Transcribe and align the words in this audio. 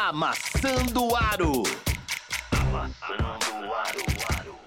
Amassando 0.00 1.16
Aro. 1.16 1.64
Amassando 2.52 3.74
Aro. 3.74 4.58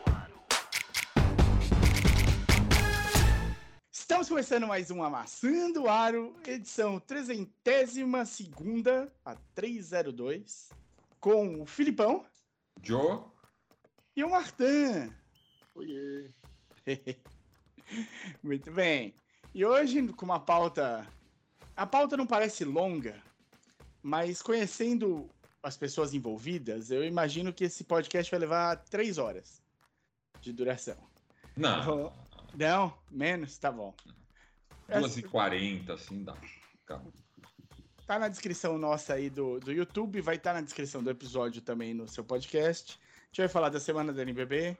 Estamos 3.89 4.27
começando 4.27 4.67
mais 4.67 4.91
um 4.91 5.01
Amassando 5.01 5.87
Aro, 5.87 6.35
edição 6.45 6.99
302 6.99 8.27
segunda 8.27 9.09
a 9.23 9.35
302, 9.55 10.69
com 11.21 11.61
o 11.61 11.65
Filipão 11.65 12.25
Joe. 12.83 13.21
e 14.17 14.25
o 14.25 14.29
Martin. 14.29 15.13
Oiê. 15.75 16.29
Muito 18.43 18.69
bem. 18.69 19.15
E 19.55 19.65
hoje 19.65 20.05
com 20.09 20.25
uma 20.25 20.41
pauta. 20.41 21.07
A 21.73 21.87
pauta 21.87 22.17
não 22.17 22.27
parece 22.27 22.65
longa, 22.65 23.15
mas 24.01 24.41
conhecendo 24.41 25.29
as 25.63 25.77
pessoas 25.77 26.13
envolvidas, 26.13 26.89
eu 26.89 27.03
imagino 27.03 27.53
que 27.53 27.65
esse 27.65 27.83
podcast 27.83 28.29
vai 28.31 28.39
levar 28.39 28.77
três 28.77 29.17
horas 29.17 29.61
de 30.41 30.51
duração. 30.51 30.97
Não, 31.55 32.11
Não, 32.55 32.97
menos, 33.09 33.57
tá 33.57 33.71
bom. 33.71 33.93
2h40, 34.89 35.89
assim 35.91 36.23
dá. 36.23 36.35
Calma. 36.85 37.11
Tá 38.05 38.19
na 38.19 38.27
descrição 38.27 38.77
nossa 38.77 39.13
aí 39.13 39.29
do, 39.29 39.59
do 39.59 39.71
YouTube, 39.71 40.19
vai 40.19 40.35
estar 40.35 40.53
na 40.53 40.61
descrição 40.61 41.01
do 41.01 41.09
episódio 41.09 41.61
também 41.61 41.93
no 41.93 42.07
seu 42.07 42.23
podcast. 42.23 42.99
A 42.99 43.25
gente 43.27 43.37
vai 43.37 43.47
falar 43.47 43.69
da 43.69 43.79
semana 43.79 44.11
da 44.11 44.21
NBB, 44.23 44.77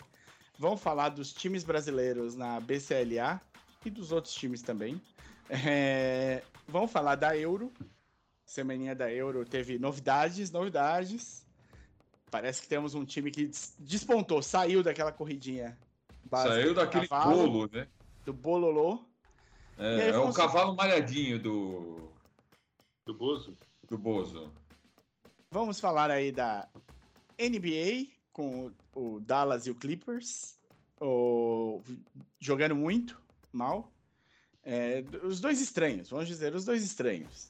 vamos 0.57 0.81
falar 0.81 1.09
dos 1.09 1.31
times 1.31 1.63
brasileiros 1.63 2.35
na 2.35 2.59
BCLA 2.59 3.40
e 3.85 3.90
dos 3.90 4.12
outros 4.12 4.34
times 4.34 4.62
também. 4.62 5.01
É, 5.49 6.43
vamos 6.67 6.91
falar 6.91 7.15
da 7.15 7.38
Euro. 7.38 7.71
Semaninha 8.55 8.94
da 8.94 9.10
Euro 9.10 9.46
teve 9.46 9.80
novidades, 9.80 10.52
novidades. 10.52 11.46
Parece 12.30 12.62
que 12.62 12.68
temos 12.68 12.94
um 12.94 13.05
time 13.05 13.32
que 13.32 13.46
des- 13.48 13.74
despontou, 13.80 14.41
saiu 14.43 14.84
daquela 14.84 15.10
corridinha 15.12 15.77
básica 16.26 16.55
Saiu 16.55 16.74
daquele 16.74 17.08
cavalo, 17.08 17.49
bolo, 17.49 17.70
né? 17.71 17.88
do 18.26 18.34
bololô. 18.34 19.05
E 19.77 19.82
aí 19.84 19.99
É, 20.02 20.10
é 20.10 20.18
o 20.18 20.21
vamos- 20.24 20.35
cavalo 20.35 20.76
malhadinho 20.76 21.40
do, 21.41 22.12
Do 23.05 23.13
Bozo? 23.13 23.58
do 23.90 23.98
Bozo. 23.98 24.52
Vamos 25.49 25.80
falar 25.80 26.12
aí 26.12 26.30
da 26.34 26.68
NBA 27.40 28.08
com 28.34 28.68
o, 28.93 29.15
o 29.15 29.20
Dallas 29.21 29.65
e 29.65 29.71
o 29.71 29.76
Clippers, 29.76 30.58
o- 30.99 31.82
jogando 32.38 32.76
muito 32.76 33.18
mal. 33.49 33.90
É, 34.62 35.05
os 35.24 35.40
dois 35.40 35.62
estranhos, 35.62 36.10
vamos 36.10 36.27
dizer, 36.27 36.54
os 36.54 36.65
dois 36.65 36.84
estranhos. 36.84 37.49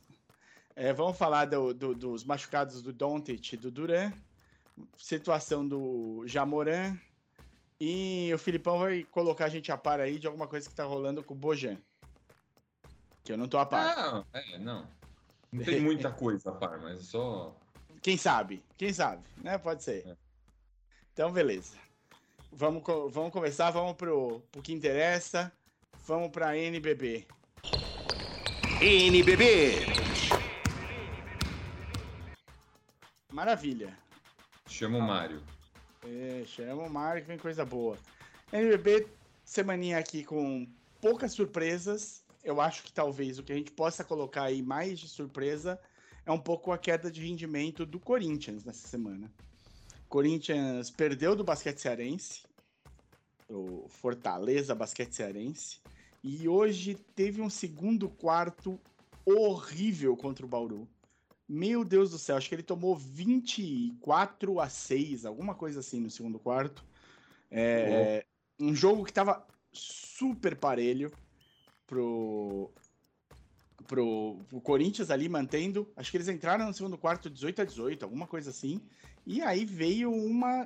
É, 0.75 0.93
vamos 0.93 1.17
falar 1.17 1.45
do- 1.45 1.73
do- 1.73 1.93
dos 1.95 2.23
machucados 2.23 2.81
do 2.81 2.93
Doncic 2.93 3.53
e 3.53 3.57
do 3.57 3.69
Duran, 3.71 4.11
situação 4.97 5.67
do 5.67 6.23
Jamoran, 6.25 6.97
e 7.79 8.31
o 8.33 8.37
Filipão 8.37 8.79
vai 8.79 9.03
colocar 9.03 9.45
a 9.45 9.49
gente 9.49 9.71
a 9.71 9.77
par 9.77 9.99
aí 9.99 10.17
de 10.19 10.27
alguma 10.27 10.47
coisa 10.47 10.69
que 10.69 10.75
tá 10.75 10.83
rolando 10.83 11.23
com 11.23 11.33
o 11.33 11.37
Bojan. 11.37 11.77
Que 13.23 13.33
eu 13.33 13.37
não 13.37 13.47
tô 13.47 13.57
a 13.57 13.65
par. 13.65 13.95
Ah, 13.97 14.23
é, 14.33 14.57
não. 14.57 14.87
Não 15.51 15.63
tem 15.63 15.81
muita 15.81 16.09
coisa 16.13 16.49
a 16.49 16.53
par, 16.53 16.79
mas 16.79 17.01
só. 17.07 17.55
Quem 18.01 18.17
sabe? 18.17 18.63
Quem 18.77 18.93
sabe, 18.93 19.23
né? 19.37 19.57
Pode 19.57 19.83
ser. 19.83 20.07
É. 20.07 20.15
Então, 21.13 21.31
beleza. 21.31 21.75
Vamos, 22.51 22.83
vamos 23.11 23.31
começar, 23.31 23.69
vamos 23.71 23.93
pro, 23.93 24.41
pro 24.51 24.61
que 24.61 24.73
interessa. 24.73 25.51
Vamos 26.07 26.29
pra 26.29 26.57
NBB. 26.57 27.27
NBB. 28.81 30.10
Maravilha. 33.41 33.97
Chama 34.67 34.99
o 34.99 35.01
Mário. 35.01 35.41
É, 36.05 36.43
chama 36.45 36.83
o 36.83 36.89
Mário 36.91 37.23
que 37.23 37.27
vem 37.27 37.39
coisa 37.39 37.65
boa. 37.65 37.97
NBB, 38.53 39.07
semaninha 39.43 39.97
aqui 39.97 40.23
com 40.23 40.67
poucas 41.01 41.33
surpresas. 41.33 42.23
Eu 42.43 42.61
acho 42.61 42.83
que 42.83 42.93
talvez 42.93 43.39
o 43.39 43.43
que 43.43 43.51
a 43.51 43.55
gente 43.55 43.71
possa 43.71 44.03
colocar 44.03 44.43
aí 44.43 44.61
mais 44.61 44.99
de 44.99 45.07
surpresa 45.07 45.81
é 46.23 46.31
um 46.31 46.37
pouco 46.37 46.71
a 46.71 46.77
queda 46.77 47.09
de 47.09 47.25
rendimento 47.25 47.83
do 47.83 47.99
Corinthians 47.99 48.63
nessa 48.63 48.87
semana. 48.87 49.27
Corinthians 50.07 50.91
perdeu 50.91 51.35
do 51.35 51.43
basquete 51.43 51.79
cearense, 51.79 52.43
o 53.49 53.87
Fortaleza 53.89 54.75
Basquete 54.75 55.13
Cearense, 55.13 55.79
e 56.23 56.47
hoje 56.47 56.93
teve 57.15 57.41
um 57.41 57.49
segundo 57.49 58.07
quarto 58.07 58.79
horrível 59.25 60.15
contra 60.15 60.45
o 60.45 60.47
Bauru. 60.47 60.87
Meu 61.53 61.83
Deus 61.83 62.11
do 62.11 62.17
céu, 62.17 62.37
acho 62.37 62.47
que 62.47 62.55
ele 62.55 62.63
tomou 62.63 62.95
24 62.95 64.61
a 64.61 64.69
6, 64.69 65.25
alguma 65.25 65.53
coisa 65.53 65.81
assim 65.81 65.99
no 65.99 66.09
segundo 66.09 66.39
quarto. 66.39 66.81
É, 67.51 68.25
um 68.57 68.73
jogo 68.73 69.03
que 69.03 69.11
tava 69.11 69.45
super 69.73 70.55
parelho 70.55 71.11
pro, 71.85 72.71
pro, 73.85 74.39
pro 74.47 74.61
Corinthians 74.61 75.11
ali 75.11 75.27
mantendo. 75.27 75.91
Acho 75.97 76.09
que 76.09 76.15
eles 76.15 76.29
entraram 76.29 76.67
no 76.67 76.73
segundo 76.73 76.97
quarto 76.97 77.29
18 77.29 77.63
a 77.63 77.65
18, 77.65 78.03
alguma 78.03 78.27
coisa 78.27 78.49
assim. 78.49 78.79
E 79.27 79.41
aí 79.41 79.65
veio 79.65 80.09
uma 80.09 80.65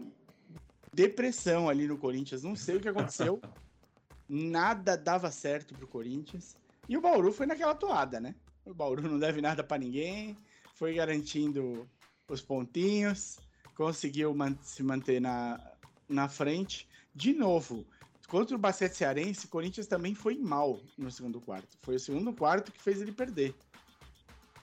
depressão 0.94 1.68
ali 1.68 1.88
no 1.88 1.98
Corinthians. 1.98 2.44
Não 2.44 2.56
sei 2.56 2.76
o 2.76 2.80
que 2.80 2.90
aconteceu. 2.90 3.42
Nada 4.30 4.96
dava 4.96 5.32
certo 5.32 5.74
pro 5.74 5.88
Corinthians. 5.88 6.56
E 6.88 6.96
o 6.96 7.02
Bauru 7.02 7.32
foi 7.32 7.48
naquela 7.48 7.74
toada, 7.74 8.20
né? 8.20 8.36
O 8.64 8.74
Bauru 8.74 9.02
não 9.02 9.18
deve 9.18 9.42
nada 9.42 9.64
pra 9.64 9.80
ninguém. 9.80 10.38
Foi 10.76 10.94
garantindo 10.94 11.90
os 12.30 12.42
pontinhos. 12.42 13.38
Conseguiu 13.76 14.34
man- 14.34 14.58
se 14.62 14.84
manter 14.84 15.20
na, 15.20 15.60
na 16.08 16.30
frente. 16.30 16.88
De 17.14 17.34
novo, 17.34 17.86
contra 18.28 18.56
o 18.56 18.60
basquete 18.60 18.94
cearense, 18.94 19.46
o 19.46 19.50
Corinthians 19.50 19.88
também 19.88 20.14
foi 20.14 20.38
mal 20.38 20.80
no 20.98 21.10
segundo 21.10 21.42
quarto. 21.42 21.78
Foi 21.82 21.96
o 21.96 22.00
segundo 22.00 22.34
quarto 22.34 22.72
que 22.72 22.82
fez 22.82 23.02
ele 23.02 23.12
perder 23.12 23.56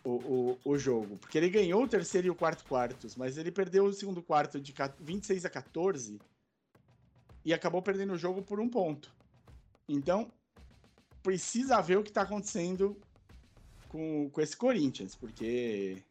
o, 0.04 0.10
o, 0.10 0.58
o 0.64 0.78
jogo. 0.78 1.16
Porque 1.16 1.38
ele 1.38 1.48
ganhou 1.48 1.82
o 1.82 1.88
terceiro 1.88 2.26
e 2.26 2.30
o 2.30 2.34
quarto 2.34 2.64
quartos, 2.64 3.16
mas 3.16 3.36
ele 3.38 3.50
perdeu 3.50 3.84
o 3.84 3.92
segundo 3.92 4.22
quarto 4.22 4.60
de 4.60 4.72
ca- 4.72 4.94
26 5.00 5.44
a 5.46 5.50
14 5.50 6.20
e 7.44 7.52
acabou 7.54 7.80
perdendo 7.82 8.12
o 8.12 8.18
jogo 8.18 8.42
por 8.42 8.60
um 8.60 8.68
ponto. 8.68 9.12
Então, 9.88 10.30
precisa 11.22 11.80
ver 11.80 11.98
o 11.98 12.02
que 12.02 12.10
está 12.10 12.22
acontecendo 12.22 13.00
com, 13.92 14.30
com 14.30 14.40
esse 14.40 14.56
Corinthians, 14.56 15.14
porque 15.14 16.02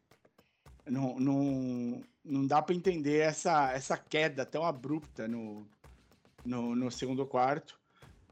não, 0.86 1.18
não, 1.18 2.02
não 2.24 2.46
dá 2.46 2.62
para 2.62 2.74
entender 2.74 3.18
essa, 3.18 3.72
essa 3.72 3.98
queda 3.98 4.46
tão 4.46 4.64
abrupta 4.64 5.26
no, 5.26 5.66
no, 6.44 6.76
no 6.76 6.90
segundo 6.90 7.26
quarto. 7.26 7.78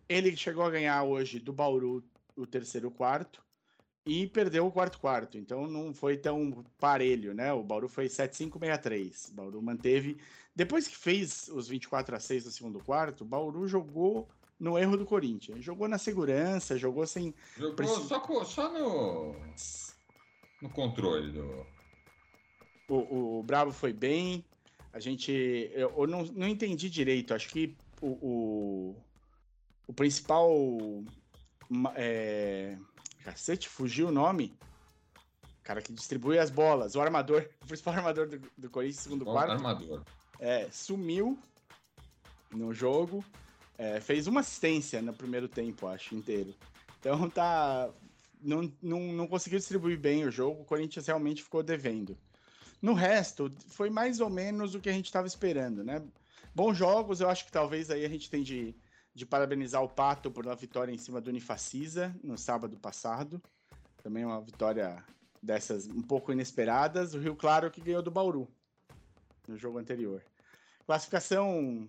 Ele 0.09 0.37
chegou 0.37 0.65
a 0.65 0.71
ganhar 0.71 1.03
hoje 1.03 1.41
do 1.41 1.53
Bauru 1.53 2.03
o 2.37 2.47
terceiro 2.47 2.91
quarto 2.91 3.43
e 4.07 4.27
perdeu 4.29 4.67
o 4.67 4.73
quarto 4.73 4.99
quarto, 4.99 5.37
então 5.37 5.67
não 5.67 5.93
foi 5.93 6.17
tão 6.17 6.65
parelho, 6.79 7.35
né? 7.35 7.53
O 7.53 7.63
Bauru 7.63 7.89
foi 7.89 8.07
7-5-6-3. 8.07 9.31
O 9.31 9.35
Bauru 9.35 9.63
manteve. 9.63 10.17
Depois 10.55 10.89
que 10.89 10.97
fez 10.97 11.49
os 11.49 11.69
24 11.69 12.17
a 12.17 12.21
6 12.21 12.45
no 12.45 12.51
segundo 12.51 12.81
quarto, 12.81 13.25
Bauru 13.25 13.69
jogou 13.69 14.29
no 14.61 14.79
erro 14.79 14.97
do 14.97 15.07
Corinthians. 15.07 15.65
Jogou 15.65 15.89
na 15.89 15.97
segurança, 15.99 16.77
jogou 16.79 17.07
sem. 17.07 17.35
Jogou 17.57 17.75
Preciso- 17.75 18.07
só, 18.07 18.45
só 18.45 18.71
no, 18.71 19.35
no 20.61 20.69
controle 20.71 21.33
do. 21.33 21.67
O, 22.89 23.39
o 23.39 23.43
Bravo 23.43 23.73
foi 23.73 23.93
bem. 23.93 24.45
A 24.93 25.01
gente. 25.01 25.33
Eu, 25.73 25.93
eu 25.97 26.07
não, 26.07 26.25
não 26.25 26.47
entendi 26.47 26.91
direito. 26.91 27.33
Acho 27.33 27.49
que 27.49 27.75
o, 28.03 28.09
o, 28.09 28.97
o 29.89 29.93
principal. 29.95 30.51
É, 31.95 32.77
cacete, 33.25 33.69
fugiu 33.69 34.09
o 34.09 34.13
nome. 34.13 34.53
O 35.61 35.63
cara 35.63 35.81
que 35.81 35.93
distribui 35.93 36.39
as 36.39 36.51
bolas. 36.51 36.97
O 36.97 37.01
armador. 37.01 37.49
O 37.63 37.67
principal 37.67 37.95
armador 37.95 38.29
do, 38.29 38.43
do 38.59 38.69
Corinthians, 38.69 39.03
segundo 39.05 39.27
Ó, 39.29 39.33
quarto. 39.33 39.53
armador. 39.53 40.03
É, 40.39 40.69
sumiu 40.71 41.39
no 42.51 42.75
jogo. 42.75 43.25
É, 43.81 43.99
fez 43.99 44.27
uma 44.27 44.41
assistência 44.41 45.01
no 45.01 45.15
primeiro 45.15 45.49
tempo, 45.49 45.87
acho, 45.87 46.15
inteiro. 46.15 46.55
Então 46.99 47.31
tá. 47.31 47.89
Não, 48.39 48.71
não, 48.83 49.01
não 49.01 49.27
conseguiu 49.27 49.59
distribuir 49.59 49.99
bem 49.99 50.27
o 50.27 50.31
jogo. 50.31 50.61
O 50.61 50.65
Corinthians 50.67 51.07
realmente 51.07 51.43
ficou 51.43 51.63
devendo. 51.63 52.15
No 52.83 52.93
resto, 52.93 53.51
foi 53.69 53.89
mais 53.89 54.21
ou 54.21 54.29
menos 54.29 54.75
o 54.75 54.81
que 54.81 54.91
a 54.91 54.93
gente 54.93 55.07
estava 55.07 55.27
esperando, 55.27 55.83
né? 55.83 56.03
Bons 56.55 56.77
jogos, 56.77 57.23
eu 57.23 57.31
acho 57.31 57.47
que 57.47 57.53
talvez 57.53 57.91
aí 57.91 58.05
a 58.05 58.09
gente 58.09 58.29
tem 58.29 58.43
de, 58.43 58.75
de 59.15 59.25
parabenizar 59.25 59.83
o 59.83 59.89
Pato 59.89 60.31
por 60.31 60.45
uma 60.45 60.55
vitória 60.55 60.93
em 60.93 60.99
cima 60.99 61.19
do 61.19 61.31
Unifacisa 61.31 62.15
no 62.23 62.37
sábado 62.37 62.77
passado. 62.77 63.41
Também 64.03 64.27
uma 64.27 64.43
vitória 64.43 65.03
dessas 65.43 65.87
um 65.87 66.03
pouco 66.03 66.33
inesperadas. 66.33 67.15
O 67.15 67.19
Rio 67.19 67.35
Claro 67.35 67.71
que 67.71 67.81
ganhou 67.81 68.03
do 68.03 68.11
Bauru 68.11 68.47
no 69.49 69.57
jogo 69.57 69.79
anterior. 69.79 70.23
Classificação 70.85 71.89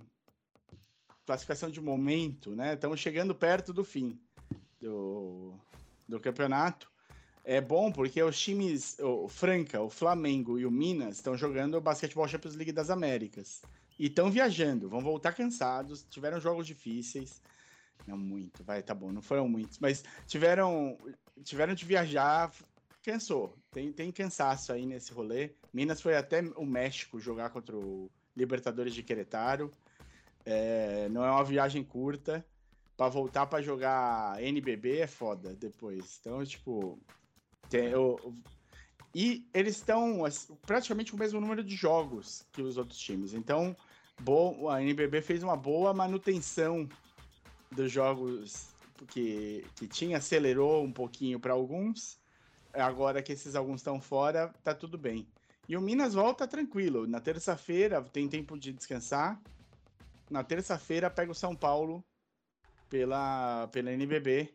classificação 1.26 1.70
de 1.70 1.82
momento, 1.82 2.56
né? 2.56 2.74
Estamos 2.74 3.00
chegando 3.00 3.36
perto 3.36 3.74
do 3.74 3.84
fim 3.84 4.20
do, 4.80 5.54
do 6.08 6.20
campeonato. 6.20 6.92
é 7.44 7.62
bom 7.62 7.92
porque 7.92 8.22
os 8.22 8.40
times, 8.40 8.98
o 9.00 9.28
Franca, 9.28 9.82
o 9.82 9.90
Flamengo 9.90 10.60
e 10.60 10.66
o 10.66 10.72
Minas 10.72 11.16
estão 11.16 11.38
jogando 11.38 11.76
o 11.76 11.82
Basquetebol 11.82 12.28
Champions 12.28 12.56
League 12.56 12.72
das 12.72 12.90
Américas. 12.90 13.62
E 13.98 14.08
estão 14.08 14.32
viajando, 14.32 14.90
vão 14.90 15.02
voltar 15.02 15.34
cansados, 15.34 16.04
tiveram 16.10 16.40
jogos 16.40 16.66
difíceis. 16.66 17.42
Não 18.08 18.18
muito, 18.18 18.64
vai, 18.64 18.82
tá 18.82 18.96
bom, 18.96 19.12
não 19.12 19.22
foram 19.22 19.48
muitos, 19.48 19.78
mas 19.78 20.04
tiveram, 20.26 20.98
tiveram 21.44 21.76
de 21.76 21.86
viajar, 21.86 22.52
cansou. 23.04 23.56
Tem, 23.70 23.92
tem 23.92 24.12
cansaço 24.12 24.74
aí 24.74 24.86
nesse 24.88 25.14
rolê. 25.14 25.52
Minas 25.72 26.02
foi 26.02 26.16
até 26.16 26.42
o 26.56 26.66
México 26.66 27.20
jogar 27.20 27.52
contra 27.52 27.78
o 27.78 28.10
Libertadores 28.36 28.94
de 28.94 29.04
Querétaro. 29.04 29.72
É, 30.46 31.08
não 31.10 31.24
é 31.24 31.32
uma 31.32 31.44
viagem 31.44 31.84
curta. 31.84 32.46
Para 32.98 33.10
voltar 33.10 33.48
para 33.48 33.64
jogar 33.64 34.42
NBB 34.44 35.00
é 35.00 35.08
foda 35.08 35.56
depois. 35.56 36.20
Então, 36.20 36.46
tipo, 36.46 37.00
tem, 37.68 37.86
eu, 37.86 38.36
e 39.14 39.46
eles 39.54 39.76
estão 39.76 40.24
assim, 40.24 40.56
praticamente 40.66 41.12
com 41.12 41.18
o 41.18 41.20
mesmo 41.20 41.42
número 41.42 41.64
de 41.64 41.76
jogos 41.76 42.46
que 42.52 42.62
os 42.62 42.78
outros 42.78 43.00
times. 43.00 43.34
Então, 43.34 43.76
bom, 44.20 44.70
a 44.70 44.82
NBB 44.82 45.22
fez 45.22 45.44
uma 45.44 45.58
boa 45.58 45.94
manutenção 45.94 46.88
dos 47.72 47.92
jogos 47.92 48.68
que, 49.08 49.66
que 49.76 49.88
tinha, 49.88 50.18
acelerou 50.18 50.84
um 50.84 50.92
pouquinho 50.92 51.40
para 51.40 51.54
alguns. 51.54 52.20
Agora 52.74 53.22
que 53.22 53.34
esses 53.34 53.56
alguns 53.56 53.82
estão 53.82 54.00
fora, 54.00 54.54
tá 54.64 54.74
tudo 54.74 54.98
bem. 54.98 55.28
E 55.68 55.76
o 55.76 55.82
Minas 55.82 56.14
volta 56.14 56.48
tranquilo. 56.48 57.06
Na 57.06 57.20
terça-feira 57.20 58.02
tem 58.02 58.30
tempo 58.30 58.58
de 58.58 58.72
descansar. 58.72 59.42
Na 60.32 60.46
terça-feira 60.46 61.10
pega 61.10 61.30
o 61.30 61.36
São 61.36 61.54
Paulo 61.54 62.02
pela, 62.90 63.68
pela 63.68 63.92
NBB. 63.92 64.50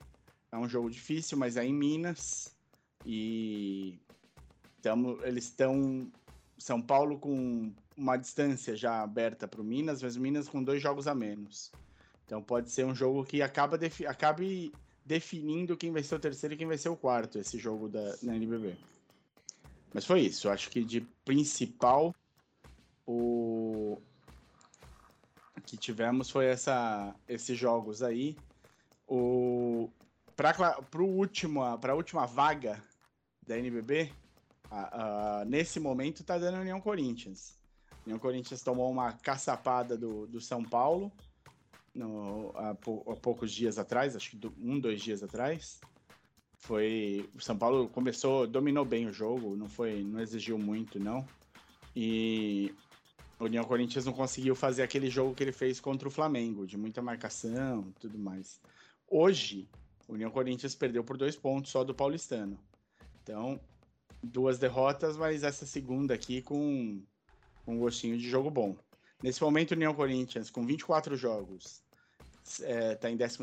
É 0.50 0.56
um 0.56 0.66
jogo 0.66 0.88
difícil, 0.88 1.36
mas 1.36 1.58
é 1.58 1.64
em 1.66 1.74
Minas. 1.74 2.56
E 3.04 4.00
tamo, 4.80 5.18
eles 5.22 5.44
estão. 5.44 6.10
São 6.56 6.80
Paulo 6.80 7.18
com 7.18 7.70
uma 7.94 8.16
distância 8.16 8.74
já 8.74 9.02
aberta 9.02 9.46
para 9.46 9.60
o 9.60 9.64
Minas, 9.64 10.02
mas 10.02 10.16
o 10.16 10.20
Minas 10.20 10.48
com 10.48 10.64
dois 10.64 10.80
jogos 10.80 11.06
a 11.06 11.14
menos. 11.14 11.70
Então 12.24 12.42
pode 12.42 12.70
ser 12.70 12.86
um 12.86 12.94
jogo 12.94 13.22
que 13.22 13.42
acaba 13.42 13.76
defi 13.76 14.06
acabe 14.06 14.72
definindo 15.04 15.76
quem 15.76 15.92
vai 15.92 16.02
ser 16.02 16.14
o 16.14 16.18
terceiro 16.18 16.54
e 16.54 16.56
quem 16.56 16.66
vai 16.66 16.78
ser 16.78 16.88
o 16.88 16.96
quarto, 16.96 17.38
esse 17.38 17.58
jogo 17.58 17.86
da, 17.86 18.16
na 18.22 18.34
NBB. 18.34 18.78
Mas 19.92 20.06
foi 20.06 20.22
isso. 20.22 20.48
Acho 20.48 20.70
que 20.70 20.82
de 20.82 21.02
principal 21.22 22.14
o 23.06 24.00
que 25.66 25.76
tivemos 25.76 26.30
foi 26.30 26.46
essa, 26.46 27.14
esses 27.28 27.58
jogos 27.58 28.02
aí. 28.02 28.36
O 29.06 29.90
para 30.36 31.02
o 31.02 31.06
último, 31.06 31.78
para 31.78 31.92
a 31.92 31.96
última 31.96 32.26
vaga 32.26 32.82
da 33.46 33.58
NBB, 33.58 34.12
a, 34.70 35.44
nesse 35.46 35.80
momento 35.80 36.22
tá 36.22 36.36
dando 36.36 36.60
União 36.60 36.80
Corinthians. 36.80 37.58
União 38.04 38.18
Corinthians 38.18 38.62
tomou 38.62 38.90
uma 38.90 39.12
caçapada 39.12 39.96
do, 39.96 40.26
do 40.26 40.40
São 40.40 40.62
Paulo 40.62 41.10
no, 41.94 42.52
há, 42.54 42.70
há, 42.70 43.16
poucos 43.16 43.50
dias 43.50 43.78
atrás, 43.78 44.14
acho 44.14 44.30
que 44.30 44.36
do, 44.36 44.52
um, 44.60 44.78
dois 44.78 45.00
dias 45.00 45.22
atrás. 45.22 45.80
Foi 46.58 47.28
o 47.34 47.40
São 47.40 47.56
Paulo 47.56 47.88
começou, 47.88 48.46
dominou 48.46 48.84
bem 48.84 49.06
o 49.06 49.12
jogo, 49.12 49.56
não 49.56 49.68
foi, 49.68 50.02
não 50.02 50.20
exigiu 50.20 50.58
muito 50.58 50.98
não. 51.00 51.26
E 51.94 52.74
o 53.38 53.44
União 53.44 53.64
Corinthians 53.64 54.06
não 54.06 54.12
conseguiu 54.12 54.54
fazer 54.54 54.82
aquele 54.82 55.10
jogo 55.10 55.34
que 55.34 55.42
ele 55.42 55.52
fez 55.52 55.78
contra 55.78 56.08
o 56.08 56.10
Flamengo, 56.10 56.66
de 56.66 56.76
muita 56.76 57.02
marcação, 57.02 57.92
tudo 58.00 58.18
mais. 58.18 58.60
Hoje, 59.08 59.68
o 60.08 60.14
União 60.14 60.30
Corinthians 60.30 60.74
perdeu 60.74 61.04
por 61.04 61.16
dois 61.16 61.36
pontos 61.36 61.70
só 61.70 61.84
do 61.84 61.94
Paulistano. 61.94 62.58
Então, 63.22 63.60
duas 64.22 64.58
derrotas, 64.58 65.16
mas 65.16 65.42
essa 65.42 65.66
segunda 65.66 66.14
aqui 66.14 66.40
com, 66.40 67.02
com 67.64 67.74
um 67.74 67.78
gostinho 67.78 68.16
de 68.16 68.28
jogo 68.28 68.50
bom. 68.50 68.76
Nesse 69.22 69.42
momento, 69.42 69.72
o 69.72 69.74
União 69.74 69.94
Corinthians, 69.94 70.50
com 70.50 70.64
24 70.64 71.16
jogos, 71.16 71.82
está 72.44 72.66
é, 72.66 72.94
tá 72.94 73.10
em 73.10 73.16
12. 73.16 73.38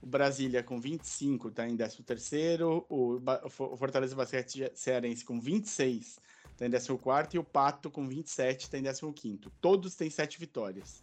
O 0.00 0.06
Brasília, 0.06 0.62
com 0.62 0.80
25, 0.80 1.48
está 1.48 1.68
em 1.68 1.76
13. 1.76 2.62
O, 2.62 3.20
o 3.20 3.76
Fortaleza 3.76 4.14
Basquete 4.14 4.70
Cearense, 4.74 5.24
com 5.24 5.40
26, 5.40 6.20
está 6.58 6.66
em 6.66 6.70
14. 6.70 7.28
E 7.34 7.38
o 7.38 7.44
Pato, 7.44 7.90
com 7.90 8.08
27, 8.08 8.62
está 8.62 8.78
em 8.78 9.12
15. 9.12 9.38
Todos 9.60 9.94
têm 9.94 10.10
7 10.10 10.38
vitórias. 10.38 11.02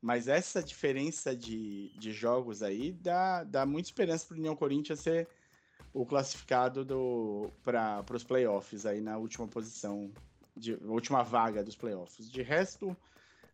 Mas 0.00 0.26
essa 0.26 0.62
diferença 0.62 1.34
de, 1.34 1.90
de 1.98 2.12
jogos 2.12 2.62
aí 2.62 2.92
dá, 2.92 3.44
dá 3.44 3.64
muita 3.66 3.88
esperança 3.88 4.26
para 4.26 4.34
o 4.34 4.38
União 4.38 4.56
Corinthians 4.56 5.00
ser 5.00 5.28
o 5.92 6.06
classificado 6.06 6.86
para 7.62 8.04
os 8.12 8.24
playoffs 8.24 8.86
aí 8.86 9.00
na 9.00 9.18
última 9.18 9.46
posição, 9.46 10.10
de, 10.56 10.74
última 10.74 11.22
vaga 11.22 11.62
dos 11.62 11.76
playoffs. 11.76 12.30
De 12.30 12.42
resto, 12.42 12.96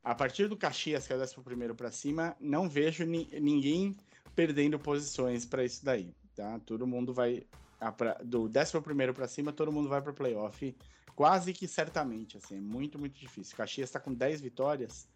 a 0.03 0.15
partir 0.15 0.49
do 0.49 0.57
Caxias, 0.57 1.07
que 1.07 1.13
é 1.13 1.17
o 1.17 1.21
11 1.21 1.75
para 1.77 1.91
cima, 1.91 2.37
não 2.41 2.69
vejo 2.69 3.05
ni, 3.05 3.29
ninguém 3.41 3.97
perdendo 4.35 4.79
posições 4.79 5.45
para 5.45 5.65
isso 5.65 5.85
daí. 5.85 6.15
Tá? 6.35 6.59
Todo 6.61 6.87
mundo 6.87 7.13
vai. 7.13 7.43
A, 7.81 7.93
pra, 7.93 8.15
do 8.25 8.45
11 8.45 9.13
para 9.13 9.29
cima, 9.29 9.53
todo 9.53 9.73
mundo 9.73 9.89
vai 9.89 10.01
para 10.01 10.13
playoff. 10.13 10.75
Quase 11.19 11.53
que 11.53 11.67
certamente. 11.67 12.37
Assim, 12.37 12.59
é 12.59 12.61
muito, 12.61 12.97
muito 12.97 13.19
difícil. 13.19 13.57
Caxias 13.57 13.89
está 13.89 13.99
com 13.99 14.15
10 14.15 14.41
vitórias. 14.41 15.09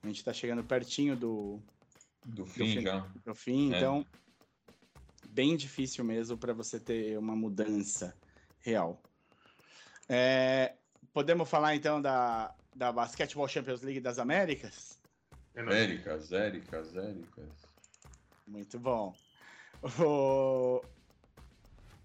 A 0.00 0.06
gente 0.06 0.18
está 0.18 0.32
chegando 0.32 0.62
pertinho 0.62 1.16
do. 1.16 1.60
Do 2.24 2.46
fim, 2.46 2.60
do 2.60 2.70
fim 2.76 2.80
já. 2.82 2.98
Do 3.24 3.34
fim, 3.34 3.72
é. 3.72 3.76
então 3.76 4.06
bem 5.28 5.56
difícil 5.56 6.04
mesmo 6.04 6.38
para 6.38 6.52
você 6.52 6.78
ter 6.78 7.18
uma 7.18 7.34
mudança 7.34 8.16
real. 8.60 9.02
É, 10.08 10.76
podemos 11.12 11.50
falar 11.50 11.74
então 11.74 12.00
da, 12.00 12.54
da 12.72 12.92
Basketball 12.92 13.48
Champions 13.48 13.82
League 13.82 14.00
das 14.00 14.20
Américas? 14.20 15.00
Américas, 15.56 16.30
Éricas, 16.30 16.94
Éricas. 16.94 17.50
Muito 18.46 18.78
bom. 18.78 19.12
O... 19.98 20.80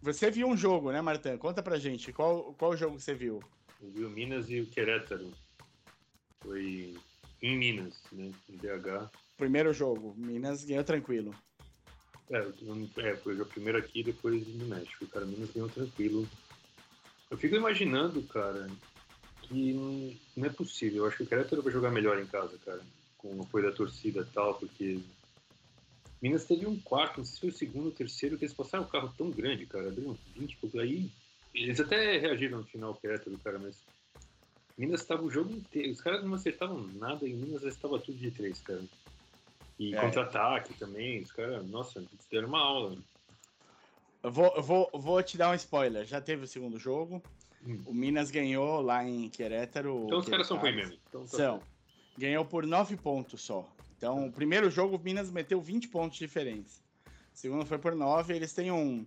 Você 0.01 0.29
viu 0.29 0.47
um 0.47 0.57
jogo, 0.57 0.91
né, 0.91 1.01
Martin? 1.01 1.37
Conta 1.37 1.63
pra 1.63 1.79
gente. 1.79 2.13
Qual, 2.13 2.53
qual 2.53 2.75
jogo 2.77 2.99
você 2.99 3.13
viu? 3.13 3.41
Eu 3.81 3.89
vi 3.89 4.05
o 4.05 4.09
Minas 4.09 4.49
e 4.49 4.61
o 4.61 4.67
Querétaro. 4.67 5.31
Foi 6.41 6.95
em 7.41 7.57
Minas, 7.57 8.01
né? 8.11 8.31
Em 8.49 8.57
BH. 8.57 9.09
Primeiro 9.37 9.73
jogo. 9.73 10.13
Minas 10.17 10.63
ganhou 10.63 10.83
tranquilo. 10.83 11.33
É, 12.29 12.47
é, 12.97 13.15
foi 13.17 13.39
o 13.39 13.45
primeiro 13.45 13.77
aqui 13.77 14.03
depois 14.03 14.47
no 14.47 14.65
México. 14.65 15.05
Cara, 15.07 15.25
Minas 15.25 15.51
ganhou 15.51 15.69
tranquilo. 15.69 16.27
Eu 17.29 17.37
fico 17.37 17.55
imaginando, 17.55 18.21
cara, 18.23 18.67
que 19.41 19.73
não 20.35 20.45
é 20.45 20.49
possível. 20.49 21.03
Eu 21.03 21.07
acho 21.07 21.17
que 21.17 21.23
o 21.23 21.27
Querétaro 21.27 21.61
vai 21.61 21.71
jogar 21.71 21.91
melhor 21.91 22.19
em 22.19 22.25
casa, 22.25 22.57
cara, 22.63 22.81
com 23.17 23.35
o 23.35 23.41
apoio 23.41 23.65
da 23.65 23.75
torcida 23.75 24.21
e 24.21 24.33
tal, 24.33 24.55
porque 24.55 24.99
Minas 26.25 26.45
teve 26.45 26.65
um 26.65 26.79
quarto, 26.79 27.17
não 27.17 27.25
sei 27.25 27.33
se 27.35 27.39
foi 27.39 27.49
o 27.49 27.53
segundo 27.53 27.85
ou 27.85 27.91
terceiro, 27.91 28.35
que 28.35 28.45
eles 28.45 28.53
passaram 28.55 28.83
o 28.83 28.87
carro 28.87 29.13
tão 29.15 29.29
grande, 29.29 29.67
cara, 29.67 29.89
abriram 29.89 30.17
20 30.35 30.57
pouco. 30.57 30.79
Aí 30.79 31.07
eles 31.53 31.79
até 31.79 32.17
reagiram 32.17 32.57
no 32.57 32.63
final, 32.63 32.91
o 32.93 32.95
Querétaro, 32.95 33.37
cara, 33.43 33.59
mas 33.59 33.77
Minas 34.75 35.01
estava 35.01 35.21
o 35.21 35.29
jogo 35.29 35.51
inteiro. 35.51 35.91
Os 35.91 36.01
caras 36.01 36.23
não 36.23 36.33
acertavam 36.33 36.81
nada 36.95 37.27
e 37.27 37.33
Minas 37.33 37.61
estava 37.61 37.99
tudo 37.99 38.17
de 38.17 38.31
três, 38.31 38.59
cara. 38.59 38.81
E 39.77 39.93
é. 39.93 40.01
contra-ataque 40.01 40.73
também, 40.73 41.21
os 41.21 41.31
caras, 41.31 41.63
nossa, 41.67 41.99
eles 41.99 42.09
deram 42.31 42.47
uma 42.47 42.59
aula. 42.59 42.97
Eu 44.23 44.31
vou, 44.31 44.51
eu 44.55 44.63
vou, 44.63 44.89
vou 44.95 45.21
te 45.21 45.37
dar 45.37 45.51
um 45.51 45.55
spoiler. 45.55 46.07
Já 46.07 46.19
teve 46.19 46.45
o 46.45 46.47
segundo 46.47 46.79
jogo. 46.79 47.21
Hum. 47.63 47.83
O 47.85 47.93
Minas 47.93 48.31
ganhou 48.31 48.81
lá 48.81 49.07
em 49.07 49.29
Querétaro. 49.29 50.05
Então 50.05 50.17
os 50.17 50.27
caras 50.27 50.47
são 50.47 50.57
ruins 50.57 50.75
mesmo. 50.75 50.97
Então, 51.07 51.21
tá 51.21 51.37
são. 51.37 51.61
Ganhou 52.17 52.43
por 52.43 52.65
nove 52.65 52.97
pontos 52.97 53.43
só. 53.43 53.69
Então, 53.97 54.27
o 54.27 54.31
primeiro 54.31 54.69
jogo, 54.69 54.97
o 54.97 54.99
Minas 54.99 55.31
meteu 55.31 55.61
20 55.61 55.87
pontos 55.87 56.17
de 56.17 56.25
diferença. 56.25 56.81
O 57.33 57.37
segundo 57.37 57.65
foi 57.65 57.77
por 57.77 57.95
nove. 57.95 58.35
Eles 58.35 58.53
têm 58.53 58.71
um, 58.71 59.05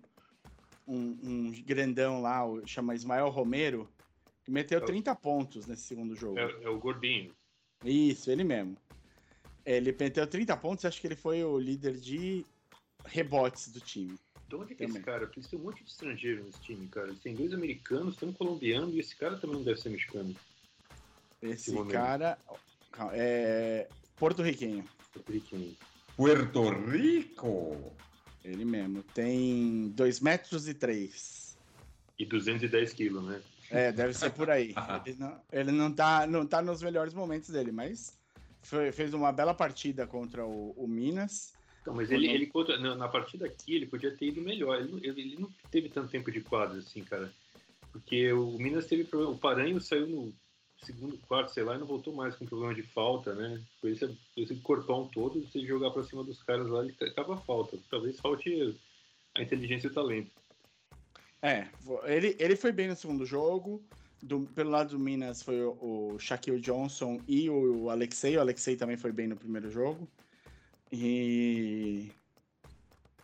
um, 0.87 1.19
um 1.23 1.63
grandão 1.65 2.21
lá, 2.21 2.43
chama 2.67 2.95
Ismael 2.95 3.29
Romero, 3.29 3.89
que 4.45 4.51
meteu 4.51 4.79
é 4.79 4.85
30 4.85 5.15
pontos 5.17 5.67
nesse 5.67 5.83
segundo 5.83 6.15
jogo. 6.15 6.39
É, 6.39 6.65
é 6.65 6.69
o 6.69 6.79
gordinho. 6.79 7.35
Isso, 7.85 8.31
ele 8.31 8.45
mesmo. 8.45 8.77
Ele 9.65 9.95
meteu 9.99 10.27
30 10.27 10.57
pontos, 10.57 10.85
acho 10.85 11.01
que 11.01 11.07
ele 11.07 11.17
foi 11.17 11.45
o 11.45 11.59
líder 11.59 11.97
de 11.99 12.45
rebotes 13.05 13.69
do 13.69 13.81
time. 13.81 14.19
De 14.49 14.57
onde 14.57 14.73
é 14.73 14.77
que 14.77 14.83
é 14.83 14.87
esse 14.87 15.01
cara? 15.01 15.27
Porque 15.27 15.43
tem 15.43 15.59
um 15.59 15.65
monte 15.65 15.85
de 15.85 15.91
estrangeiro 15.91 16.43
nesse 16.43 16.61
time, 16.63 16.89
cara. 16.89 17.15
Tem 17.23 17.35
dois 17.35 17.53
americanos, 17.53 18.17
tem 18.17 18.31
um 18.31 18.33
colombiano 18.33 18.91
e 18.91 18.99
esse 18.99 19.15
cara 19.15 19.37
também 19.37 19.57
não 19.57 19.63
deve 19.63 19.79
ser 19.79 19.91
mexicano. 19.91 20.35
Esse 21.43 21.73
cara 21.85 22.39
é 23.13 23.87
porto-riquenho. 24.19 24.85
Porto-riquenho. 25.13 25.77
Puerto 26.17 26.69
Rico! 26.71 27.93
Ele 28.45 28.65
mesmo. 28.65 29.03
Tem 29.03 29.89
2 29.91 30.21
metros 30.21 30.69
e 30.69 30.75
3. 30.75 31.57
E 32.19 32.25
210 32.25 32.93
quilos, 32.93 33.25
né? 33.25 33.41
É, 33.71 33.93
deve 33.93 34.15
ser 34.15 34.31
por 34.31 34.51
aí. 34.51 34.75
ele, 35.07 35.17
não, 35.19 35.41
ele 35.53 35.73
não, 35.73 35.93
tá, 35.93 36.27
não 36.27 36.47
tá 36.47 36.61
nos 36.63 36.83
melhores 36.83 37.15
momentos 37.15 37.51
dele, 37.51 37.71
mas 37.71 38.19
foi, 38.63 38.91
fez 38.91 39.15
uma 39.15 39.31
bela 39.31 39.55
partida 39.55 40.07
contra 40.07 40.45
o, 40.45 40.73
o, 40.77 40.89
Minas. 40.89 41.55
Então, 41.83 41.95
mas 41.95 42.11
ele, 42.11 42.27
ele 42.29 42.47
contra, 42.47 42.79
na, 42.79 42.97
na 42.97 43.09
partida 43.09 43.47
aqui, 43.47 43.77
ele 43.77 43.87
podia 43.87 44.11
ter 44.11 44.27
ido 44.27 44.41
melhor. 44.41 44.81
Ele, 44.81 44.91
não- 44.91 44.99
ele, 44.99 45.21
ele 45.21 45.37
não 45.39 45.51
teve 45.71 45.89
tanto 45.89 46.11
tempo 46.11 46.31
de 46.33 46.41
quadro 46.41 46.79
assim, 46.79 47.05
cara. 47.05 47.33
Porque 47.93 48.33
o 48.33 48.59
Minas 48.59 48.87
teve 48.87 49.05
problema. 49.05 49.33
O 49.33 49.39
Paranho 49.39 49.81
saiu 49.81 50.07
no 50.07 50.35
segundo 50.81 51.19
quarto, 51.19 51.53
sei 51.53 51.63
lá, 51.65 51.75
e 51.75 51.79
não 51.79 51.87
voltou 51.87 52.15
mais 52.15 52.35
com 52.37 52.47
problema 52.47 52.75
de 52.75 52.83
falta, 52.83 53.35
né? 53.35 53.63
Por 53.81 53.91
isso, 53.91 54.17
esse 54.37 54.55
corpão 54.57 55.09
todo, 55.09 55.41
você 55.41 55.61
jogar 55.67 55.91
pra 55.91 56.03
cima 56.05 56.25
dos 56.25 56.43
caras 56.43 56.67
lá, 56.69 56.85
ele 56.85 56.95
acaba 57.01 57.35
a 57.35 57.39
falta. 57.39 57.79
Talvez 57.91 58.19
falte 58.21 58.75
a 59.35 59.43
inteligência 59.43 59.89
e 59.89 59.91
o 59.91 59.95
talento. 59.95 60.31
É, 61.43 61.69
ele, 62.05 62.37
ele 62.39 62.57
foi 62.57 62.73
bem 62.73 62.89
no 62.89 62.97
segundo 62.97 63.25
jogo. 63.25 63.83
Do- 64.21 64.49
pelo 64.55 64.71
lado 64.71 64.91
do 64.91 64.99
Minas 64.99 65.43
foi 65.43 65.63
o, 65.63 66.15
o 66.15 66.19
Shaquille 66.19 66.61
Johnson 66.61 67.21
e 67.29 67.49
o 67.49 67.89
Alexei. 67.89 68.37
O 68.37 68.41
Alexei 68.41 68.75
também 68.77 68.97
foi 68.97 69.13
bem 69.13 69.29
no 69.29 69.37
primeiro 69.37 69.71
jogo. 69.71 70.09
E. 70.91 72.11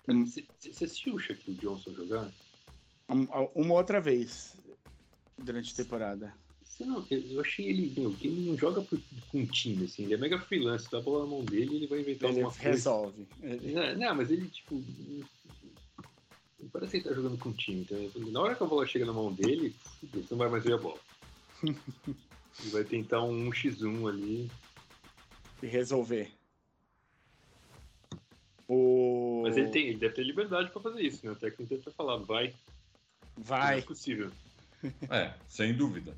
Você 0.06 0.44
você 0.61 0.84
assistiu 0.84 1.14
o 1.14 1.18
Shaquille 1.18 1.56
Johnson 1.56 1.92
jogar? 1.94 2.30
um- 3.08 3.26
uma 3.54 3.75
outra 3.75 4.00
vez 4.00 4.56
durante 5.38 5.73
a 5.73 5.76
temporada. 5.76 6.43
Não, 6.81 7.07
eu 7.11 7.40
achei 7.40 7.69
ele, 7.69 7.93
meu, 7.97 8.12
que 8.14 8.26
ele 8.26 8.40
não 8.50 8.57
joga 8.59 8.83
por- 8.83 8.99
com 9.31 9.38
um 9.38 9.47
time, 9.47 9.85
assim, 9.85 10.04
ele 10.04 10.14
é 10.14 10.16
mega 10.16 10.38
freelance, 10.40 10.90
dá 10.90 10.99
a 10.99 11.02
bola 11.02 11.25
na 11.25 11.31
mão 11.31 11.45
dele 11.45 11.76
ele 11.76 11.87
vai 11.87 12.00
inventar 12.00 12.28
Ele 12.31 12.40
alguma 12.40 12.52
coisa. 12.54 12.69
resolve. 12.71 13.26
Ele- 13.43 13.73
Não, 13.73 13.95
não, 13.97 14.14
mas 14.16 14.31
ele, 14.31 14.49
tipo. 14.49 14.75
não 16.59 16.69
Parece 16.73 16.90
que 16.93 16.97
ele 16.99 17.04
tá 17.09 17.14
jogando 17.14 17.38
com 17.38 17.50
um 17.50 17.52
time. 17.52 17.83
Então, 17.83 18.11
na 18.33 18.40
hora 18.40 18.54
que 18.57 18.62
a 18.62 18.66
bola 18.66 18.87
chega 18.87 19.04
na 19.07 19.12
mão 19.12 19.33
dele, 19.33 19.75
você 20.12 20.26
não 20.31 20.38
vai 20.38 20.49
mais 20.49 20.64
ver 20.64 20.73
a 20.75 20.78
bola. 20.78 20.99
ele 21.62 22.71
vai 22.73 22.85
tentar 22.85 23.23
um 23.23 23.49
1x1 23.50 24.09
ali. 24.09 24.50
e 25.62 25.66
resolver. 25.66 26.33
O... 28.66 29.43
Mas 29.45 29.57
ele, 29.57 29.69
tem, 29.69 29.88
ele 29.88 29.99
deve 29.99 30.14
ter 30.14 30.25
liberdade 30.25 30.71
pra 30.71 30.81
fazer 30.81 31.02
isso, 31.02 31.25
né? 31.25 31.33
O 31.33 31.37
técnico 31.37 31.69
deve 31.71 31.83
ter 31.85 31.93
falado, 31.93 32.25
vai, 32.25 32.49
não 32.49 32.54
é 32.54 33.47
Vai. 33.47 33.83
possível. 33.83 34.31
É, 35.11 35.35
sem 35.49 35.75
dúvida. 35.75 36.14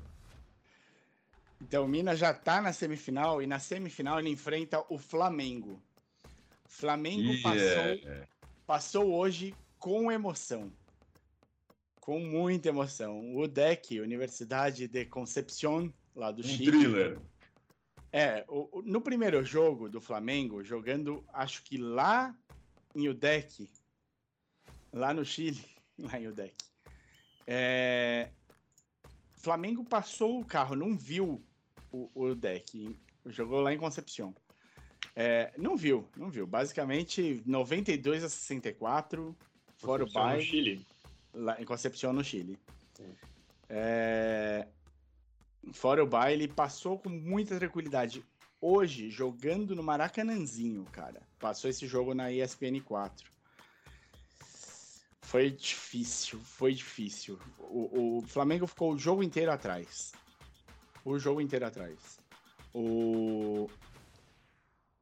Então 1.61 1.85
o 1.85 1.87
Minas 1.87 2.19
já 2.19 2.33
tá 2.33 2.61
na 2.61 2.71
semifinal 2.71 3.41
e 3.41 3.47
na 3.47 3.59
semifinal 3.59 4.19
ele 4.19 4.29
enfrenta 4.29 4.83
o 4.89 4.97
Flamengo. 4.97 5.81
Flamengo 6.67 7.31
E 7.33 7.41
passou, 7.41 7.59
é, 7.59 7.93
é, 8.05 8.27
passou 8.65 9.13
hoje 9.13 9.55
com 9.79 10.11
emoção. 10.11 10.71
Com 11.99 12.19
muita 12.19 12.69
emoção. 12.69 13.35
O 13.35 13.47
DEC, 13.47 13.99
Universidade 13.99 14.87
de 14.87 15.05
Concepción, 15.05 15.91
lá 16.15 16.31
do 16.31 16.41
um 16.41 16.43
Chile. 16.43 16.71
thriller. 16.71 17.19
É, 18.11 18.45
o- 18.47 18.79
o- 18.79 18.81
no 18.83 19.01
primeiro 19.01 19.43
jogo 19.43 19.89
do 19.89 19.99
Flamengo, 19.99 20.63
jogando, 20.63 21.25
acho 21.33 21.63
que 21.63 21.77
lá 21.77 22.33
em 22.95 23.09
Udec, 23.09 23.69
lá 24.93 25.13
no 25.13 25.25
Chile, 25.25 25.61
lá 25.99 26.19
em 26.19 26.27
Udec, 26.27 26.55
é, 27.45 28.29
Flamengo 29.33 29.83
passou 29.83 30.39
o 30.39 30.45
carro, 30.45 30.75
não 30.75 30.97
viu 30.97 31.43
o, 31.91 32.09
o 32.13 32.25
Udec, 32.31 32.97
jogou 33.25 33.61
lá 33.61 33.73
em 33.73 33.77
Concepción. 33.77 34.33
É, 35.15 35.51
não 35.57 35.75
viu, 35.75 36.07
não 36.15 36.29
viu. 36.29 36.45
Basicamente, 36.45 37.41
92 37.45 38.23
a 38.23 38.29
64, 38.29 39.35
fora 39.77 40.03
o 40.03 40.07
Concepción 40.07 40.35
no 40.35 40.41
Chile. 40.41 40.85
lá 41.33 41.61
em 41.61 41.65
Concepción, 41.65 42.13
no 42.13 42.23
Chile. 42.23 42.57
É, 43.69 44.67
Fora 45.73 46.03
o 46.03 46.07
baile, 46.07 46.47
passou 46.47 46.97
com 46.97 47.09
muita 47.09 47.57
tranquilidade. 47.57 48.23
Hoje, 48.59 49.09
jogando 49.09 49.75
no 49.75 49.83
Maracanãzinho, 49.83 50.83
cara. 50.85 51.21
Passou 51.39 51.69
esse 51.69 51.85
jogo 51.85 52.13
na 52.13 52.31
ESPN 52.31 52.79
4. 52.83 53.29
Foi 55.21 55.51
difícil, 55.51 56.39
foi 56.39 56.73
difícil. 56.73 57.37
O, 57.59 58.19
o 58.19 58.21
Flamengo 58.27 58.65
ficou 58.65 58.93
o 58.93 58.97
jogo 58.97 59.21
inteiro 59.21 59.51
atrás. 59.51 60.13
O 61.07 61.17
jogo 61.17 61.39
inteiro 61.39 61.65
atrás. 61.65 62.19
O... 62.73 63.69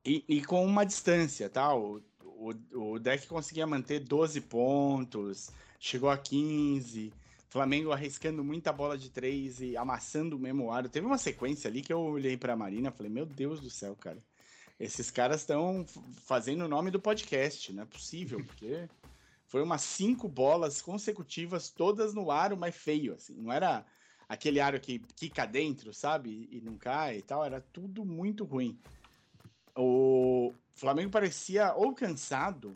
E, 0.06 0.24
e 0.28 0.46
com 0.46 0.64
uma 0.64 0.86
distância, 0.86 1.50
tá? 1.50 1.74
O, 1.74 2.00
o, 2.24 2.54
o 2.92 3.00
deck 3.00 3.26
conseguia 3.26 3.66
manter 3.66 4.02
12 4.02 4.40
pontos, 4.42 5.50
chegou 5.80 6.12
a 6.12 6.16
15. 6.16 7.12
Flamengo 7.50 7.92
arriscando 7.92 8.44
muita 8.44 8.72
bola 8.72 8.96
de 8.96 9.10
três 9.10 9.60
e 9.62 9.76
amassando 9.76 10.36
o 10.36 10.40
mesmo 10.40 10.72
aro. 10.72 10.90
Teve 10.90 11.08
uma 11.08 11.18
sequência 11.18 11.68
ali 11.68 11.82
que 11.82 11.92
eu 11.92 12.00
olhei 12.00 12.38
pra 12.38 12.56
Marina 12.56 12.90
e 12.90 12.92
falei: 12.92 13.12
Meu 13.12 13.26
Deus 13.26 13.60
do 13.60 13.72
céu, 13.72 13.96
cara. 13.96 14.24
Esses 14.80 15.10
caras 15.10 15.42
estão 15.42 15.84
fazendo 16.24 16.66
o 16.66 16.68
nome 16.68 16.92
do 16.92 17.00
podcast, 17.00 17.74
não 17.74 17.82
é 17.82 17.86
possível, 17.88 18.44
porque 18.46 18.88
foi 19.48 19.64
umas 19.64 19.82
cinco 19.82 20.28
bolas 20.28 20.84
consecutivas, 20.84 21.70
todas 21.70 22.14
no 22.14 22.30
aro, 22.30 22.56
mas 22.56 22.76
feio, 22.76 23.16
assim. 23.16 23.34
Não 23.34 23.52
era 23.52 23.84
aquele 24.28 24.60
aro 24.60 24.80
que 24.80 25.00
quica 25.16 25.46
dentro, 25.46 25.94
sabe? 25.94 26.48
E 26.52 26.62
não 26.62 26.78
cai 26.78 27.18
e 27.18 27.22
tal. 27.22 27.44
Era 27.44 27.62
tudo 27.62 28.06
muito 28.06 28.44
ruim. 28.44 28.80
O 29.76 30.54
Flamengo 30.74 31.12
parecia 31.12 31.74
ou 31.74 31.94
cansado 31.94 32.76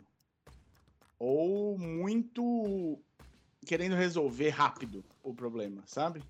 ou 1.18 1.78
muito 1.78 2.98
querendo 3.66 3.94
resolver 3.94 4.50
rápido 4.50 5.04
o 5.22 5.34
problema, 5.34 5.82
sabe? 5.86 6.22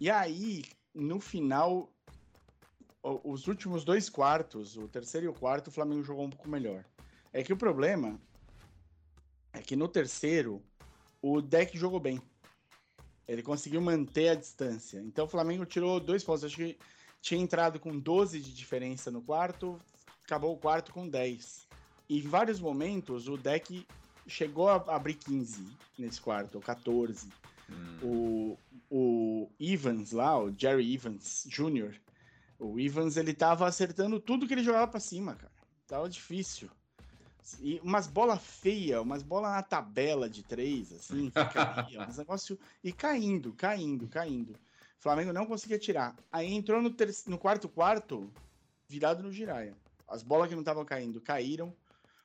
E 0.00 0.10
aí, 0.10 0.64
no 0.94 1.20
final, 1.20 1.92
os 3.02 3.46
últimos 3.46 3.84
dois 3.84 4.08
quartos, 4.08 4.76
o 4.76 4.88
terceiro 4.88 5.26
e 5.26 5.28
o 5.28 5.34
quarto, 5.34 5.68
o 5.68 5.72
Flamengo 5.72 6.02
jogou 6.02 6.24
um 6.24 6.30
pouco 6.30 6.48
melhor. 6.48 6.84
É 7.32 7.42
que 7.42 7.52
o 7.52 7.56
problema 7.56 8.18
é 9.52 9.60
que 9.60 9.76
no 9.76 9.88
terceiro, 9.88 10.62
o 11.20 11.40
deck 11.40 11.76
jogou 11.76 12.00
bem. 12.00 12.20
Ele 13.28 13.42
conseguiu 13.42 13.80
manter 13.80 14.30
a 14.30 14.34
distância. 14.34 14.98
Então 15.00 15.26
o 15.26 15.28
Flamengo 15.28 15.66
tirou 15.66 16.00
dois 16.00 16.24
pontos. 16.24 16.44
Acho 16.44 16.56
que 16.56 16.78
tinha 17.20 17.40
entrado 17.40 17.78
com 17.78 17.98
12 17.98 18.40
de 18.40 18.54
diferença 18.54 19.10
no 19.10 19.20
quarto, 19.20 19.78
acabou 20.24 20.54
o 20.54 20.58
quarto 20.58 20.92
com 20.92 21.08
10. 21.08 21.68
E 22.08 22.18
em 22.18 22.22
vários 22.22 22.58
momentos 22.58 23.28
o 23.28 23.36
deck 23.36 23.86
chegou 24.26 24.68
a 24.68 24.76
abrir 24.88 25.14
15 25.14 25.62
nesse 25.98 26.20
quarto, 26.20 26.54
ou 26.56 26.60
14. 26.62 27.28
Hum, 27.70 27.98
O, 28.02 28.58
o 28.90 29.50
Evans 29.60 30.12
lá, 30.12 30.38
o 30.38 30.54
Jerry 30.56 30.94
Evans 30.94 31.46
Jr., 31.46 31.94
o 32.58 32.80
Evans 32.80 33.16
ele 33.16 33.34
tava 33.34 33.66
acertando 33.66 34.18
tudo 34.18 34.46
que 34.46 34.54
ele 34.54 34.64
jogava 34.64 34.88
pra 34.88 35.00
cima, 35.00 35.34
cara. 35.34 35.52
Tava 35.86 36.08
difícil. 36.08 36.68
E 37.60 37.80
umas 37.82 38.06
bolas 38.06 38.42
feias, 38.42 39.00
umas 39.00 39.22
bolas 39.22 39.52
na 39.52 39.62
tabela 39.62 40.28
de 40.28 40.42
três, 40.42 40.92
assim, 40.92 41.30
que 41.30 41.44
caía, 41.44 42.06
uns 42.06 42.16
negócio 42.18 42.58
e 42.82 42.92
caindo, 42.92 43.52
caindo, 43.52 44.08
caindo. 44.08 44.52
O 44.52 45.02
Flamengo 45.02 45.32
não 45.32 45.46
conseguia 45.46 45.78
tirar. 45.78 46.16
Aí 46.30 46.52
entrou 46.52 46.82
no, 46.82 46.90
ter- 46.90 47.14
no 47.26 47.38
quarto 47.38 47.68
quarto, 47.68 48.30
virado 48.88 49.22
no 49.22 49.32
giraia. 49.32 49.76
As 50.06 50.22
bolas 50.22 50.48
que 50.48 50.54
não 50.54 50.62
estavam 50.62 50.84
caindo, 50.84 51.20
caíram. 51.20 51.74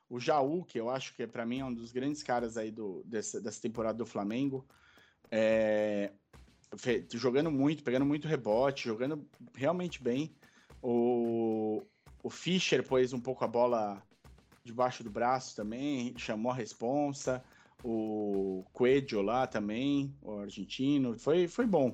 O 0.09 0.19
Jaú, 0.19 0.63
que 0.63 0.79
eu 0.79 0.89
acho 0.89 1.13
que 1.15 1.25
para 1.25 1.45
mim 1.45 1.59
é 1.59 1.65
um 1.65 1.73
dos 1.73 1.91
grandes 1.91 2.23
caras 2.23 2.57
aí 2.57 2.71
do, 2.71 3.03
dessa, 3.03 3.41
dessa 3.41 3.61
temporada 3.61 3.97
do 3.97 4.05
Flamengo, 4.05 4.65
é, 5.31 6.11
jogando 7.11 7.51
muito, 7.51 7.83
pegando 7.83 8.05
muito 8.05 8.27
rebote, 8.27 8.85
jogando 8.85 9.27
realmente 9.55 10.01
bem. 10.01 10.35
O, 10.81 11.81
o 12.21 12.29
Fischer 12.29 12.83
pôs 12.87 13.13
um 13.13 13.19
pouco 13.19 13.43
a 13.43 13.47
bola 13.47 14.03
debaixo 14.63 15.03
do 15.03 15.09
braço 15.09 15.55
também, 15.55 16.13
chamou 16.17 16.51
a 16.51 16.55
responsa. 16.55 17.43
O 17.83 18.63
Coelho 18.71 19.21
lá 19.21 19.45
também, 19.45 20.15
o 20.21 20.39
argentino, 20.39 21.17
foi, 21.19 21.47
foi 21.47 21.65
bom. 21.65 21.91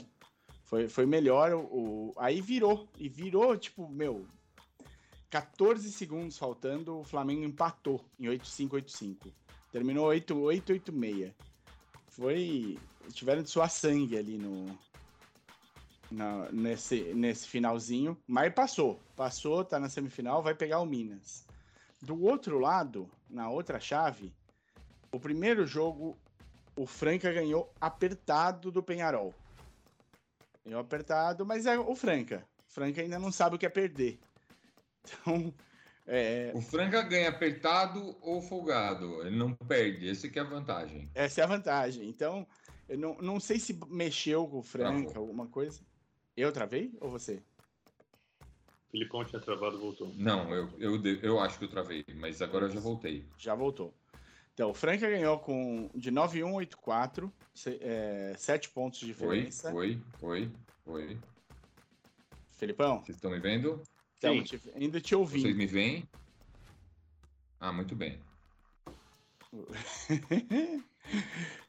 Foi, 0.64 0.88
foi 0.88 1.06
melhor. 1.06 1.54
O, 1.54 2.14
aí 2.18 2.42
virou, 2.42 2.88
e 3.00 3.10
virou, 3.10 3.58
tipo, 3.58 3.90
meu, 3.90 4.24
14 5.30 5.92
segundos 5.92 6.38
faltando, 6.38 7.00
o 7.00 7.04
Flamengo 7.04 7.44
empatou 7.44 8.06
em 8.20 8.28
8-5-8-5. 8.28 9.32
Terminou 9.72 10.08
8-8-8-6. 10.10 11.34
Foi. 12.08 12.78
Tiveram 13.14 13.42
de 13.42 13.50
suar 13.50 13.70
sangue 13.70 14.18
ali 14.18 14.38
no. 14.38 14.66
na- 16.12 16.52
nesse, 16.52 17.14
nesse 17.16 17.48
finalzinho. 17.48 18.16
Mas 18.28 18.54
passou. 18.54 19.00
Passou, 19.16 19.64
tá 19.64 19.80
na 19.80 19.90
semifinal, 19.90 20.44
vai 20.44 20.54
pegar 20.54 20.80
o 20.82 20.86
Minas. 20.86 21.46
Do 22.02 22.22
outro 22.24 22.60
lado, 22.60 23.10
na 23.30 23.50
outra 23.50 23.80
chave, 23.80 24.34
o 25.12 25.20
primeiro 25.20 25.66
jogo, 25.66 26.18
o 26.76 26.86
Franca 26.86 27.32
ganhou 27.32 27.74
apertado 27.80 28.72
do 28.72 28.82
Penharol. 28.82 29.34
Ganhou 30.64 30.80
apertado, 30.80 31.46
mas 31.46 31.66
é 31.66 31.78
o 31.78 31.96
Franca. 31.96 32.46
O 32.70 32.72
Franca 32.72 33.02
ainda 33.02 33.20
não 33.20 33.32
sabe 33.32 33.56
o 33.56 33.60
que 33.60 33.66
é 33.66 33.70
perder. 33.70 34.20
Então, 35.02 35.54
é, 36.06 36.52
O 36.54 36.62
Franca 36.62 37.02
ganha 37.04 37.30
apertado 37.30 38.18
ou 38.22 38.42
folgado. 38.42 39.22
Ele 39.26 39.38
não 39.38 39.54
perde. 39.54 40.30
Que 40.30 40.38
é 40.38 40.42
a 40.42 40.46
vantagem. 40.46 41.10
essa 41.16 41.42
é 41.42 41.44
a 41.44 41.48
vantagem. 41.48 42.08
Então, 42.10 42.46
eu 42.88 42.98
não, 42.98 43.16
não 43.22 43.40
sei 43.40 43.60
se 43.60 43.80
mexeu 43.88 44.48
com 44.48 44.58
o 44.60 44.64
Franca, 44.64 45.10
Travou. 45.12 45.30
alguma 45.30 45.48
coisa. 45.48 45.80
Eu 46.36 46.52
travei 46.52 46.92
ou 47.00 47.10
você? 47.10 47.42
Filipão 48.92 49.24
tinha 49.24 49.40
travado, 49.40 49.80
voltou. 49.80 50.12
Não, 50.16 50.54
eu, 50.54 50.70
eu, 50.80 51.02
eu 51.22 51.40
acho 51.40 51.60
que 51.60 51.66
eu 51.66 51.70
travei, 51.70 52.04
mas 52.16 52.42
agora 52.42 52.66
eu 52.66 52.72
já 52.72 52.80
voltei. 52.80 53.24
Já 53.38 53.54
voltou. 53.54 53.94
Então, 54.54 54.72
o 54.72 54.74
Franca 54.74 55.10
ganhou 55.10 55.40
com 55.40 55.90
de 55.96 56.12
9-1-8-4, 56.12 57.32
7 58.36 58.70
pontos 58.70 59.00
de 59.00 59.06
Oi, 59.06 59.12
diferença. 59.14 59.74
oi, 59.74 60.02
oi, 60.22 60.52
oi. 60.86 61.18
Felipão, 62.52 62.98
Vocês 63.02 63.16
estão 63.16 63.32
me 63.32 63.40
vendo? 63.40 63.82
estamos 64.16 64.50
te, 64.50 64.60
ainda 64.76 65.00
te 65.00 65.16
Vocês 65.16 65.20
ouvindo. 65.44 65.56
me 65.56 65.66
veem? 65.66 66.10
Ah, 67.60 67.72
muito 67.72 67.96
bem. 67.96 68.20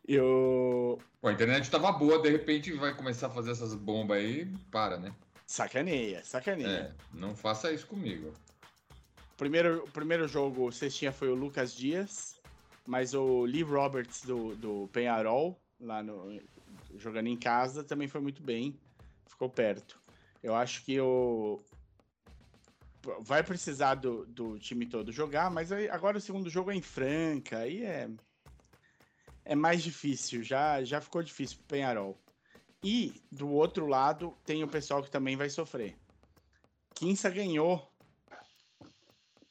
e 0.09 0.19
o... 0.19 0.99
Pô, 1.21 1.29
a 1.29 1.33
internet 1.33 1.71
tava 1.71 1.93
boa, 1.93 2.21
de 2.21 2.29
repente 2.31 2.73
vai 2.73 2.95
começar 2.95 3.29
a 3.29 3.31
fazer 3.31 3.53
essas 3.53 3.75
bombas 3.75 4.19
aí, 4.19 4.47
para, 4.71 4.99
né? 4.99 5.15
Sacaneia, 5.51 6.23
sacaneia. 6.25 6.95
É, 6.95 6.95
não 7.13 7.35
faça 7.35 7.73
isso 7.73 7.85
comigo. 7.85 8.33
Primeiro, 9.37 9.83
o 9.83 9.91
primeiro 9.91 10.29
jogo, 10.29 10.69
o 10.69 10.71
cestinha 10.71 11.11
foi 11.11 11.29
o 11.29 11.35
Lucas 11.35 11.75
Dias, 11.75 12.41
mas 12.87 13.15
o 13.15 13.43
Lee 13.43 13.65
Roberts 13.65 14.23
do, 14.23 14.55
do 14.55 14.89
Penharol, 14.93 15.61
lá 15.81 16.05
no, 16.05 16.41
jogando 16.95 17.27
em 17.27 17.37
casa, 17.37 17.83
também 17.83 18.07
foi 18.07 18.21
muito 18.21 18.41
bem, 18.41 18.79
ficou 19.27 19.51
perto. 19.51 20.01
Eu 20.41 20.55
acho 20.55 20.85
que 20.85 21.01
o 21.01 21.61
vai 23.19 23.43
precisar 23.43 23.97
do, 23.97 24.25
do 24.27 24.57
time 24.57 24.87
todo 24.87 25.11
jogar, 25.11 25.51
mas 25.51 25.73
aí- 25.73 25.89
agora 25.91 26.19
o 26.19 26.21
segundo 26.21 26.49
jogo 26.49 26.71
é 26.71 26.77
em 26.77 26.83
Franca, 26.83 27.59
aí 27.59 27.83
é 27.83 28.09
é 29.45 29.57
mais 29.57 29.83
difícil, 29.83 30.45
já 30.45 30.85
já 30.85 31.01
ficou 31.01 31.25
difícil 31.25 31.57
pro 31.57 31.67
Penharol. 31.67 32.17
E 32.83 33.23
do 33.31 33.49
outro 33.51 33.87
lado 33.87 34.37
tem 34.45 34.65
o 34.65 34.69
pessoal 34.69 35.03
que 35.03 35.11
também 35.11 35.37
vai 35.37 35.51
sofrer. 35.51 35.97
Quinça 36.95 37.29
ganhou 37.29 37.91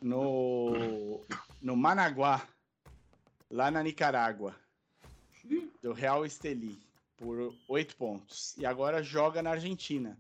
no, 0.01 1.23
no 1.61 1.75
Managuá, 1.75 2.47
lá 3.49 3.69
na 3.69 3.83
Nicarágua, 3.83 4.55
do 5.81 5.93
Real 5.93 6.25
Esteli, 6.25 6.79
por 7.17 7.53
oito 7.67 7.95
pontos. 7.95 8.55
E 8.57 8.65
agora 8.65 9.03
joga 9.03 9.41
na 9.41 9.51
Argentina. 9.51 10.17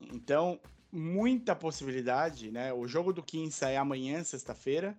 Então, 0.00 0.60
muita 0.90 1.54
possibilidade, 1.54 2.50
né? 2.50 2.72
O 2.72 2.86
jogo 2.86 3.12
do 3.12 3.22
Quinça 3.22 3.68
é 3.68 3.76
amanhã, 3.76 4.22
sexta-feira, 4.24 4.96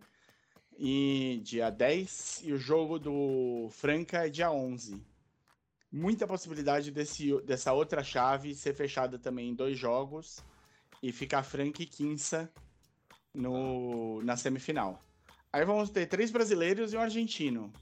e 0.78 1.42
dia 1.44 1.70
10, 1.70 2.42
e 2.44 2.54
o 2.54 2.58
jogo 2.58 2.98
do 2.98 3.70
Franca 3.72 4.26
é 4.26 4.30
dia 4.30 4.52
11. 4.52 5.11
Muita 5.92 6.26
possibilidade 6.26 6.90
desse, 6.90 7.40
dessa 7.42 7.74
outra 7.74 8.04
chave 8.04 8.56
ser 8.56 8.74
fechada 8.74 9.20
também 9.20 9.50
em 9.50 9.56
dois 9.56 9.78
jogos 9.78 10.40
e 11.04 11.12
ficar 11.12 11.44
Franca 11.44 11.84
e 11.84 11.86
Quinça 11.86 12.50
no, 13.34 14.22
na 14.24 14.38
semifinal. 14.38 15.02
Aí 15.52 15.66
vamos 15.66 15.90
ter 15.90 16.06
três 16.06 16.32
brasileiros 16.32 16.94
e 16.94 16.98
um 16.98 17.02
argentino. 17.02 17.74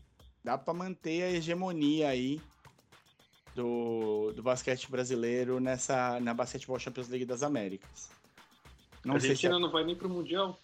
Dá 0.43 0.57
para 0.57 0.73
manter 0.73 1.23
a 1.23 1.31
hegemonia 1.31 2.09
aí 2.09 2.41
do, 3.53 4.31
do 4.33 4.41
basquete 4.41 4.89
brasileiro 4.89 5.59
nessa 5.59 6.19
na 6.19 6.33
Basketball 6.33 6.79
Champions 6.79 7.09
League 7.09 7.25
das 7.25 7.43
Américas. 7.43 8.09
Não 9.03 9.15
a 9.15 9.19
sei 9.19 9.35
se 9.35 9.45
é 9.45 9.49
Argentina 9.49 9.59
não 9.59 9.71
vai 9.71 9.83
nem 9.83 9.95
pro 9.95 10.09
Mundial. 10.09 10.59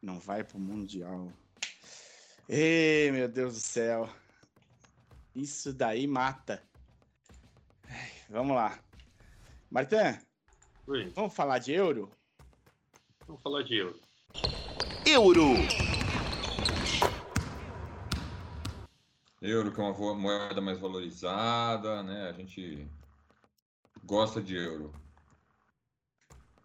não 0.00 0.18
vai 0.18 0.44
pro 0.44 0.58
Mundial. 0.58 1.30
Ei, 2.48 3.10
meu 3.10 3.28
Deus 3.28 3.54
do 3.54 3.60
céu. 3.60 4.08
Isso 5.34 5.72
daí 5.72 6.06
mata. 6.06 6.62
Ai, 7.88 8.10
Vamos 8.30 8.54
lá. 8.54 8.78
Martã, 9.70 10.18
Oi, 10.86 11.08
vamos 11.16 11.34
falar 11.34 11.58
de 11.58 11.72
euro? 11.72 12.10
vamos 13.26 13.42
falar 13.42 13.62
de 13.62 13.74
euro. 13.76 13.98
Euro. 15.06 15.42
Euro, 19.42 19.72
que 19.72 19.80
é 19.80 19.84
uma 19.84 20.14
moeda 20.14 20.60
mais 20.60 20.78
valorizada, 20.78 22.02
né? 22.02 22.28
A 22.28 22.32
gente 22.32 22.86
gosta 24.04 24.40
de 24.40 24.56
euro. 24.56 24.92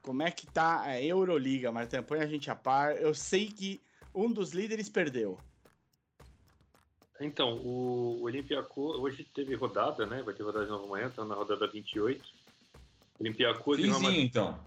Como 0.02 0.22
é 0.22 0.32
que 0.32 0.46
tá 0.48 0.82
a 0.82 1.02
Euroliga, 1.02 1.72
Martã? 1.72 2.04
Põe 2.04 2.20
a 2.22 2.28
gente 2.28 2.50
a 2.52 2.56
par. 2.56 2.96
Eu 2.96 3.14
sei 3.14 3.48
que 3.52 3.82
um 4.14 4.32
dos 4.32 4.52
líderes 4.52 4.88
perdeu. 4.88 5.38
Então, 7.20 7.58
o 7.58 8.22
Olympiacos, 8.24 8.96
hoje 8.98 9.24
teve 9.26 9.54
rodada, 9.56 10.06
né? 10.06 10.22
Vai 10.24 10.34
ter 10.34 10.44
rodada 10.44 10.66
de 10.66 10.72
novo 10.72 10.86
amanhã, 10.86 11.10
tá 11.10 11.26
na 11.26 11.36
rodada 11.36 11.68
28. 11.68 12.24
Olympiacos 13.20 13.80
e 13.80 13.82
Real 13.88 14.00
Madrid. 14.00 14.24
então. 14.26 14.60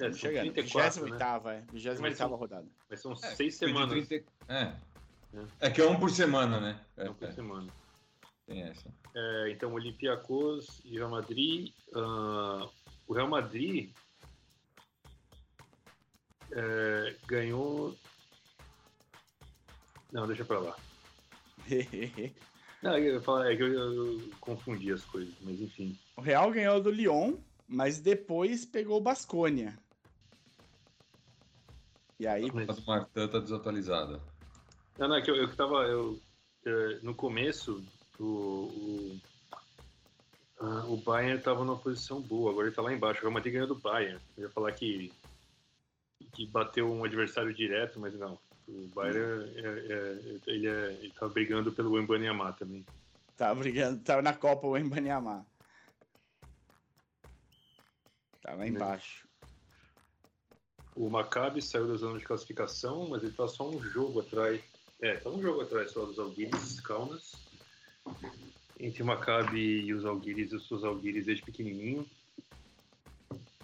É, 0.00 0.12
Chegando. 0.12 0.52
34, 0.52 1.04
28 1.04 1.44
né? 1.44 1.58
é. 1.58 1.72
28 1.72 2.02
Mas 2.02 2.16
são- 2.18 2.28
rodada. 2.34 2.66
Mas 2.90 3.00
são 3.00 3.12
É, 3.12 3.16
seis 3.36 3.54
semanas. 3.56 4.08
30 4.08 4.24
É. 4.48 4.62
É. 5.34 5.46
É 5.60 5.70
que 5.70 5.80
é 5.80 5.86
um 5.88 5.98
por 5.98 6.10
semana, 6.10 6.58
né? 6.60 6.80
É, 6.96 7.04
Não 7.04 7.14
por 7.14 7.28
é, 7.28 7.32
semana. 7.32 7.72
tem 8.46 8.62
essa. 8.62 8.92
É, 9.14 9.50
então, 9.52 9.72
Olympiacos 9.72 10.80
e 10.84 10.96
Real 10.96 11.10
Madrid. 11.10 11.72
ah, 11.94 12.68
o 13.06 13.12
Real 13.14 13.28
Madrid 13.28 13.94
é, 16.50 17.16
ganhou. 17.26 17.96
Não, 20.10 20.26
deixa 20.26 20.44
pra 20.44 20.58
lá. 20.58 20.76
Não, 22.82 22.98
eu 22.98 23.22
falar- 23.22 23.52
é 23.52 23.56
que 23.56 23.62
eu, 23.62 23.72
eu 23.72 24.30
confundi 24.40 24.92
as 24.92 25.04
coisas, 25.04 25.32
mas 25.40 25.60
enfim. 25.60 25.96
o 26.16 26.20
Real 26.20 26.50
ganhou 26.50 26.80
do 26.80 26.90
Lyon, 26.90 27.36
mas 27.68 28.00
depois 28.00 28.64
pegou 28.64 28.98
o 28.98 29.00
Basconia. 29.02 29.78
E 32.18 32.26
aí, 32.26 32.50
Mas- 32.52 32.68
A 32.68 32.72
do 32.72 32.82
Martã 32.86 33.28
tá 33.28 33.38
desatualizada. 33.38 34.20
Não, 34.98 35.08
não, 35.08 35.16
é 35.16 35.22
que 35.22 35.30
eu, 35.30 35.36
eu 35.36 35.48
que 35.48 35.56
tava. 35.56 35.84
Eu, 35.84 36.20
é, 36.64 36.98
no 37.02 37.14
começo, 37.14 37.84
o, 38.18 38.24
o, 38.24 39.20
ah, 40.60 40.84
o 40.86 40.96
Bayern 40.98 41.38
estava 41.38 41.64
numa 41.64 41.78
posição 41.78 42.20
boa, 42.20 42.50
agora 42.50 42.66
ele 42.68 42.74
tá 42.76 42.82
lá 42.82 42.92
embaixo. 42.92 43.18
O 43.20 43.22
Real 43.22 43.32
Madrid 43.32 43.52
ganhou 43.54 43.68
do 43.68 43.74
Bayern. 43.78 44.20
Eu 44.36 44.44
ia 44.44 44.50
falar 44.50 44.72
que, 44.72 45.12
que 46.32 46.46
bateu 46.46 46.92
um 46.92 47.04
adversário 47.04 47.52
direto, 47.54 47.98
mas 47.98 48.14
não. 48.14 48.38
O 48.74 48.88
Bayern 48.94 49.52
é, 49.54 49.68
é- 49.68 50.40
ele, 50.46 50.66
é, 50.66 50.92
ele 50.94 51.10
tá 51.12 51.28
brigando 51.28 51.70
pelo 51.72 51.92
Wembanyama 51.92 52.52
também. 52.54 52.86
Tá 53.36 53.54
brigando, 53.54 54.02
tá 54.02 54.22
na 54.22 54.32
Copa 54.32 54.66
o 54.66 54.78
Embanyama. 54.78 55.46
Tá 58.40 58.52
lá 58.52 58.56
Né? 58.58 58.68
embaixo. 58.68 59.28
O 60.94 61.08
Maccabi 61.10 61.60
saiu 61.60 61.88
da 61.88 61.96
zona 61.96 62.18
de 62.18 62.24
classificação, 62.24 63.08
mas 63.08 63.22
ele 63.22 63.32
tá 63.32 63.46
só 63.48 63.68
um 63.68 63.80
jogo 63.82 64.20
atrás. 64.20 64.60
É, 65.00 65.16
tá 65.16 65.28
um 65.30 65.40
jogo 65.40 65.62
atrás 65.62 65.90
só 65.90 66.04
dos 66.04 66.18
Alguires 66.18 66.80
Kaunas. 66.80 67.32
Entre 68.78 69.02
o 69.02 69.06
Maccabi 69.06 69.80
e 69.82 69.92
os 69.94 70.04
Alguires, 70.04 70.52
os 70.52 70.66
seus 70.66 70.82
Alguires 70.84 71.26
desde 71.26 71.44
pequenininho. 71.44 72.06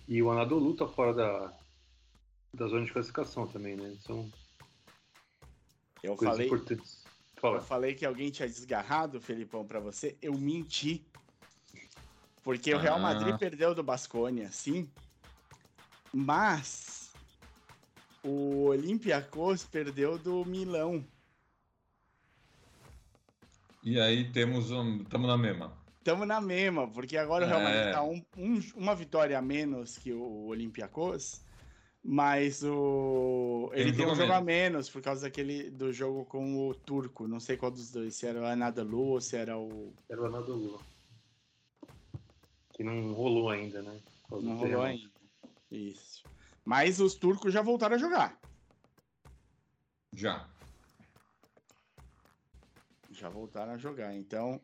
E 0.06 0.22
o 0.22 0.30
Anadolu 0.30 0.74
tá 0.74 0.86
fora 0.86 1.12
da, 1.12 1.52
da 2.54 2.66
zona 2.66 2.84
de 2.86 2.92
classificação 2.92 3.46
também, 3.46 3.76
né? 3.76 3.94
São 4.00 4.30
Eu 6.02 6.16
coisas 6.16 6.34
falei, 6.36 6.46
importantes. 6.46 7.04
eu 7.36 7.40
Fala. 7.40 7.60
falei 7.60 7.94
que 7.94 8.06
alguém 8.06 8.30
tinha 8.30 8.48
desgarrado, 8.48 9.20
Felipão, 9.20 9.66
pra 9.66 9.80
você. 9.80 10.16
Eu 10.22 10.34
menti. 10.38 11.04
Porque 12.42 12.72
o 12.72 12.78
Real 12.78 12.96
Ah. 12.96 13.00
Madrid 13.00 13.36
perdeu 13.38 13.74
do 13.74 13.82
Basconia, 13.82 14.50
sim. 14.50 14.88
Mas 16.12 17.12
o 18.22 18.64
Olympiacos 18.66 19.64
perdeu 19.64 20.16
do 20.18 20.44
Milão. 20.44 21.04
E 23.82 24.00
aí 24.00 24.30
temos 24.32 24.70
um. 24.70 25.04
Tamo 25.04 25.26
na 25.26 25.36
mesma. 25.36 25.76
Tamo 26.02 26.24
na 26.24 26.40
mesma, 26.40 26.88
porque 26.90 27.16
agora 27.18 27.44
o 27.44 27.48
Real 27.48 27.60
Madrid 27.60 27.82
É. 27.86 27.92
tá 27.92 28.02
um, 28.02 28.22
um- 28.36 28.62
uma 28.76 28.94
vitória 28.94 29.38
a 29.38 29.42
menos 29.42 29.98
que 29.98 30.12
o 30.12 30.46
Olympiacos, 30.46 31.42
mas 32.10 32.62
o 32.64 33.70
ele 33.74 33.92
Tem 33.92 34.06
um 34.06 34.08
jogo 34.08 34.12
a 34.12 34.24
jogo 34.24 34.32
a 34.32 34.40
menos 34.40 34.88
por 34.88 35.02
causa 35.02 35.26
daquele 35.26 35.68
do 35.68 35.92
jogo 35.92 36.24
com 36.24 36.66
o 36.66 36.74
turco. 36.74 37.28
Não 37.28 37.38
sei 37.38 37.58
qual 37.58 37.70
dos 37.70 37.90
dois, 37.90 38.14
se 38.14 38.26
era 38.26 38.40
o 38.40 38.46
Anadolu 38.46 39.08
ou 39.08 39.20
se 39.20 39.36
era 39.36 39.58
o. 39.58 39.92
Era 40.08 40.22
o 40.22 40.24
Anadolu. 40.24 40.80
Que 42.72 42.82
não 42.82 43.12
rolou 43.12 43.50
ainda, 43.50 43.82
né? 43.82 44.00
Não 44.30 44.56
rolou 44.56 44.80
ainda. 44.80 45.10
Isso. 45.70 46.24
Mas 46.64 46.98
os 46.98 47.14
turcos 47.14 47.52
já 47.52 47.60
voltaram 47.60 47.96
a 47.96 47.98
jogar. 47.98 48.40
Já. 50.14 50.48
Já 53.10 53.28
voltaram 53.28 53.72
a 53.72 53.76
jogar. 53.78 54.14
Então, 54.14 54.58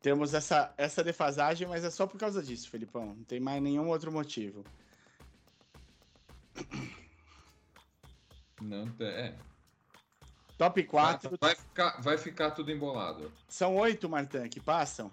temos 0.00 0.32
essa, 0.32 0.72
essa 0.78 1.04
defasagem, 1.04 1.68
mas 1.68 1.84
é 1.84 1.90
só 1.90 2.06
por 2.06 2.18
causa 2.18 2.42
disso, 2.42 2.70
Felipão. 2.70 3.14
Não 3.14 3.24
tem 3.24 3.40
mais 3.40 3.62
nenhum 3.62 3.88
outro 3.88 4.10
motivo. 4.10 4.64
Não, 8.60 8.88
te- 8.90 9.04
é. 9.04 9.36
Top 10.56 10.82
4. 10.82 11.38
Vai 11.40 11.54
ficar, 11.54 12.00
vai 12.00 12.18
ficar 12.18 12.50
tudo 12.50 12.72
embolado. 12.72 13.32
São 13.48 13.76
oito, 13.76 14.08
Martã, 14.08 14.48
que 14.48 14.60
passam. 14.60 15.10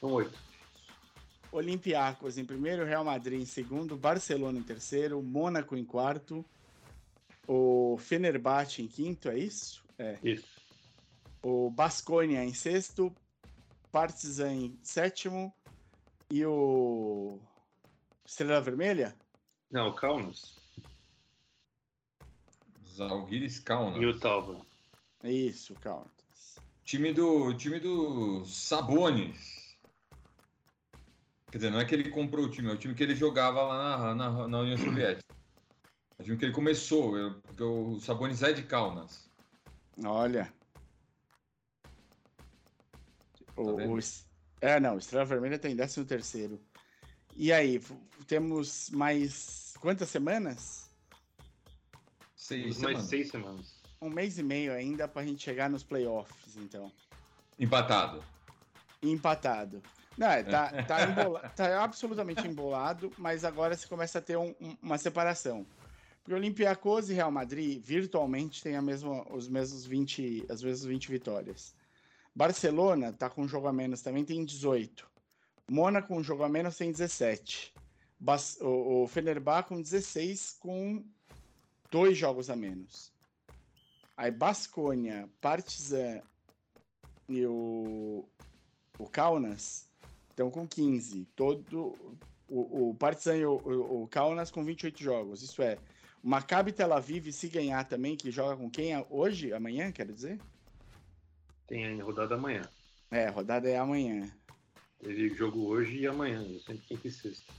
São 0.00 0.10
oito. 0.12 0.36
Olympiacos 1.52 2.36
em 2.36 2.44
primeiro, 2.44 2.84
Real 2.84 3.04
Madrid 3.04 3.40
em 3.40 3.46
segundo, 3.46 3.96
Barcelona 3.96 4.58
em 4.58 4.62
terceiro, 4.62 5.22
Mônaco 5.22 5.76
em 5.76 5.84
quarto, 5.84 6.44
o 7.46 7.96
Fenerbahçe 7.98 8.82
em 8.82 8.88
quinto, 8.88 9.30
é 9.30 9.38
isso? 9.38 9.82
É. 9.96 10.18
Isso. 10.22 10.46
O 11.42 11.70
Basconia 11.70 12.44
em 12.44 12.52
sexto, 12.52 13.14
Partizan 13.90 14.52
em 14.52 14.78
sétimo 14.82 15.54
e 16.30 16.44
o 16.44 17.38
Estrela 18.26 18.60
Vermelha? 18.60 19.16
Não, 19.70 19.88
o 19.88 19.94
Kaunas. 19.94 20.58
Zalgiris 22.98 23.58
Kaunas. 23.60 24.00
E 24.02 24.06
o. 24.06 24.66
É 25.22 25.32
isso, 25.32 25.74
calma. 25.76 26.06
Time 26.84 27.12
do, 27.12 27.54
time 27.54 27.78
do 27.80 28.44
Sabonis. 28.44 29.76
Quer 31.50 31.58
dizer, 31.58 31.70
não 31.70 31.80
é 31.80 31.84
que 31.84 31.94
ele 31.94 32.10
comprou 32.10 32.44
o 32.46 32.50
time, 32.50 32.68
é 32.68 32.72
o 32.72 32.76
time 32.78 32.94
que 32.94 33.02
ele 33.02 33.14
jogava 33.14 33.62
lá 33.62 33.98
na, 33.98 34.14
na, 34.14 34.48
na 34.48 34.58
União 34.60 34.76
Soviética. 34.76 35.34
É 36.18 36.22
o 36.22 36.24
time 36.24 36.36
que 36.36 36.44
ele 36.44 36.52
começou, 36.52 37.16
eu- 37.16 37.40
porque 37.40 37.62
o 37.62 37.98
Sabonis 38.00 38.42
é 38.42 38.52
de 38.52 38.62
Kaunas. 38.64 39.30
Olha. 40.04 40.52
O, 43.56 43.64
Tá 43.76 43.84
o 43.84 43.98
es- 43.98 44.26
é, 44.60 44.78
não, 44.80 44.96
o 44.96 44.98
Estrela 44.98 45.24
Vermelha 45.24 45.58
tem 45.58 45.74
13 45.76 46.04
terceiro. 46.04 46.60
E 47.36 47.52
aí, 47.52 47.80
temos 48.26 48.90
mais 48.90 49.74
quantas 49.80 50.08
semanas? 50.08 50.87
Seis 52.48 52.64
Mais 52.64 52.76
semanas. 52.78 53.04
seis 53.08 53.28
semanas. 53.30 53.74
Um 54.00 54.08
mês 54.08 54.38
e 54.38 54.42
meio 54.42 54.72
ainda 54.72 55.06
pra 55.06 55.22
gente 55.24 55.42
chegar 55.42 55.68
nos 55.68 55.82
playoffs, 55.82 56.56
então. 56.56 56.90
Empatado. 57.58 58.24
Empatado. 59.02 59.82
Não, 60.16 60.28
é, 60.28 60.42
tá, 60.42 60.82
tá, 60.84 61.04
embola- 61.04 61.48
tá 61.50 61.84
absolutamente 61.84 62.46
embolado, 62.46 63.12
mas 63.18 63.44
agora 63.44 63.76
se 63.76 63.86
começa 63.86 64.18
a 64.18 64.22
ter 64.22 64.36
um- 64.38 64.54
um- 64.60 64.76
uma 64.82 64.96
separação. 64.98 65.66
Porque 66.24 66.34
Olympiacos 66.34 67.10
e 67.10 67.14
Real 67.14 67.30
Madrid 67.30 67.80
virtualmente 67.84 68.62
têm 68.62 68.76
a 68.76 68.82
mesma, 68.82 69.24
os 69.32 69.46
mesmos 69.48 69.84
20, 69.86 70.44
as 70.48 70.62
mesmas 70.62 70.84
20 70.84 71.08
vitórias. 71.10 71.74
Barcelona 72.34 73.12
tá 73.12 73.28
com 73.28 73.42
um 73.42 73.48
jogo 73.48 73.66
a 73.66 73.72
menos 73.72 74.00
também, 74.02 74.24
tem 74.24 74.44
18. 74.44 75.06
Mônaco 75.70 76.08
com 76.08 76.16
um 76.18 76.24
jogo 76.24 76.42
a 76.44 76.48
menos 76.48 76.76
tem 76.76 76.90
17. 76.90 77.72
Bas- 78.18 78.58
o, 78.60 79.02
o 79.04 79.06
Fenerbahçe 79.08 79.68
com 79.68 79.80
16 79.82 80.56
com 80.58 81.04
dois 81.90 82.16
jogos 82.16 82.50
a 82.50 82.56
menos. 82.56 83.12
Aí 84.16 84.30
Basconia, 84.30 85.28
Partizan 85.40 86.20
e 87.28 87.44
o, 87.46 88.24
o 88.98 89.08
Kaunas 89.08 89.88
estão 90.30 90.50
com 90.50 90.66
15. 90.66 91.24
Todo, 91.36 91.96
o, 92.48 92.90
o 92.90 92.94
Partizan 92.94 93.36
e 93.36 93.46
o, 93.46 93.56
o, 93.64 94.02
o 94.02 94.08
Kaunas 94.08 94.50
com 94.50 94.64
28 94.64 95.02
jogos. 95.02 95.42
Isso 95.42 95.62
é, 95.62 95.78
o 96.22 96.28
Maccabi 96.28 96.72
Tel 96.72 96.92
Aviv, 96.92 97.30
se 97.30 97.48
ganhar 97.48 97.84
também, 97.84 98.16
que 98.16 98.30
joga 98.30 98.56
com 98.56 98.68
quem 98.68 98.92
hoje? 99.08 99.52
Amanhã, 99.52 99.92
quero 99.92 100.12
dizer? 100.12 100.40
Tem 101.66 102.00
a 102.00 102.04
rodada 102.04 102.34
amanhã. 102.34 102.62
É, 103.10 103.26
a 103.26 103.30
rodada 103.30 103.68
é 103.68 103.78
amanhã. 103.78 104.28
Teve 105.00 105.28
jogo 105.34 105.66
hoje 105.66 105.98
e 105.98 106.06
amanhã, 106.06 106.42
sempre 106.66 106.82
quinta 106.88 107.06
e 107.06 107.10
sexta. 107.10 107.52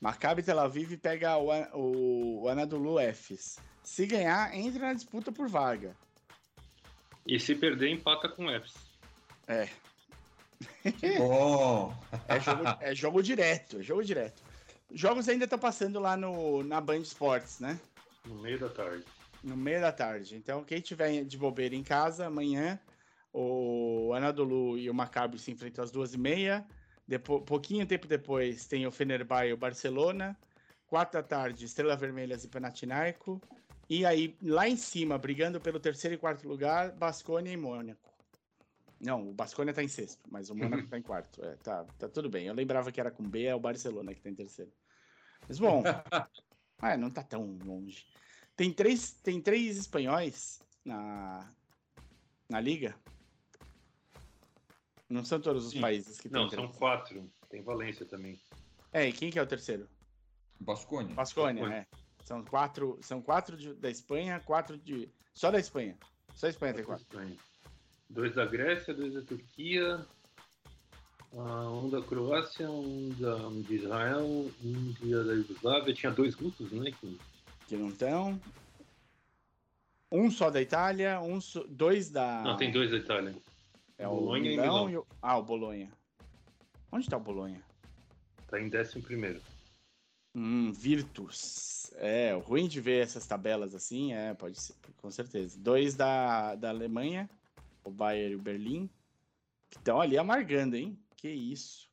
Maccabi 0.00 0.42
Tel 0.42 0.58
Aviv 0.58 0.96
pega 0.96 1.36
o, 1.36 1.50
o, 1.74 2.42
o 2.42 2.48
Anadolu 2.48 2.98
Efes. 2.98 3.58
Se 3.82 4.06
ganhar, 4.06 4.54
entra 4.54 4.86
na 4.86 4.94
disputa 4.94 5.30
por 5.30 5.48
vaga. 5.48 5.96
E 7.26 7.38
se 7.38 7.54
perder, 7.54 7.90
empata 7.90 8.28
com 8.28 8.46
o 8.46 8.50
Epps. 8.50 8.74
É, 9.46 9.68
Bom. 11.18 11.94
é 12.28 12.40
jogo, 12.40 12.64
é 12.80 12.94
jogo 12.94 13.22
direto, 13.22 13.78
é 13.78 13.82
jogo 13.82 14.02
direto. 14.02 14.42
Jogos 14.92 15.28
ainda 15.28 15.44
estão 15.44 15.58
passando 15.58 16.00
lá 16.00 16.16
no, 16.16 16.62
na 16.62 16.80
Band 16.80 16.98
Esportes, 16.98 17.60
né? 17.60 17.78
No 18.26 18.36
meio 18.36 18.58
da 18.58 18.68
tarde. 18.68 19.04
No 19.42 19.56
meio 19.56 19.80
da 19.80 19.92
tarde. 19.92 20.36
Então, 20.36 20.64
quem 20.64 20.80
tiver 20.80 21.24
de 21.24 21.38
bobeira 21.38 21.74
em 21.74 21.82
casa, 21.82 22.26
amanhã, 22.26 22.78
o 23.32 24.12
Anadolu 24.14 24.76
e 24.76 24.90
o 24.90 24.94
Maccabi 24.94 25.38
se 25.38 25.50
enfrentam 25.50 25.84
às 25.84 25.90
duas 25.90 26.12
e 26.12 26.18
meia. 26.18 26.66
Depo 27.10 27.40
pouquinho 27.40 27.84
tempo 27.84 28.06
depois 28.06 28.66
tem 28.66 28.86
o 28.86 28.92
Fenerbahçe 28.92 29.48
e 29.48 29.52
o 29.52 29.56
Barcelona. 29.56 30.38
Quatro 30.86 31.20
da 31.20 31.26
tarde, 31.26 31.64
Estrela 31.64 31.96
Vermelhas 31.96 32.44
e 32.44 32.48
Panathinaiko. 32.48 33.42
E 33.88 34.06
aí, 34.06 34.36
lá 34.40 34.68
em 34.68 34.76
cima, 34.76 35.18
brigando 35.18 35.60
pelo 35.60 35.80
terceiro 35.80 36.14
e 36.14 36.18
quarto 36.18 36.46
lugar, 36.46 36.92
Basconia 36.92 37.52
e 37.52 37.56
Mônaco. 37.56 38.14
Não, 39.00 39.28
o 39.30 39.32
Basconia 39.32 39.74
tá 39.74 39.82
em 39.82 39.88
sexto, 39.88 40.20
mas 40.30 40.50
o 40.50 40.54
Mônaco 40.54 40.86
tá 40.86 40.96
em 40.96 41.02
quarto. 41.02 41.44
É, 41.44 41.56
tá, 41.56 41.84
tá 41.98 42.08
tudo 42.08 42.30
bem. 42.30 42.46
Eu 42.46 42.54
lembrava 42.54 42.92
que 42.92 43.00
era 43.00 43.10
com 43.10 43.28
B, 43.28 43.42
é 43.42 43.54
o 43.56 43.60
Barcelona 43.60 44.14
que 44.14 44.20
tá 44.20 44.30
em 44.30 44.34
terceiro. 44.36 44.70
Mas 45.48 45.58
bom, 45.58 45.82
ah, 46.78 46.96
não 46.96 47.10
tá 47.10 47.24
tão 47.24 47.58
longe. 47.64 48.06
Tem 48.54 48.72
três, 48.72 49.14
tem 49.14 49.40
três 49.40 49.76
espanhóis 49.76 50.62
na, 50.84 51.52
na 52.48 52.60
liga. 52.60 52.94
Não 55.10 55.24
são 55.24 55.40
todos 55.40 55.66
os 55.66 55.72
Sim. 55.72 55.80
países 55.80 56.18
que 56.20 56.28
tem 56.28 56.40
Não, 56.40 56.48
três. 56.48 56.62
são 56.64 56.72
quatro. 56.78 57.28
Tem 57.50 57.60
Valência 57.62 58.06
também. 58.06 58.38
É, 58.92 59.08
e 59.08 59.12
quem 59.12 59.28
que 59.30 59.38
é 59.38 59.42
o 59.42 59.46
terceiro? 59.46 59.88
Bascônia, 60.60 61.14
Bascônia. 61.14 61.66
é. 61.66 61.86
São 62.24 62.44
quatro, 62.44 62.98
são 63.02 63.20
quatro 63.20 63.56
de- 63.56 63.74
da 63.74 63.90
Espanha, 63.90 64.38
quatro 64.40 64.78
de 64.78 65.08
só 65.34 65.50
da 65.50 65.58
Espanha. 65.58 65.96
Só 66.34 66.46
a 66.46 66.50
Espanha 66.50 66.74
tem 66.74 66.84
quatro. 66.84 67.02
Espanha. 67.02 67.36
Dois 68.08 68.34
da 68.34 68.44
Grécia, 68.46 68.94
dois 68.94 69.14
da 69.14 69.22
Turquia, 69.22 70.06
ah, 71.36 71.70
um 71.70 71.88
da 71.90 72.00
Croácia, 72.02 72.70
um 72.70 73.08
da, 73.18 73.36
um 73.48 73.62
de 73.62 73.74
Israel, 73.74 74.24
um 74.62 74.92
da 75.00 75.32
Iugoslávia. 75.34 75.94
Tinha 75.94 76.12
dois 76.12 76.34
russos, 76.34 76.70
né? 76.70 76.92
Que, 76.92 77.18
Que 77.66 77.76
não 77.76 77.88
estão. 77.88 78.40
Um 80.12 80.30
só 80.30 80.50
da 80.50 80.60
Itália, 80.60 81.20
um 81.20 81.40
só- 81.40 81.64
dois 81.68 82.10
da. 82.10 82.42
Não, 82.42 82.56
tem 82.56 82.70
dois 82.70 82.90
da 82.90 82.96
Itália. 82.96 83.34
É 84.00 84.08
o 84.08 84.14
Bolonha 84.14 84.50
e 84.50 84.56
Milão 84.56 84.88
e 84.88 84.96
o... 84.96 85.06
Ah, 85.20 85.36
o 85.36 85.42
Bolonha. 85.42 85.92
Onde 86.90 87.06
tá 87.06 87.18
o 87.18 87.20
Bolonha? 87.20 87.62
Tá 88.48 88.58
em 88.58 88.70
décimo 88.70 89.04
primeiro. 89.04 89.42
Hum, 90.34 90.72
Virtus. 90.72 91.92
É, 91.96 92.34
o 92.34 92.38
ruim 92.38 92.66
de 92.66 92.80
ver 92.80 93.02
essas 93.02 93.26
tabelas 93.26 93.74
assim, 93.74 94.14
é, 94.14 94.32
pode 94.32 94.58
ser, 94.58 94.74
com 95.02 95.10
certeza. 95.10 95.58
Dois 95.58 95.94
da, 95.96 96.54
da 96.54 96.70
Alemanha, 96.70 97.28
o 97.84 97.90
Bayern 97.90 98.32
e 98.32 98.36
o 98.36 98.40
Berlim, 98.40 98.88
que 99.68 99.76
estão 99.76 100.00
ali 100.00 100.16
amargando, 100.16 100.76
hein? 100.76 100.98
Que 101.14 101.28
isso. 101.28 101.86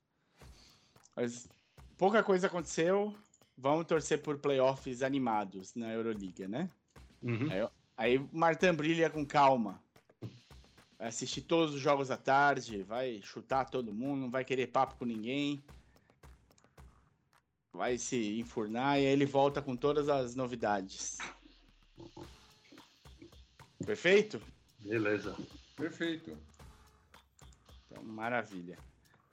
Mas 1.14 1.50
pouca 1.98 2.24
coisa 2.24 2.48
aconteceu. 2.48 3.14
Vamos 3.58 3.86
torcer 3.86 4.22
por 4.22 4.38
playoffs 4.38 5.02
animados 5.02 5.76
na 5.76 5.92
Euroliga, 5.92 6.48
né? 6.48 6.70
Uhum. 7.22 7.50
Aí 7.98 8.18
o 8.18 8.30
Martin 8.32 8.72
brilha 8.72 9.10
com 9.10 9.26
calma. 9.26 9.84
Vai 10.98 11.10
assistir 11.10 11.42
todos 11.42 11.76
os 11.76 11.82
jogos 11.82 12.10
à 12.10 12.18
tarde, 12.18 12.82
vai 12.82 13.22
chutar 13.22 13.66
todo 13.66 13.94
mundo, 13.94 14.22
não 14.22 14.32
vai 14.32 14.44
querer 14.44 14.68
papo 14.68 14.96
com 14.96 15.06
ninguém. 15.06 15.64
Vai 17.72 17.98
se 18.00 18.40
enfurnar 18.40 19.00
e 19.00 19.06
aí 19.06 19.14
ele 19.14 19.26
volta 19.26 19.62
com 19.62 19.76
todas 19.76 20.10
as 20.10 20.34
novidades. 20.34 21.18
Perfeito? 23.86 24.42
Beleza. 24.80 25.36
Perfeito. 25.76 26.36
Então, 27.86 28.04
maravilha. 28.04 28.80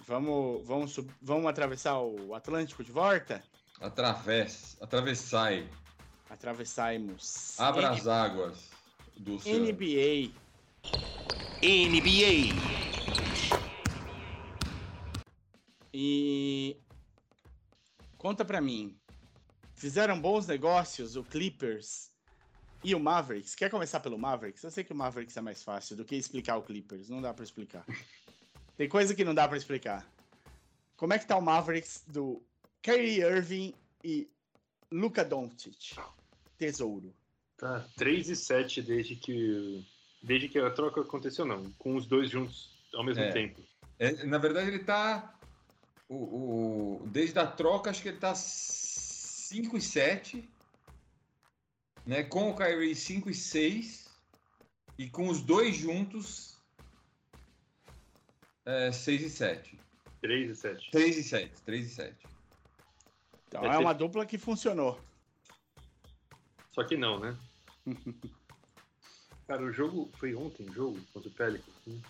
Vamos, 0.07 0.66
vamos, 0.66 1.00
vamos 1.22 1.46
atravessar 1.46 1.98
o 1.98 2.35
Atlântico 2.35 2.85
de 2.85 2.92
volta? 2.92 3.42
Através, 3.81 4.77
atravessai. 4.81 5.66
Atravessarmos. 6.29 7.59
Abra 7.59 7.90
as 7.90 8.07
águas 8.07 8.70
do 9.16 9.37
oceano. 9.37 9.64
NBA. 9.64 10.43
NBA. 11.64 12.55
E 15.94 16.77
conta 18.18 18.44
pra 18.44 18.61
mim, 18.61 18.98
fizeram 19.74 20.20
bons 20.20 20.46
negócios 20.46 21.16
o 21.16 21.24
Clippers 21.24 22.12
e 22.83 22.94
o 22.94 23.00
Mavericks? 23.00 23.55
Quer 23.55 23.70
começar 23.70 24.00
pelo 24.00 24.18
Mavericks? 24.18 24.62
Eu 24.62 24.70
sei 24.70 24.85
que 24.85 24.92
o 24.92 24.96
Mavericks 24.96 25.38
é 25.38 25.40
mais 25.40 25.62
fácil 25.62 25.96
do 25.96 26.05
que 26.05 26.16
explicar 26.16 26.59
o 26.59 26.62
Clippers, 26.62 27.09
não 27.09 27.22
dá 27.22 27.33
pra 27.33 27.44
explicar. 27.44 27.87
Tem 28.77 28.87
coisa 28.87 29.14
que 29.14 29.24
não 29.24 29.35
dá 29.35 29.48
pra 29.48 29.57
explicar. 29.57 30.07
Como 30.98 31.14
é 31.14 31.18
que 31.18 31.27
tá 31.27 31.35
o 31.35 31.42
Mavericks 31.42 32.05
do 32.07 32.42
Kyrie 32.83 33.22
Irving 33.22 33.72
e 34.05 34.29
Luka 34.92 35.24
Doncic? 35.24 35.96
Tesouro. 36.59 37.14
Tá 37.57 37.88
3 37.96 38.29
e 38.29 38.37
7 38.37 38.83
desde 38.83 39.16
que. 39.16 39.93
Desde 40.24 40.48
que 40.48 40.58
a 40.58 40.70
troca 40.70 41.02
aconteceu, 41.02 41.44
não. 41.44 41.62
Com 41.72 41.96
os 41.96 42.06
dois 42.06 42.30
juntos 42.30 42.70
ao 42.94 43.04
mesmo 43.04 43.22
É. 43.22 43.30
tempo. 43.30 43.60
É, 43.98 44.24
na 44.24 44.38
verdade, 44.38 44.68
ele 44.68 44.78
tá. 44.78 45.38
O, 46.08 47.02
o- 47.02 47.06
desde 47.08 47.38
a 47.38 47.46
troca, 47.46 47.90
acho 47.90 48.00
que 48.02 48.08
ele 48.08 48.18
tá 48.18 48.34
5 48.34 49.76
e 49.76 49.80
7. 49.82 50.48
Né? 52.06 52.22
Com 52.22 52.50
o 52.50 52.56
Kyrie 52.56 52.94
5 52.94 53.28
e 53.28 53.34
6. 53.34 54.08
E 54.98 55.10
com 55.10 55.28
os 55.28 55.42
dois 55.42 55.76
juntos. 55.76 56.56
É, 58.64 58.90
6 58.92 59.22
e 59.22 59.30
7. 59.30 59.78
3 60.22 60.50
e 60.50 60.56
7. 60.56 60.90
3 60.90 61.16
e 61.18 61.22
7. 61.22 61.62
3 61.62 61.87
e 61.87 61.90
7. 61.94 62.26
Então 63.48 63.62
é 63.64 63.72
ser- 63.72 63.78
uma 63.78 63.92
dupla 63.92 64.24
que 64.24 64.38
funcionou. 64.38 64.98
Só 66.72 66.82
que 66.82 66.96
não, 66.96 67.20
né? 67.20 67.37
Cara, 69.46 69.62
o 69.62 69.72
jogo 69.72 70.11
foi 70.14 70.35
ontem, 70.35 70.66
o 70.68 70.72
jogo 70.72 71.00
contra 71.12 71.28
o 71.28 71.33
Pelicans. 71.33 71.74
né? 71.87 72.00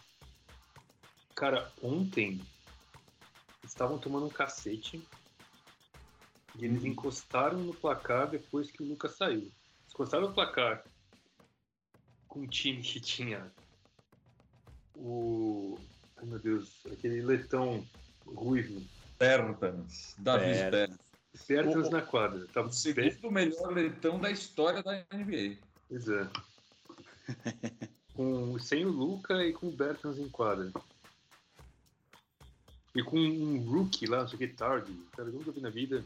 Cara, 1.34 1.72
ontem 1.82 2.34
eles 3.60 3.72
estavam 3.72 3.98
tomando 3.98 4.26
um 4.26 4.30
cacete 4.30 5.02
e 6.56 6.64
eles 6.64 6.84
encostaram 6.84 7.58
no 7.58 7.74
placar 7.74 8.30
depois 8.30 8.70
que 8.70 8.82
o 8.82 8.86
Lucas 8.86 9.16
saiu. 9.16 9.40
Eles 9.40 9.52
encostaram 9.92 10.28
no 10.28 10.34
placar 10.34 10.84
com 12.28 12.40
um 12.40 12.46
time 12.46 12.82
que 12.82 13.00
tinha 13.00 13.52
o. 14.94 15.76
Ai 16.16 16.26
meu 16.26 16.38
Deus, 16.38 16.86
aquele 16.86 17.20
letão 17.20 17.84
ruivo. 18.24 18.80
Bertans. 19.18 20.14
Davi 20.18 20.46
Bertans. 20.46 20.98
Bertans. 21.48 21.90
Na 21.90 22.02
quadra. 22.02 22.46
Tava 22.48 22.68
O 22.68 22.72
segundo 22.72 23.30
melhor 23.32 23.72
letão 23.72 24.20
da 24.20 24.30
história 24.30 24.82
da 24.82 25.04
NBA. 25.12 25.58
Pois 25.88 26.08
é. 26.08 26.30
com, 28.14 28.58
sem 28.58 28.84
o 28.84 28.90
Luca 28.90 29.44
e 29.44 29.52
com 29.52 29.68
o 29.68 29.72
Bertans 29.72 30.18
em 30.18 30.28
quadra. 30.28 30.72
E 32.94 33.02
com 33.02 33.18
um 33.18 33.58
rookie 33.68 34.06
lá, 34.06 34.24
que, 34.24 34.46
Tardy. 34.46 34.92
Cara, 35.16 35.28
nunca 35.30 35.50
vi 35.50 35.60
na 35.60 35.70
vida. 35.70 36.04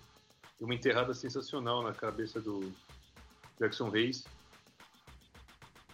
Uma 0.61 0.75
enterrada 0.75 1.13
sensacional 1.15 1.83
na 1.83 1.93
cabeça 1.93 2.41
do 2.41 2.73
Jackson 3.61 3.91
Reis. 3.91 4.25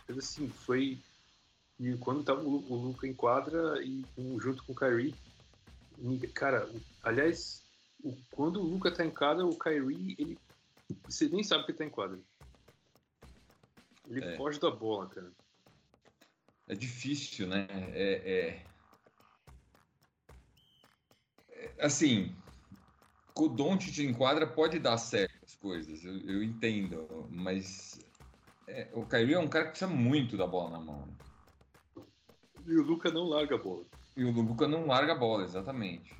Mas 0.08 0.18
assim, 0.18 0.48
foi. 0.48 0.98
E 1.80 1.96
quando 1.96 2.22
tava 2.22 2.42
o, 2.42 2.64
o 2.70 2.76
Luca 2.76 3.06
em 3.06 3.12
quadra 3.14 3.82
e 3.82 4.04
com- 4.14 4.38
junto 4.40 4.62
com 4.64 4.72
o 4.72 4.76
Kyrie. 4.76 5.14
Cara, 6.32 6.70
aliás, 7.02 7.62
o- 8.02 8.16
quando 8.30 8.60
o 8.60 8.64
Luca 8.64 8.90
tá 8.90 9.04
em 9.04 9.10
quadra, 9.10 9.44
o 9.44 9.58
Kyrie, 9.58 10.14
ele. 10.18 10.38
Você 11.08 11.28
nem 11.28 11.42
sabe 11.42 11.66
que 11.66 11.72
tá 11.72 11.84
em 11.84 11.90
quadra. 11.90 12.18
Ele 14.06 14.24
É. 14.24 14.36
foge 14.36 14.60
da 14.60 14.70
bola, 14.70 15.08
cara. 15.08 15.32
É 16.68 16.74
difícil, 16.74 17.46
né? 17.46 17.66
É, 17.92 18.12
é- 18.12 18.74
é- 21.48 21.84
Assim, 21.84 22.34
com 23.34 23.44
o 23.44 23.48
Doncic 23.48 23.98
em 23.98 24.14
quadra 24.14 24.46
pode 24.46 24.78
dar 24.78 24.96
certas 24.96 25.54
coisas, 25.56 26.04
eu, 26.04 26.18
eu 26.20 26.42
entendo, 26.42 27.28
mas 27.30 27.98
é, 28.66 28.90
o 28.94 29.04
Kyrie 29.06 29.34
é 29.34 29.38
um 29.38 29.48
cara 29.48 29.66
que 29.66 29.70
precisa 29.72 29.90
muito 29.90 30.36
da 30.36 30.46
bola 30.46 30.70
na 30.70 30.80
mão. 30.80 31.08
E 32.66 32.76
o 32.76 32.82
Luca 32.82 33.10
não 33.10 33.24
larga 33.24 33.56
a 33.56 33.58
bola. 33.58 33.84
E 34.16 34.24
o 34.24 34.30
Luca 34.30 34.66
não 34.68 34.86
larga 34.86 35.12
a 35.12 35.16
bola, 35.16 35.44
exatamente. 35.44 36.12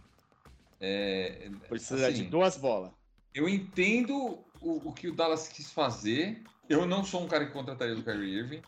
É, 0.81 1.49
Precisa 1.68 2.09
assim, 2.09 2.25
de 2.25 2.31
duas 2.31 2.57
bolas. 2.57 2.92
Eu 3.33 3.49
entendo 3.49 4.44
o, 4.61 4.88
o 4.88 4.92
que 4.92 5.09
o 5.09 5.14
Dallas 5.14 5.49
quis 5.49 5.70
fazer. 5.70 6.42
Eu 6.68 6.87
não 6.87 7.05
sou 7.05 7.22
um 7.22 7.29
cara 7.29 7.44
que 7.44 7.53
contrataria 7.53 7.94
do 7.94 8.03
Kyrie 8.03 8.38
Irving. 8.38 8.62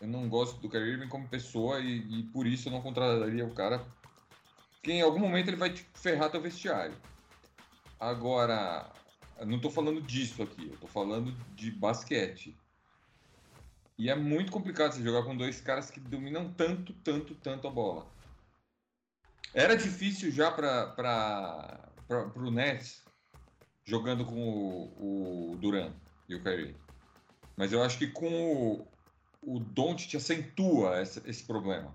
Eu 0.00 0.06
não 0.06 0.28
gosto 0.28 0.60
do 0.60 0.68
Kyrie 0.68 0.92
Irving 0.92 1.08
como 1.08 1.28
pessoa 1.28 1.80
e, 1.80 2.20
e 2.20 2.22
por 2.24 2.46
isso 2.46 2.68
eu 2.68 2.72
não 2.72 2.80
contrataria 2.80 3.44
o 3.44 3.54
cara. 3.54 3.84
Porque 4.74 4.92
em 4.92 5.02
algum 5.02 5.18
momento 5.18 5.48
ele 5.48 5.56
vai 5.56 5.72
te 5.72 5.84
ferrar 5.94 6.30
teu 6.30 6.40
vestiário. 6.40 6.96
Agora, 7.98 8.88
não 9.44 9.58
tô 9.58 9.68
falando 9.68 10.00
disso 10.00 10.42
aqui, 10.42 10.68
eu 10.70 10.76
tô 10.76 10.86
falando 10.86 11.32
de 11.56 11.72
basquete. 11.72 12.56
E 13.98 14.08
é 14.08 14.14
muito 14.14 14.52
complicado 14.52 14.92
você 14.92 15.02
jogar 15.02 15.24
com 15.24 15.36
dois 15.36 15.60
caras 15.60 15.90
que 15.90 15.98
dominam 15.98 16.52
tanto, 16.52 16.92
tanto, 17.02 17.34
tanto 17.34 17.66
a 17.66 17.70
bola. 17.70 18.06
Era 19.52 19.74
difícil 19.74 20.30
já 20.30 20.52
para 20.52 21.90
o 22.36 22.50
Nets 22.50 23.02
jogando 23.84 24.24
com 24.24 24.36
o, 24.36 25.52
o 25.52 25.56
Duran 25.56 25.92
e 26.28 26.34
o 26.34 26.42
Kyrie. 26.42 26.76
Mas 27.56 27.72
eu 27.72 27.82
acho 27.82 27.98
que 27.98 28.08
com 28.08 28.28
o, 28.82 28.88
o 29.42 29.58
Doncic 29.60 30.14
acentua 30.16 30.98
essa- 30.98 31.22
esse 31.28 31.44
problema. 31.44 31.94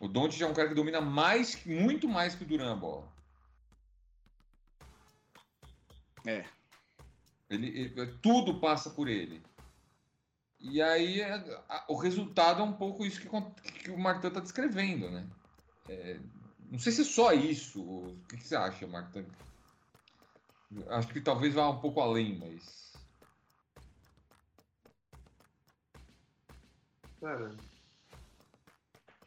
O 0.00 0.08
Doncic 0.08 0.42
é 0.42 0.46
um 0.46 0.54
cara 0.54 0.68
que 0.68 0.74
domina 0.74 1.00
mais, 1.00 1.64
muito 1.64 2.08
mais 2.08 2.34
que 2.34 2.42
o 2.44 2.46
Duran 2.46 2.72
a 2.72 2.76
bola. 2.76 3.12
É. 6.26 6.44
Ele, 7.50 7.66
ele- 7.68 8.06
tudo 8.22 8.58
passa 8.60 8.90
por 8.90 9.08
ele. 9.08 9.42
E 10.60 10.80
aí 10.80 11.20
é, 11.20 11.34
a- 11.68 11.84
o 11.88 11.96
resultado 11.96 12.60
é 12.60 12.64
um 12.64 12.72
pouco 12.72 13.04
isso 13.04 13.20
que, 13.20 13.28
que 13.80 13.90
o 13.90 13.98
Martin 13.98 14.28
está 14.28 14.40
descrevendo, 14.40 15.10
né? 15.10 15.26
É, 15.88 16.20
não 16.70 16.78
sei 16.78 16.92
se 16.92 17.02
é 17.02 17.04
só 17.04 17.32
isso. 17.32 17.82
O 17.82 18.16
que, 18.28 18.36
que 18.36 18.44
você 18.44 18.54
acha, 18.56 18.86
Martin? 18.86 19.26
Acho 20.88 21.08
que 21.08 21.20
talvez 21.20 21.54
vá 21.54 21.68
um 21.68 21.80
pouco 21.80 22.00
além, 22.00 22.38
mas. 22.38 22.92
Cara, 27.20 27.54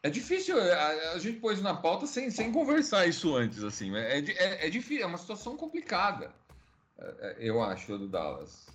É 0.03 0.09
difícil, 0.09 0.55
a, 0.61 1.13
a 1.13 1.17
gente 1.19 1.39
pôs 1.39 1.61
na 1.61 1.73
pauta 1.75 2.05
sem, 2.05 2.29
sem 2.29 2.51
conversar 2.51 3.07
isso 3.07 3.35
antes, 3.35 3.63
assim. 3.63 3.95
É, 3.95 4.21
di- 4.21 4.33
é, 4.33 4.67
é 4.67 4.69
difícil, 4.69 5.03
é 5.03 5.07
uma 5.07 5.17
situação 5.17 5.57
complicada, 5.57 6.31
é, 6.99 7.05
é, 7.05 7.35
eu 7.39 7.61
acho, 7.63 7.97
do 7.97 8.07
Dallas. 8.07 8.67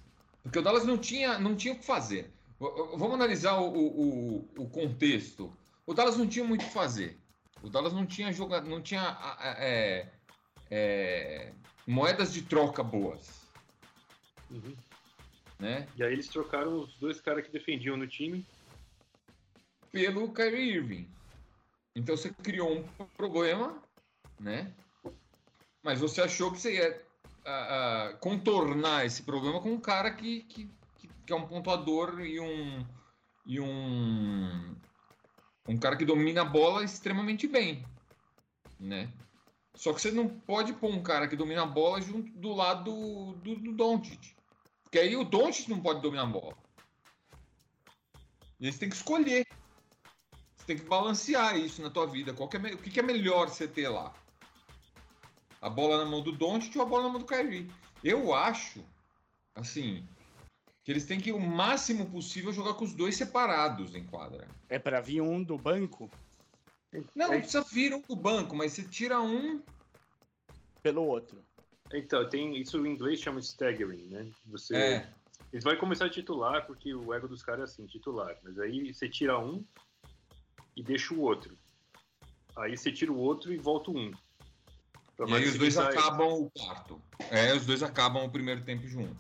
Porque 0.42 0.58
o 0.58 0.62
Dallas 0.62 0.84
não 0.84 0.98
tinha, 0.98 1.38
não 1.38 1.54
tinha 1.54 1.74
o 1.74 1.78
que 1.78 1.84
fazer. 1.84 2.32
Vamos 2.58 3.14
analisar 3.14 3.58
o, 3.60 3.68
o, 3.72 4.38
o- 4.58 4.68
contexto. 4.70 5.56
O 5.86 5.94
Dallas 5.94 6.16
não 6.16 6.26
tinha 6.26 6.44
muito 6.44 6.62
o 6.62 6.66
que 6.66 6.72
fazer. 6.74 7.16
O 7.62 7.70
Dallas 7.70 7.92
não 7.92 8.04
tinha 8.06 8.32
jogado, 8.32 8.68
não 8.68 8.82
tinha 8.82 9.16
é, 9.40 10.08
é, 10.70 11.54
moedas 11.90 12.32
de 12.32 12.42
troca 12.42 12.82
boas, 12.82 13.50
uhum. 14.50 14.76
né? 15.58 15.88
E 15.96 16.02
aí 16.04 16.12
eles 16.12 16.28
trocaram 16.28 16.80
os 16.82 16.96
dois 16.98 17.20
caras 17.20 17.44
que 17.44 17.52
defendiam 17.52 17.96
no 17.96 18.06
time. 18.06 18.46
pelo 19.92 20.32
Kyrie 20.32 20.76
Irving. 20.76 21.08
Então 21.96 22.16
você 22.16 22.30
criou 22.32 22.78
um 22.78 22.84
problema, 23.16 23.82
né? 24.38 24.72
Mas 25.82 26.00
você 26.00 26.20
achou 26.22 26.52
que 26.52 26.60
você 26.60 26.74
ia 26.76 27.06
ah, 27.44 28.16
contornar 28.20 29.04
esse 29.04 29.22
problema 29.24 29.60
com 29.60 29.72
um 29.72 29.80
cara 29.80 30.12
que, 30.12 30.42
que, 30.44 30.70
que- 30.98 31.08
que 31.26 31.32
é 31.32 31.36
um 31.36 31.46
pontuador 31.48 32.20
e 32.20 32.38
um 32.40 32.86
e 33.46 33.58
um 33.60 34.76
um 35.66 35.78
cara 35.78 35.96
que 35.96 36.04
domina 36.04 36.42
a 36.42 36.44
bola 36.44 36.84
extremamente 36.84 37.46
bem, 37.48 37.84
né? 38.78 39.12
Só 39.80 39.94
que 39.94 40.02
você 40.02 40.10
não 40.10 40.28
pode 40.28 40.74
pôr 40.74 40.90
um 40.90 41.02
cara 41.02 41.26
que 41.26 41.34
domina 41.34 41.62
a 41.62 41.66
bola 41.66 42.02
junto 42.02 42.30
do 42.32 42.52
lado 42.52 42.84
do, 42.84 43.32
do, 43.36 43.56
do 43.56 43.72
Doncic. 43.72 44.36
Porque 44.82 44.98
aí 44.98 45.16
o 45.16 45.24
Doncic 45.24 45.70
não 45.70 45.80
pode 45.80 46.02
dominar 46.02 46.24
a 46.24 46.26
bola. 46.26 46.54
E 48.60 48.66
aí 48.66 48.72
você 48.72 48.78
tem 48.78 48.90
que 48.90 48.96
escolher. 48.96 49.46
Você 50.54 50.66
tem 50.66 50.76
que 50.76 50.84
balancear 50.84 51.56
isso 51.56 51.80
na 51.80 51.88
tua 51.88 52.06
vida. 52.06 52.34
Qual 52.34 52.46
que 52.46 52.58
é, 52.58 52.74
o 52.74 52.76
que, 52.76 52.90
que 52.90 53.00
é 53.00 53.02
melhor 53.02 53.48
você 53.48 53.66
ter 53.66 53.88
lá? 53.88 54.12
A 55.62 55.70
bola 55.70 56.04
na 56.04 56.10
mão 56.10 56.20
do 56.20 56.32
Doncic 56.32 56.76
ou 56.76 56.82
a 56.82 56.86
bola 56.86 57.04
na 57.04 57.08
mão 57.08 57.18
do 57.18 57.24
Kyrie? 57.24 57.72
Eu 58.04 58.34
acho, 58.34 58.84
assim, 59.54 60.06
que 60.84 60.92
eles 60.92 61.06
têm 61.06 61.18
que 61.18 61.32
o 61.32 61.40
máximo 61.40 62.04
possível 62.10 62.52
jogar 62.52 62.74
com 62.74 62.84
os 62.84 62.92
dois 62.92 63.16
separados 63.16 63.94
em 63.94 64.04
quadra. 64.04 64.46
É 64.68 64.78
pra 64.78 65.00
vir 65.00 65.22
um 65.22 65.42
do 65.42 65.56
banco 65.56 66.10
Não, 66.92 67.28
não 67.28 67.34
É, 67.34 67.38
precisa 67.38 67.62
vir 67.62 67.94
um 67.94 68.00
do 68.00 68.16
banco, 68.16 68.54
mas 68.56 68.72
você 68.72 68.82
tira 68.82 69.20
um. 69.20 69.62
pelo 70.82 71.02
outro. 71.04 71.42
Então, 71.92 72.28
tem 72.28 72.56
isso 72.56 72.84
em 72.84 72.90
inglês 72.90 73.20
chama 73.20 73.40
staggering, 73.40 74.06
né? 74.06 74.30
Você 74.46 74.76
É, 74.76 75.12
Eles 75.52 75.64
vão 75.64 75.76
começar 75.76 76.06
a 76.06 76.10
titular, 76.10 76.66
porque 76.66 76.94
o 76.94 77.12
ego 77.12 77.26
dos 77.26 77.42
caras 77.42 77.60
é 77.60 77.64
assim, 77.72 77.86
titular. 77.86 78.36
Mas 78.42 78.58
aí 78.58 78.92
você 78.92 79.08
tira 79.08 79.38
um 79.38 79.64
e 80.76 80.82
deixa 80.82 81.12
o 81.12 81.20
outro. 81.20 81.56
Aí 82.56 82.76
você 82.76 82.92
tira 82.92 83.12
o 83.12 83.18
outro 83.18 83.52
e 83.52 83.56
volta 83.56 83.90
um. 83.90 84.12
E 85.26 85.34
aí 85.34 85.44
os 85.44 85.58
dois 85.58 85.76
acabam 85.76 86.28
o 86.28 86.50
quarto. 86.50 87.02
É, 87.30 87.54
os 87.54 87.66
dois 87.66 87.82
acabam 87.82 88.24
o 88.24 88.30
primeiro 88.30 88.62
tempo 88.62 88.86
juntos. 88.86 89.16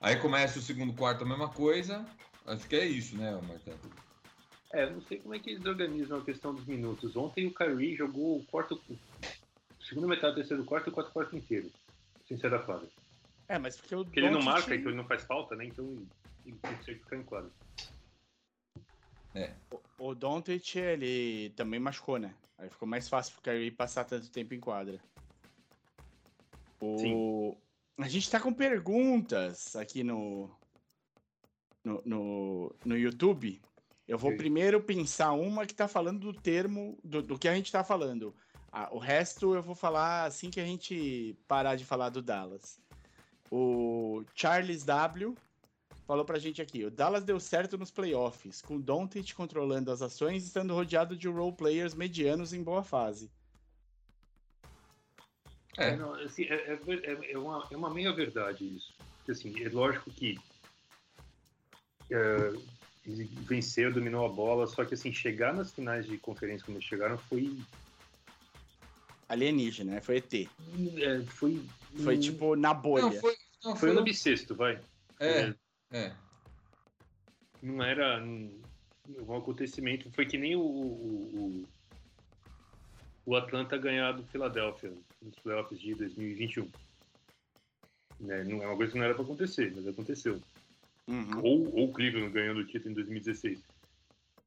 Aí 0.00 0.16
começa 0.16 0.58
o 0.58 0.62
segundo 0.62 0.92
quarto 0.94 1.24
a 1.24 1.26
mesma 1.26 1.48
coisa. 1.48 2.06
Acho 2.46 2.66
que 2.68 2.76
é 2.76 2.86
isso, 2.86 3.16
né, 3.16 3.32
Marcelo? 3.42 3.78
É, 4.72 4.84
eu 4.84 4.92
não 4.92 5.02
sei 5.02 5.18
como 5.18 5.34
é 5.34 5.38
que 5.38 5.50
eles 5.50 5.64
organizam 5.64 6.18
a 6.18 6.24
questão 6.24 6.54
dos 6.54 6.64
minutos. 6.64 7.16
Ontem 7.16 7.46
o 7.46 7.54
Kyrie 7.54 7.96
jogou 7.96 8.38
o 8.38 8.44
quarto. 8.44 8.80
Segunda 9.80 10.06
metade, 10.06 10.36
terceiro 10.36 10.64
quarto 10.64 10.88
e 10.88 10.90
o 10.90 10.92
quarto 10.92 11.12
quarto 11.12 11.36
inteiro. 11.36 11.70
Sem 12.28 12.38
ser 12.38 12.50
da 12.50 12.60
quadra. 12.60 12.88
É, 13.48 13.58
mas 13.58 13.76
porque 13.76 13.94
o 13.96 14.04
Porque 14.04 14.20
ele 14.20 14.30
não 14.30 14.42
marca, 14.42 14.74
então 14.74 14.90
ele 14.90 14.96
não 14.96 15.06
faz 15.06 15.24
falta, 15.24 15.56
né? 15.56 15.64
Então 15.64 15.84
ele 15.84 16.06
ele 16.46 16.58
tem 16.62 16.76
que 16.76 16.94
ficar 16.94 17.16
em 17.16 17.22
quadra. 17.22 17.50
O 19.98 20.14
Doncic, 20.14 20.76
ele 20.76 21.50
também 21.50 21.78
machucou, 21.78 22.18
né? 22.18 22.34
Aí 22.58 22.68
ficou 22.68 22.88
mais 22.88 23.08
fácil 23.08 23.34
pro 23.34 23.42
Kyrie 23.42 23.70
passar 23.70 24.04
tanto 24.04 24.30
tempo 24.30 24.54
em 24.54 24.60
quadra. 24.60 25.00
O... 26.80 27.56
A 27.98 28.08
gente 28.08 28.30
tá 28.30 28.40
com 28.40 28.52
perguntas 28.52 29.76
aqui 29.76 30.02
no, 30.02 30.50
no, 31.84 32.02
no, 32.04 32.76
no 32.84 32.96
YouTube. 32.96 33.60
Eu 34.10 34.18
vou 34.18 34.36
primeiro 34.36 34.80
pensar 34.80 35.30
uma 35.30 35.64
que 35.64 35.72
tá 35.72 35.86
falando 35.86 36.18
do 36.18 36.32
termo, 36.32 36.98
do, 37.04 37.22
do 37.22 37.38
que 37.38 37.46
a 37.46 37.54
gente 37.54 37.70
tá 37.70 37.84
falando. 37.84 38.34
Ah, 38.72 38.88
o 38.90 38.98
resto 38.98 39.54
eu 39.54 39.62
vou 39.62 39.76
falar 39.76 40.24
assim 40.24 40.50
que 40.50 40.60
a 40.60 40.64
gente 40.64 41.36
parar 41.46 41.76
de 41.76 41.84
falar 41.84 42.08
do 42.08 42.20
Dallas. 42.20 42.80
O 43.48 44.24
Charles 44.34 44.82
W 44.82 45.36
falou 46.08 46.24
pra 46.24 46.40
gente 46.40 46.60
aqui: 46.60 46.84
o 46.84 46.90
Dallas 46.90 47.22
deu 47.22 47.38
certo 47.38 47.78
nos 47.78 47.92
playoffs, 47.92 48.60
com 48.60 48.78
o 48.78 48.82
Doncic 48.82 49.32
controlando 49.32 49.92
as 49.92 50.02
ações 50.02 50.42
e 50.42 50.46
estando 50.48 50.74
rodeado 50.74 51.16
de 51.16 51.28
role 51.28 51.54
players 51.54 51.94
medianos 51.94 52.52
em 52.52 52.64
boa 52.64 52.82
fase. 52.82 53.30
É. 55.78 55.94
Não, 55.94 56.14
assim, 56.14 56.46
é, 56.46 56.54
é 56.54 56.80
é- 57.04 57.32
é 57.32 57.38
uma, 57.38 57.64
é 57.70 57.76
uma 57.76 57.94
meia 57.94 58.12
verdade 58.12 58.64
isso. 58.64 58.92
Porque, 59.18 59.30
assim, 59.30 59.62
é 59.64 59.68
lógico 59.68 60.10
que 60.10 60.36
é, 62.10 62.52
venceu, 63.46 63.92
dominou 63.92 64.24
a 64.24 64.28
bola, 64.28 64.66
só 64.66 64.84
que 64.84 64.94
assim, 64.94 65.12
chegar 65.12 65.52
nas 65.54 65.72
finais 65.72 66.06
de 66.06 66.16
conferência 66.18 66.64
como 66.64 66.76
eles 66.78 66.86
chegaram 66.88 67.16
foi. 67.18 67.56
Alienígena, 69.28 69.92
né? 69.94 70.00
Foi 70.00 70.16
ET. 70.16 70.34
é, 70.34 71.20
foi 71.26 71.62
Foi 72.02 72.18
tipo 72.18 72.56
na 72.56 72.74
bolha. 72.74 73.04
Não, 73.04 73.12
foi, 73.12 73.36
não, 73.64 73.76
Foi 73.76 73.88
foi 73.90 73.92
no 73.98 74.02
bissexto, 74.04 74.54
vai. 74.54 74.80
É, 75.20 75.54
é. 75.92 76.12
Não 77.62 77.82
era 77.82 78.22
um 78.24 79.36
acontecimento. 79.36 80.10
Foi 80.12 80.26
que 80.26 80.38
nem 80.38 80.56
o, 80.56 80.60
o, 80.60 81.64
o- 81.64 81.68
o 83.26 83.36
Atlanta 83.36 83.76
ganhar 83.76 84.12
do 84.12 84.24
Philadelphia 84.24 84.92
nos 85.22 85.36
playoffs 85.36 85.78
de 85.78 85.94
2021. 85.94 86.68
Né? 88.18 88.42
Não 88.44 88.62
é 88.62 88.66
uma 88.66 88.76
coisa 88.76 88.92
que 88.92 88.98
não 88.98 89.04
era 89.04 89.14
para 89.14 89.22
acontecer, 89.22 89.72
mas 89.76 89.86
aconteceu. 89.86 90.40
Uhum. 91.10 91.40
Ou, 91.42 91.74
ou 91.76 91.90
o 91.90 91.92
Cleveland 91.92 92.32
ganhando 92.32 92.60
o 92.60 92.66
título 92.66 92.92
em 92.92 92.94
2016. 92.94 93.68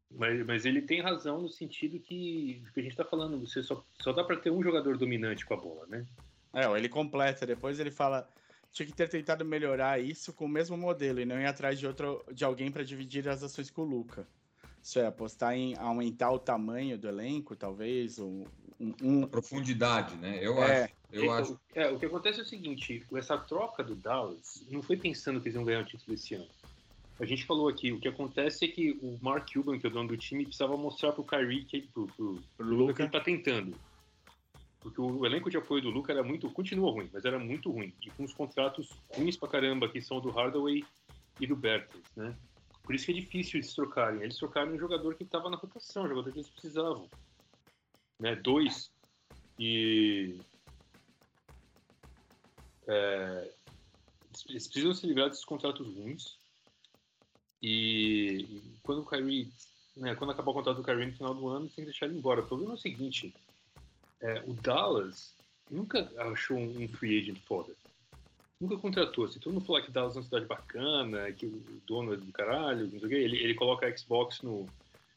Mas, 0.10 0.46
mas 0.46 0.66
ele 0.66 0.82
tem 0.84 1.02
razão 1.02 1.42
no 1.42 1.50
sentido 1.50 2.00
que, 2.00 2.64
que 2.74 2.80
a 2.80 2.84
gente 2.84 2.92
está 2.92 3.04
falando, 3.06 3.40
você 3.40 3.64
só, 3.64 3.86
só 3.94 4.14
dá 4.14 4.24
para 4.24 4.38
ter 4.40 4.52
um 4.52 4.62
jogador 4.62 4.98
dominante 4.98 5.46
com 5.46 5.54
a 5.56 5.58
bola, 5.58 5.88
né? 5.88 6.08
É, 6.54 6.66
ele 6.78 6.88
completa, 6.90 7.46
depois 7.46 7.80
ele 7.80 7.92
fala. 7.92 8.30
Tinha 8.72 8.88
que 8.88 8.94
ter 8.94 9.08
tentado 9.08 9.46
melhorar 9.46 10.00
isso 10.00 10.34
com 10.34 10.46
o 10.46 10.50
mesmo 10.50 10.76
modelo 10.78 11.20
e 11.20 11.26
não 11.26 11.40
ir 11.40 11.46
atrás 11.46 11.80
de 11.80 11.86
outro 11.86 12.26
de 12.34 12.44
alguém 12.44 12.72
para 12.72 12.84
dividir 12.84 13.28
as 13.30 13.44
ações 13.44 13.70
com 13.70 13.82
o 13.84 13.86
Luca. 13.86 14.28
Isso 14.82 15.00
é, 15.00 15.06
apostar 15.06 15.54
em 15.54 15.76
aumentar 15.78 16.32
o 16.32 16.40
tamanho 16.40 16.98
do 16.98 17.08
elenco, 17.08 17.56
talvez, 17.56 18.20
um, 18.20 18.46
um- 18.80 18.96
um- 19.02 19.28
Profundidade, 19.28 20.18
né? 20.18 20.44
Eu 20.46 20.62
É. 20.62 20.84
acho. 20.86 20.94
Eu 21.14 21.32
É, 21.32 21.40
acho. 21.40 21.60
É, 21.76 21.90
o 21.92 22.00
que 22.00 22.08
acontece 22.08 22.40
é 22.40 22.44
o 22.44 22.46
seguinte, 22.46 23.06
essa 23.14 23.38
troca 23.38 23.84
do 23.84 23.96
Dallas 23.96 24.66
não 24.70 24.82
foi 24.82 24.98
pensando 24.98 25.40
que 25.40 25.48
eles 25.48 25.56
iam 25.56 25.64
ganhar 25.64 25.82
o 25.82 25.86
título 25.86 26.16
esse 26.16 26.34
ano. 26.34 26.48
A 27.20 27.26
gente 27.26 27.46
falou 27.46 27.70
aqui, 27.70 27.92
o 27.92 28.00
que 28.00 28.08
acontece 28.08 28.66
é 28.66 28.68
que 28.68 28.98
o 29.02 29.20
Mark 29.22 29.54
Cuban, 29.54 29.78
que 29.78 29.86
é 29.86 29.90
o 29.90 29.94
dono 29.94 30.10
do 30.10 30.18
time, 30.18 30.44
precisava 30.44 30.76
mostrar 30.76 31.12
pro 31.12 31.24
Kyrie, 31.24 31.64
que, 31.64 31.84
pro, 31.84 32.08
pro, 32.08 32.42
pro 32.58 32.66
Luca, 32.66 32.94
que 32.96 33.02
ele 33.04 33.12
tá 33.12 33.22
tentando. 33.22 33.78
Porque 34.82 35.00
o 35.00 35.24
elenco 35.26 35.50
de 35.50 35.56
apoio 35.56 35.84
do 35.84 35.92
Luca 35.92 36.12
era 36.12 36.24
muito, 36.24 36.50
continua 36.50 36.92
ruim, 36.92 37.10
mas 37.14 37.24
era 37.24 37.38
muito 37.38 37.72
ruim. 37.72 37.94
E 38.02 38.10
com 38.10 38.24
os 38.24 38.34
contratos 38.34 38.90
ruins 39.16 39.38
pra 39.38 39.48
caramba, 39.48 39.88
que 39.88 40.02
são 40.02 40.20
do 40.20 40.32
Hardaway 40.32 40.84
e 41.40 41.48
do 41.48 41.56
Bertens, 41.56 42.04
né? 42.16 42.36
Por 42.82 42.94
isso 42.94 43.06
que 43.06 43.12
é 43.12 43.16
difícil 43.16 43.60
eles 43.60 43.74
trocarem. 43.74 44.22
Eles 44.22 44.38
trocaram 44.38 44.74
um 44.74 44.80
jogador 44.80 45.16
que 45.16 45.24
estava 45.24 45.50
na 45.50 45.56
rotação, 45.56 46.04
um 46.04 46.10
jogador 46.10 46.32
que 46.32 46.40
eles 46.40 46.50
precisavam. 46.50 47.08
Né? 48.20 48.36
Dois. 48.36 48.92
E 49.58 50.36
é, 52.88 53.52
eles 54.50 54.68
precisam 54.68 54.94
se 54.94 55.06
livrar 55.08 55.30
desses 55.30 55.46
contratos 55.46 55.88
ruins. 55.88 56.38
E, 57.62 58.46
e 58.50 58.80
quando 58.84 59.02
o 59.02 59.06
Kyrie, 59.06 59.52
né, 59.96 60.16
quando 60.16 60.32
acabar 60.32 60.52
o 60.52 60.54
contrato 60.54 60.78
do 60.78 60.84
Kyrie 60.84 61.06
no 61.06 61.14
final 61.14 61.34
do 61.34 61.48
ano, 61.48 61.68
tem 61.68 61.86
que 61.86 61.92
deixar 61.92 62.08
ele 62.08 62.18
embora. 62.18 62.42
O 62.42 62.48
problema 62.48 62.74
é 62.74 62.76
o 62.76 62.80
seguinte: 62.80 63.34
é, 64.22 64.44
o 64.46 64.54
Dallas 64.54 65.34
nunca 65.70 66.12
achou 66.32 66.58
um 66.58 66.88
free 66.90 67.22
agent 67.22 67.40
foda. 67.40 67.74
Nunca 68.60 68.78
contratou. 68.78 69.28
Se 69.28 69.40
todo 69.40 69.54
mundo 69.54 69.66
falar 69.66 69.82
que 69.82 69.92
Dallas 69.92 70.16
é 70.16 70.20
uma 70.20 70.26
cidade 70.26 70.46
bacana, 70.46 71.32
que 71.34 71.46
o 71.46 71.82
dono 71.86 72.14
é 72.14 72.18
do 72.18 72.32
caralho, 72.32 72.88
não 72.88 73.00
sei 73.00 73.08
o 73.08 73.10
quê, 73.10 73.16
ele, 73.16 73.38
ele 73.38 73.56
coloca 73.56 73.86
a 73.86 73.98
Xbox 73.98 74.42
no, 74.42 74.68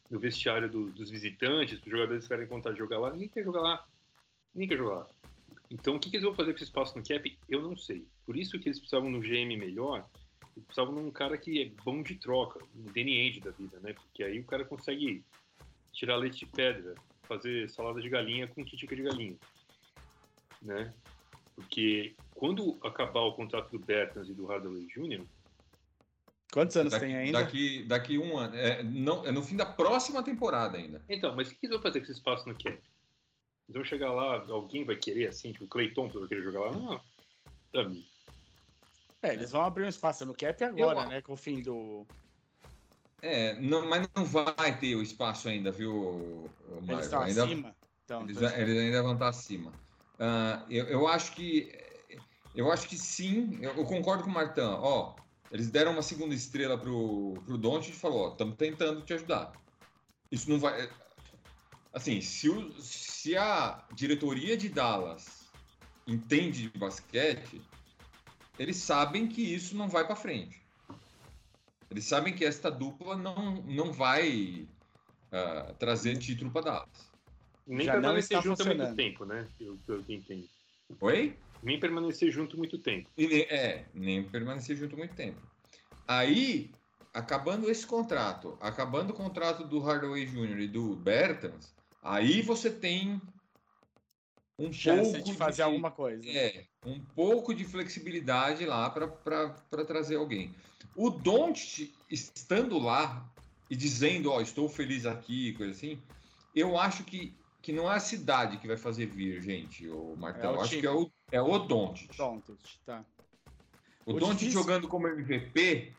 no 0.09 0.19
vestiário 0.19 0.69
do- 0.69 0.91
dos 0.91 1.09
visitantes, 1.09 1.79
para 1.79 1.87
os 1.87 1.91
jogadores 1.91 2.27
querem 2.27 2.47
contar 2.47 2.71
de 2.71 2.77
jogar 2.77 2.99
lá. 2.99 3.11
Ninguém 3.11 3.29
quer 3.29 3.43
jogar 3.43 3.61
lá. 3.61 3.87
Ninguém 4.53 4.69
quer 4.69 4.77
jogar 4.77 4.95
lá. 4.95 5.07
Então, 5.69 5.95
o 5.95 5.99
que, 5.99 6.09
que 6.09 6.17
eles 6.17 6.25
vão 6.25 6.35
fazer 6.35 6.51
com 6.51 6.57
esse 6.57 6.65
espaço 6.65 6.97
no 6.97 7.03
cap? 7.03 7.37
Eu 7.49 7.61
não 7.61 7.75
sei. 7.75 8.05
Por 8.25 8.37
isso 8.37 8.59
que 8.59 8.67
eles 8.67 8.79
precisavam 8.79 9.09
no 9.09 9.19
GM 9.19 9.57
melhor, 9.57 10.07
eles 10.55 10.65
precisavam 10.65 10.95
num 10.95 11.11
cara 11.11 11.37
que 11.37 11.61
é 11.61 11.83
bom 11.83 12.01
de 12.01 12.15
troca, 12.15 12.59
um 12.75 12.83
Danny 12.85 13.19
Ainge 13.19 13.39
da 13.39 13.51
vida, 13.51 13.79
né? 13.81 13.93
Porque 13.93 14.23
aí 14.23 14.39
o 14.39 14.45
cara 14.45 14.63
consegue 14.63 15.23
tirar 15.91 16.15
leite 16.15 16.39
de 16.39 16.45
pedra, 16.45 16.95
fazer 17.23 17.69
salada 17.69 18.01
de 18.01 18.09
galinha 18.09 18.47
com 18.47 18.63
titica 18.63 18.95
de 18.95 19.03
galinha, 19.03 19.35
né? 20.61 20.93
Porque 21.55 22.15
quando 22.35 22.77
acabar 22.83 23.21
o 23.21 23.33
contrato 23.33 23.71
do 23.71 23.79
Bertans 23.79 24.29
e 24.29 24.33
do 24.33 24.45
Hardaway 24.45 24.85
Jr., 24.85 25.25
Quantos 26.51 26.77
anos 26.77 26.93
Daqui, 26.93 27.05
tem 27.05 27.15
ainda? 27.15 27.39
daqui, 27.43 27.83
daqui 27.83 28.17
um 28.17 28.37
ano. 28.37 28.55
É, 28.55 28.81
não, 28.81 29.25
é 29.25 29.31
no 29.31 29.43
fim 29.43 29.57
da 29.57 29.65
próxima 29.65 30.23
temporada 30.23 30.77
ainda. 30.77 31.03
então, 31.09 31.35
mas 31.35 31.49
o 31.49 31.51
que 31.51 31.57
eles 31.65 31.75
vão 31.75 31.83
fazer 31.83 31.99
com 31.99 32.05
esse 32.05 32.13
espaço 32.13 32.47
no 32.47 32.55
cap? 32.55 32.79
Vão 33.69 33.83
chegar 33.83 34.13
lá, 34.13 34.45
alguém 34.49 34.85
vai 34.85 34.95
querer 34.95 35.27
assim, 35.27 35.51
tipo 35.51 35.65
o 35.65 35.93
Thompson 35.93 36.19
vai 36.19 36.29
querer 36.29 36.43
jogar 36.43 36.59
lá? 36.61 36.71
Não, 36.71 37.01
sabe? 37.73 38.05
É, 39.21 39.33
eles 39.33 39.51
vão 39.51 39.61
abrir 39.61 39.83
um 39.83 39.89
espaço 39.89 40.25
no 40.25 40.33
cap 40.33 40.63
agora, 40.63 41.01
Eu- 41.01 41.07
né? 41.07 41.21
Com 41.21 41.33
o 41.33 41.37
fim 41.37 41.61
do. 41.61 42.05
É, 43.21 43.59
não, 43.59 43.87
mas 43.89 44.07
não 44.15 44.23
vai 44.23 44.79
ter 44.79 44.95
o 44.95 45.01
espaço 45.01 45.49
ainda, 45.49 45.71
viu, 45.71 45.91
ô, 45.91 46.49
Eles 46.87 47.05
estão 47.05 47.21
Ainda, 47.21 47.43
acima. 47.43 47.75
Então, 48.05 48.23
eles, 48.23 48.37
então, 48.37 48.57
eles 48.57 48.77
ainda 48.77 49.03
vão 49.03 49.13
estar 49.13 49.27
acima. 49.27 49.73
Ah, 50.19 50.65
eu, 50.69 50.85
eu 50.85 51.07
acho 51.07 51.33
que. 51.33 51.71
Eu 52.55 52.71
acho 52.71 52.87
que 52.87 52.95
sim, 52.95 53.59
eu, 53.61 53.75
eu 53.75 53.85
concordo 53.85 54.23
com 54.23 54.29
o 54.29 54.33
Martão. 54.33 54.79
Ó, 54.81 55.15
eles 55.51 55.69
deram 55.69 55.91
uma 55.91 56.01
segunda 56.01 56.33
estrela 56.33 56.77
pro, 56.77 57.35
pro 57.45 57.57
Don't 57.57 57.89
e 57.89 57.93
falou, 57.93 58.29
ó, 58.29 58.31
estamos 58.31 58.55
tentando 58.55 59.01
te 59.01 59.13
ajudar. 59.13 59.53
Isso 60.31 60.49
não 60.49 60.59
vai. 60.59 60.89
Assim, 61.97 62.21
se, 62.21 62.47
o- 62.47 62.79
se 62.79 63.35
a 63.35 63.83
diretoria 63.91 64.55
de 64.55 64.69
Dallas 64.69 65.51
entende 66.05 66.69
de 66.69 66.77
basquete, 66.77 67.59
eles 68.59 68.75
sabem 68.77 69.27
que 69.27 69.41
isso 69.41 69.75
não 69.75 69.89
vai 69.89 70.05
para 70.05 70.15
frente. 70.15 70.61
Eles 71.89 72.05
sabem 72.05 72.35
que 72.35 72.45
esta 72.45 72.69
dupla 72.69 73.17
não, 73.17 73.63
não 73.63 73.91
vai 73.91 74.67
ah, 75.31 75.73
trazer 75.79 76.19
título 76.19 76.51
para 76.51 76.65
Dallas. 76.65 77.11
Nem 77.65 77.87
Já 77.87 77.95
não 77.95 78.01
permanecer 78.01 78.43
junto 78.43 78.63
muito 78.63 78.95
tempo, 78.95 79.25
né? 79.25 79.47
Eu, 79.59 79.79
eu 79.87 79.99
entendo. 80.07 80.47
Oi? 81.01 81.35
Nem 81.63 81.79
permanecer 81.79 82.31
junto 82.31 82.57
muito 82.57 82.77
tempo. 82.77 83.09
E 83.17 83.41
é, 83.49 83.87
nem 83.95 84.23
permanecer 84.23 84.77
junto 84.77 84.95
muito 84.95 85.15
tempo. 85.15 85.41
Aí, 86.07 86.69
acabando 87.11 87.67
esse 87.71 87.87
contrato, 87.87 88.55
acabando 88.61 89.13
o 89.13 89.15
contrato 89.15 89.67
do 89.67 89.79
Hardaway 89.79 90.27
Jr. 90.27 90.59
e 90.59 90.67
do 90.67 90.95
Bertans, 90.95 91.75
aí 92.01 92.41
você 92.41 92.69
tem 92.69 93.21
um 94.59 94.71
chance 94.73 95.11
pouco 95.11 95.23
de 95.23 95.33
fazer 95.35 95.61
alguma 95.61 95.91
coisa. 95.91 96.27
É, 96.29 96.65
um 96.85 96.99
pouco 96.99 97.53
de 97.53 97.63
flexibilidade 97.63 98.65
lá 98.65 98.89
para 98.89 99.85
trazer 99.85 100.15
alguém. 100.15 100.53
O 100.95 101.09
Don't 101.09 101.93
estando 102.09 102.79
lá 102.79 103.29
e 103.69 103.75
dizendo, 103.75 104.31
ó, 104.31 104.41
estou 104.41 104.67
feliz 104.67 105.05
aqui, 105.05 105.53
coisa 105.53 105.71
assim, 105.73 106.01
eu 106.55 106.77
acho 106.77 107.03
que, 107.03 107.37
que 107.61 107.71
não 107.71 107.91
é 107.91 107.95
a 107.97 107.99
cidade 107.99 108.57
que 108.57 108.67
vai 108.67 108.77
fazer 108.77 109.05
vir, 109.05 109.41
gente, 109.41 109.87
o. 109.87 110.17
É 110.41 110.47
o 110.47 110.53
eu 110.53 110.61
acho 110.61 110.69
time. 110.69 110.81
que 110.81 110.87
é 110.87 110.91
o, 110.91 111.11
é 111.33 111.41
o 111.41 111.59
Don't. 111.59 112.07
Pronto, 112.15 112.57
tá. 112.85 113.05
O, 114.05 114.13
O 114.13 114.19
Don't 114.19 114.35
difícil- 114.37 114.59
jogando 114.61 114.87
como 114.87 115.07
MVP 115.07 115.93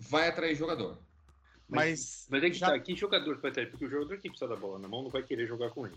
vai 0.00 0.28
atrair 0.28 0.56
jogador. 0.56 0.98
Mas, 1.68 2.26
Mas 2.30 2.42
é 2.44 2.48
que 2.50 2.54
já- 2.54 2.66
tá, 2.68 2.78
que 2.78 2.94
jogador 2.94 3.38
vai 3.40 3.50
ter? 3.50 3.70
Porque 3.70 3.84
o 3.86 3.90
jogador 3.90 4.18
que 4.18 4.28
precisa 4.28 4.48
da 4.48 4.56
bola 4.56 4.78
na 4.78 4.86
mão 4.88 5.02
não 5.02 5.10
vai 5.10 5.22
querer 5.22 5.46
jogar 5.48 5.70
com 5.70 5.86
ele. 5.86 5.96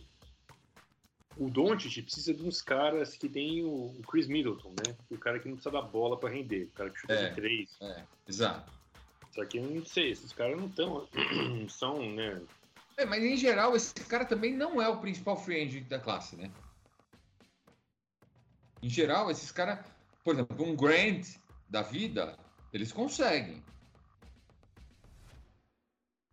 O 1.37 1.49
Doncic 1.49 2.01
precisa 2.03 2.33
de 2.33 2.43
uns 2.43 2.61
caras 2.61 3.15
que 3.15 3.29
tem 3.29 3.63
o 3.63 3.95
o 3.97 4.01
Chris 4.01 4.27
Middleton, 4.27 4.69
né? 4.69 4.95
O 5.09 5.17
cara 5.17 5.39
que 5.39 5.47
não 5.47 5.55
precisa 5.55 5.71
da 5.71 5.81
bola 5.81 6.17
pra 6.19 6.29
render, 6.29 6.63
o 6.63 6.71
cara 6.71 6.89
que 6.89 6.99
chuta 6.99 7.13
É. 7.13 7.29
de 7.29 7.35
três. 7.35 7.77
É, 7.81 8.03
exato. 8.27 8.71
Só 9.31 9.45
que 9.45 9.59
eu 9.59 9.63
não 9.63 9.85
sei, 9.85 10.09
esses 10.11 10.33
caras 10.33 10.57
não 10.59 10.67
estão, 10.67 11.07
não 11.59 11.69
são, 11.69 12.11
né? 12.13 12.41
É, 12.97 13.05
mas 13.05 13.23
em 13.23 13.37
geral, 13.37 13.75
esse 13.75 13.93
cara 13.93 14.25
também 14.25 14.53
não 14.57 14.81
é 14.81 14.89
o 14.89 14.99
principal 14.99 15.37
free 15.37 15.63
agent 15.63 15.87
da 15.87 15.99
classe, 15.99 16.35
né? 16.35 16.51
Em 18.81 18.89
geral, 18.89 19.29
esses 19.29 19.51
caras, 19.51 19.85
por 20.23 20.33
exemplo, 20.33 20.65
um 20.65 20.75
Grant 20.75 21.27
da 21.69 21.81
vida, 21.81 22.37
eles 22.73 22.91
conseguem. 22.91 23.63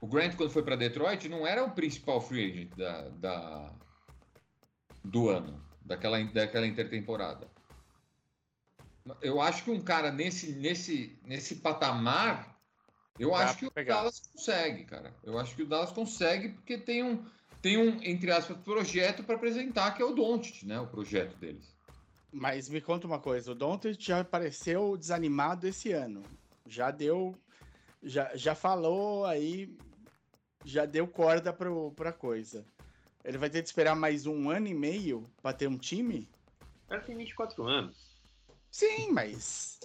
O 0.01 0.07
Grant, 0.07 0.37
quando 0.37 0.51
foi 0.51 0.63
para 0.63 0.77
Detroit, 0.77 1.29
não 1.29 1.47
era 1.47 1.65
o 1.65 1.71
principal 1.71 2.21
free 2.21 2.51
agent 2.51 2.75
da, 2.77 3.09
da- 3.09 3.75
do 5.03 5.29
ano, 5.29 5.63
daquela, 5.85 6.23
daquela 6.25 6.67
intertemporada. 6.67 7.49
Eu 9.23 9.41
acho 9.41 9.65
que 9.65 9.71
um 9.71 9.81
cara 9.81 10.11
nesse, 10.11 10.53
nesse, 10.53 11.19
nesse 11.25 11.57
patamar 11.57 12.59
Eu 13.19 13.31
Dá 13.31 13.39
acho 13.39 13.55
que 13.55 13.61
pra 13.61 13.69
o 13.69 13.73
pegar. 13.73 13.95
Dallas 13.95 14.21
consegue, 14.21 14.85
cara. 14.85 15.15
Eu 15.23 15.39
acho 15.39 15.55
que 15.55 15.63
o 15.63 15.67
Dallas 15.67 15.93
consegue 15.93 16.51
porque 16.51 16.77
tem 16.77 17.03
um, 17.03 17.25
tem 17.63 17.79
um 17.79 18.03
entre 18.03 18.31
aspas, 18.33 18.57
projeto 18.59 19.23
para 19.25 19.37
apresentar, 19.37 19.93
que 19.93 20.03
é 20.03 20.05
o 20.05 20.13
Doncic, 20.13 20.65
né? 20.65 20.79
O 20.81 20.87
projeto 20.89 21.37
deles. 21.39 21.75
Mas 22.33 22.69
me 22.69 22.81
conta 22.83 23.07
uma 23.07 23.19
coisa, 23.21 23.53
o 23.53 23.55
Doncic 23.55 23.99
já 24.01 24.21
apareceu 24.21 24.97
desanimado 24.99 25.67
esse 25.67 25.93
ano. 25.93 26.23
Já 26.67 26.91
deu, 26.91 27.35
já, 28.03 28.37
já 28.37 28.55
falou 28.55 29.25
aí, 29.25 29.75
já 30.67 30.85
deu 30.85 31.07
corda 31.07 31.53
pro, 31.53 31.93
pra 31.93 32.13
coisa. 32.13 32.65
Ele 33.25 33.39
vai 33.39 33.49
ter 33.49 33.63
que 33.63 33.69
esperar 33.69 33.95
mais 33.95 34.27
um 34.27 34.51
ano 34.51 34.67
e 34.67 34.75
meio 34.75 35.25
pra 35.41 35.53
ter 35.53 35.69
um 35.69 35.79
time? 35.79 36.29
O 36.85 36.89
cara 36.89 37.01
tem 37.03 37.17
24 37.17 37.65
anos. 37.65 37.97
Sim, 38.71 39.11
mas 39.13 39.81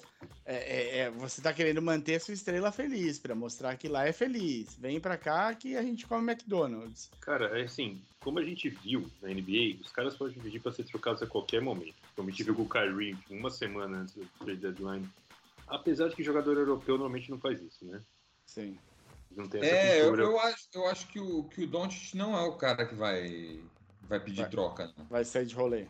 é, 0.45 0.55
é- 0.55 0.97
é, 0.99 1.11
você 1.11 1.41
tá 1.41 1.53
querendo 1.53 1.81
manter 1.81 2.15
a 2.15 2.19
sua 2.19 2.33
estrela 2.33 2.71
feliz, 2.71 3.17
pra 3.19 3.33
mostrar 3.35 3.77
que 3.77 3.87
lá 3.87 4.05
é 4.07 4.11
feliz. 4.11 4.75
Vem 4.75 4.99
pra 4.99 5.17
cá 5.17 5.53
que 5.55 5.77
a 5.77 5.81
gente 5.83 6.05
come 6.05 6.31
McDonald's. 6.31 7.09
Cara, 7.21 7.57
é 7.59 7.63
assim, 7.63 8.01
como 8.19 8.39
a 8.39 8.43
gente 8.43 8.69
viu 8.69 9.09
na 9.21 9.29
NBA, 9.29 9.79
os 9.81 9.91
caras 9.91 10.15
podem 10.15 10.37
pedir 10.39 10.59
para 10.59 10.71
ser 10.71 10.83
trocados 10.83 11.21
a 11.21 11.27
qualquer 11.27 11.61
momento. 11.61 11.95
Como 12.15 12.27
a 12.27 12.31
gente 12.31 12.43
viu 12.43 12.55
com 12.55 12.63
o 12.63 12.69
Kyrie 12.69 13.17
uma 13.29 13.49
semana 13.49 13.99
antes 13.99 14.15
do 14.15 14.25
trade 14.39 14.59
deadline. 14.59 15.07
Apesar 15.67 16.09
de 16.09 16.15
que 16.15 16.23
jogador 16.23 16.57
europeu 16.57 16.95
normalmente 16.97 17.31
não 17.31 17.39
faz 17.39 17.61
isso, 17.61 17.85
né? 17.85 18.01
Sim. 18.45 18.77
Não 19.35 19.47
tem 19.47 19.61
essa 19.61 19.69
É, 19.75 20.01
eu, 20.01 20.15
eu 20.15 20.39
acho, 20.39 20.67
eu 20.73 20.87
acho 20.87 21.07
que 21.07 21.19
o, 21.19 21.43
que 21.45 21.63
o 21.63 21.67
Doncic 21.67 22.15
não 22.15 22.37
é 22.37 22.41
o 22.41 22.57
cara 22.57 22.85
que 22.85 22.95
vai, 22.95 23.63
vai 24.01 24.19
pedir 24.19 24.41
Vai. 24.41 24.49
troca, 24.49 24.93
não. 24.97 25.05
Vai 25.05 25.23
sair 25.23 25.45
de 25.45 25.55
rolê. 25.55 25.87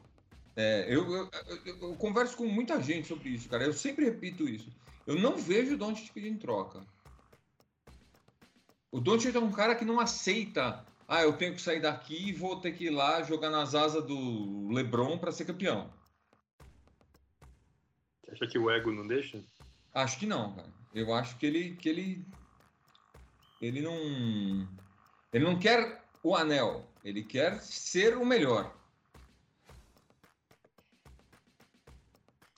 É, 0.56 0.86
eu, 0.88 1.10
eu, 1.12 1.30
eu- 1.66 1.78
eu 1.90 1.96
converso 1.96 2.36
com 2.38 2.46
muita 2.46 2.82
gente 2.82 3.08
sobre 3.08 3.30
isso, 3.30 3.50
cara. 3.50 3.64
Eu 3.64 3.74
sempre 3.74 4.06
repito 4.06 4.48
isso. 4.48 4.70
Eu 5.08 5.16
não 5.16 5.38
vejo 5.38 5.74
o 5.74 5.78
Doncic 5.78 6.12
pedindo 6.14 6.40
troca. 6.40 6.86
O 8.92 9.00
Doncic 9.00 9.34
é 9.36 9.40
um 9.40 9.52
cara 9.52 9.74
que 9.76 9.86
não 9.86 10.00
aceita. 10.00 10.86
Ah, 11.08 11.24
eu 11.24 11.34
tenho 11.34 11.54
que 11.56 11.62
sair 11.62 11.82
daqui 11.82 12.30
e 12.30 12.34
vou 12.34 12.60
ter 12.60 12.74
que 12.74 12.86
ir 12.86 12.90
lá 12.90 13.24
jogar 13.24 13.50
nas 13.50 13.74
asas 13.74 14.06
do 14.06 14.70
LeBron 14.70 15.18
para 15.18 15.32
ser 15.32 15.46
campeão. 15.46 15.92
Você 18.24 18.32
acha 18.34 18.48
que 18.48 18.60
o 18.60 18.70
ego 18.70 18.92
não 18.92 19.08
deixa? 19.08 19.44
Acho 19.94 20.20
que 20.20 20.26
não, 20.26 20.54
cara. 20.56 20.70
Eu 20.94 21.14
acho 21.14 21.38
que 21.38 21.46
ele 21.46 21.76
que 21.76 21.90
ele 21.90 22.26
ele 23.62 23.82
não 23.82 24.68
ele 25.32 25.46
não 25.46 25.58
quer 25.58 26.04
o 26.24 26.36
anel, 26.36 26.90
ele 27.04 27.24
quer 27.24 27.62
ser 27.62 28.18
o 28.18 28.26
melhor. 28.26 28.76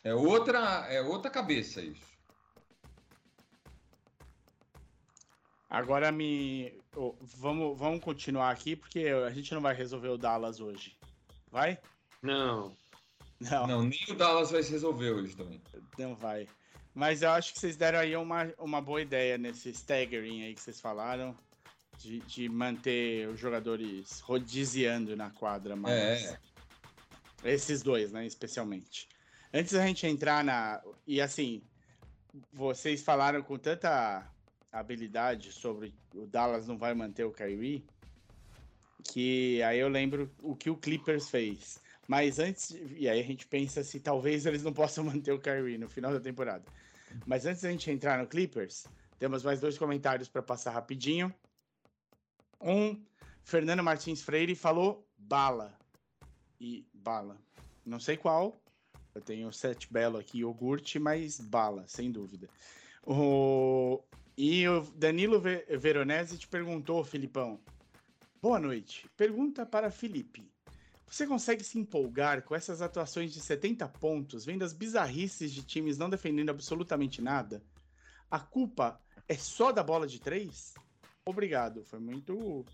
É 0.03 0.13
outra 0.13 0.87
é 0.89 1.01
outra 1.01 1.29
cabeça 1.29 1.81
isso. 1.81 2.13
Agora 5.73 6.11
me. 6.11 6.71
vamos, 7.39 7.75
vamos 7.79 7.99
continuar 8.03 8.51
aqui, 8.51 8.75
porque 8.75 9.07
a 9.07 9.31
gente 9.31 9.51
não 9.55 9.61
vai 9.61 9.73
resolver 9.73 10.09
o 10.09 10.19
Dallas 10.19 10.59
hoje. 10.59 10.95
Vai? 11.49 11.79
Não. 12.21 12.77
Não, 13.39 13.49
não, 13.49 13.67
Não, 13.67 13.83
nem 13.83 13.99
o 14.07 14.13
Dallas 14.13 14.51
vai 14.51 14.61
se 14.61 14.71
resolver 14.71 15.09
hoje 15.09 15.35
também. 15.35 15.59
vai. 16.15 16.47
Mas 16.93 17.21
eu 17.21 17.31
acho 17.31 17.53
que 17.53 17.59
vocês 17.59 17.75
deram 17.75 17.99
aí 17.99 18.15
uma, 18.15 18.53
uma 18.59 18.81
boa 18.81 19.01
ideia 19.01 19.37
nesse 19.37 19.69
staggering 19.69 20.43
aí 20.43 20.53
que 20.53 20.61
vocês 20.61 20.79
falaram. 20.79 21.35
De, 21.99 22.19
de 22.21 22.49
manter 22.49 23.29
os 23.29 23.39
jogadores 23.39 24.19
rodiziando 24.21 25.15
na 25.15 25.29
quadra 25.29 25.75
mais. 25.75 25.93
É, 25.93 26.39
Esses 27.45 27.83
dois, 27.83 28.11
né? 28.11 28.25
Especialmente. 28.25 29.07
Antes 29.53 29.73
da 29.73 29.85
gente 29.85 30.05
entrar 30.07 30.43
na. 30.43 30.81
E 31.05 31.21
assim, 31.21 31.61
vocês 32.51 33.03
falaram 33.03 33.43
com 33.43 33.57
tanta 33.57 34.27
habilidade 34.71 35.51
sobre 35.51 35.93
o 36.15 36.25
Dallas 36.25 36.67
não 36.67 36.77
vai 36.77 36.95
manter 36.95 37.23
o 37.23 37.31
Kyrie, 37.31 37.85
que 39.03 39.61
aí 39.61 39.79
eu 39.79 39.87
lembro 39.87 40.31
o 40.41 40.55
que 40.55 40.69
o 40.69 40.75
Clippers 40.75 41.29
fez. 41.29 41.79
Mas 42.07 42.39
antes. 42.39 42.71
E 42.95 43.07
aí 43.07 43.19
a 43.19 43.23
gente 43.23 43.47
pensa 43.47 43.83
se 43.83 43.99
talvez 43.99 44.45
eles 44.45 44.63
não 44.63 44.73
possam 44.73 45.03
manter 45.05 45.31
o 45.31 45.39
Kyrie 45.39 45.77
no 45.77 45.89
final 45.89 46.11
da 46.11 46.19
temporada. 46.19 46.63
Mas 47.25 47.45
antes 47.45 47.61
da 47.61 47.71
gente 47.71 47.89
entrar 47.91 48.17
no 48.17 48.27
Clippers, 48.27 48.85
temos 49.19 49.43
mais 49.43 49.59
dois 49.59 49.77
comentários 49.77 50.27
para 50.27 50.41
passar 50.41 50.71
rapidinho. 50.71 51.33
Um, 52.59 53.03
Fernando 53.43 53.83
Martins 53.83 54.21
Freire 54.21 54.55
falou 54.55 55.07
bala. 55.17 55.77
E 56.59 56.85
bala. 56.93 57.37
Não 57.85 57.99
sei 57.99 58.17
qual. 58.17 58.59
Eu 59.13 59.21
tenho 59.21 59.51
sete 59.51 59.91
belo 59.91 60.17
aqui, 60.17 60.39
iogurte, 60.39 60.97
mas 60.97 61.39
bala, 61.39 61.85
sem 61.87 62.11
dúvida. 62.11 62.49
O... 63.05 64.01
E 64.35 64.67
o 64.67 64.81
Danilo 64.95 65.39
Ve- 65.39 65.65
Veronese 65.77 66.39
te 66.39 66.47
perguntou, 66.47 67.03
Filipão. 67.03 67.59
Boa 68.41 68.59
noite. 68.59 69.07
Pergunta 69.15 69.65
para 69.65 69.91
Felipe. 69.91 70.51
Você 71.13 71.27
consegue 71.27 71.63
se 71.63 71.77
empolgar 71.77 72.41
com 72.41 72.55
essas 72.55 72.81
atuações 72.81 73.31
de 73.31 73.39
70 73.39 73.87
pontos, 73.87 74.45
vendo 74.45 74.63
as 74.65 74.73
bizarrices 74.73 75.51
de 75.51 75.61
times 75.61 75.95
não 75.95 76.09
defendendo 76.09 76.49
absolutamente 76.49 77.21
nada? 77.21 77.61
A 78.31 78.39
culpa 78.39 78.99
é 79.29 79.35
só 79.35 79.71
da 79.71 79.83
bola 79.83 80.07
de 80.07 80.19
três? 80.19 80.73
Obrigado, 81.23 81.85
foi 81.85 81.99
muito. 81.99 82.65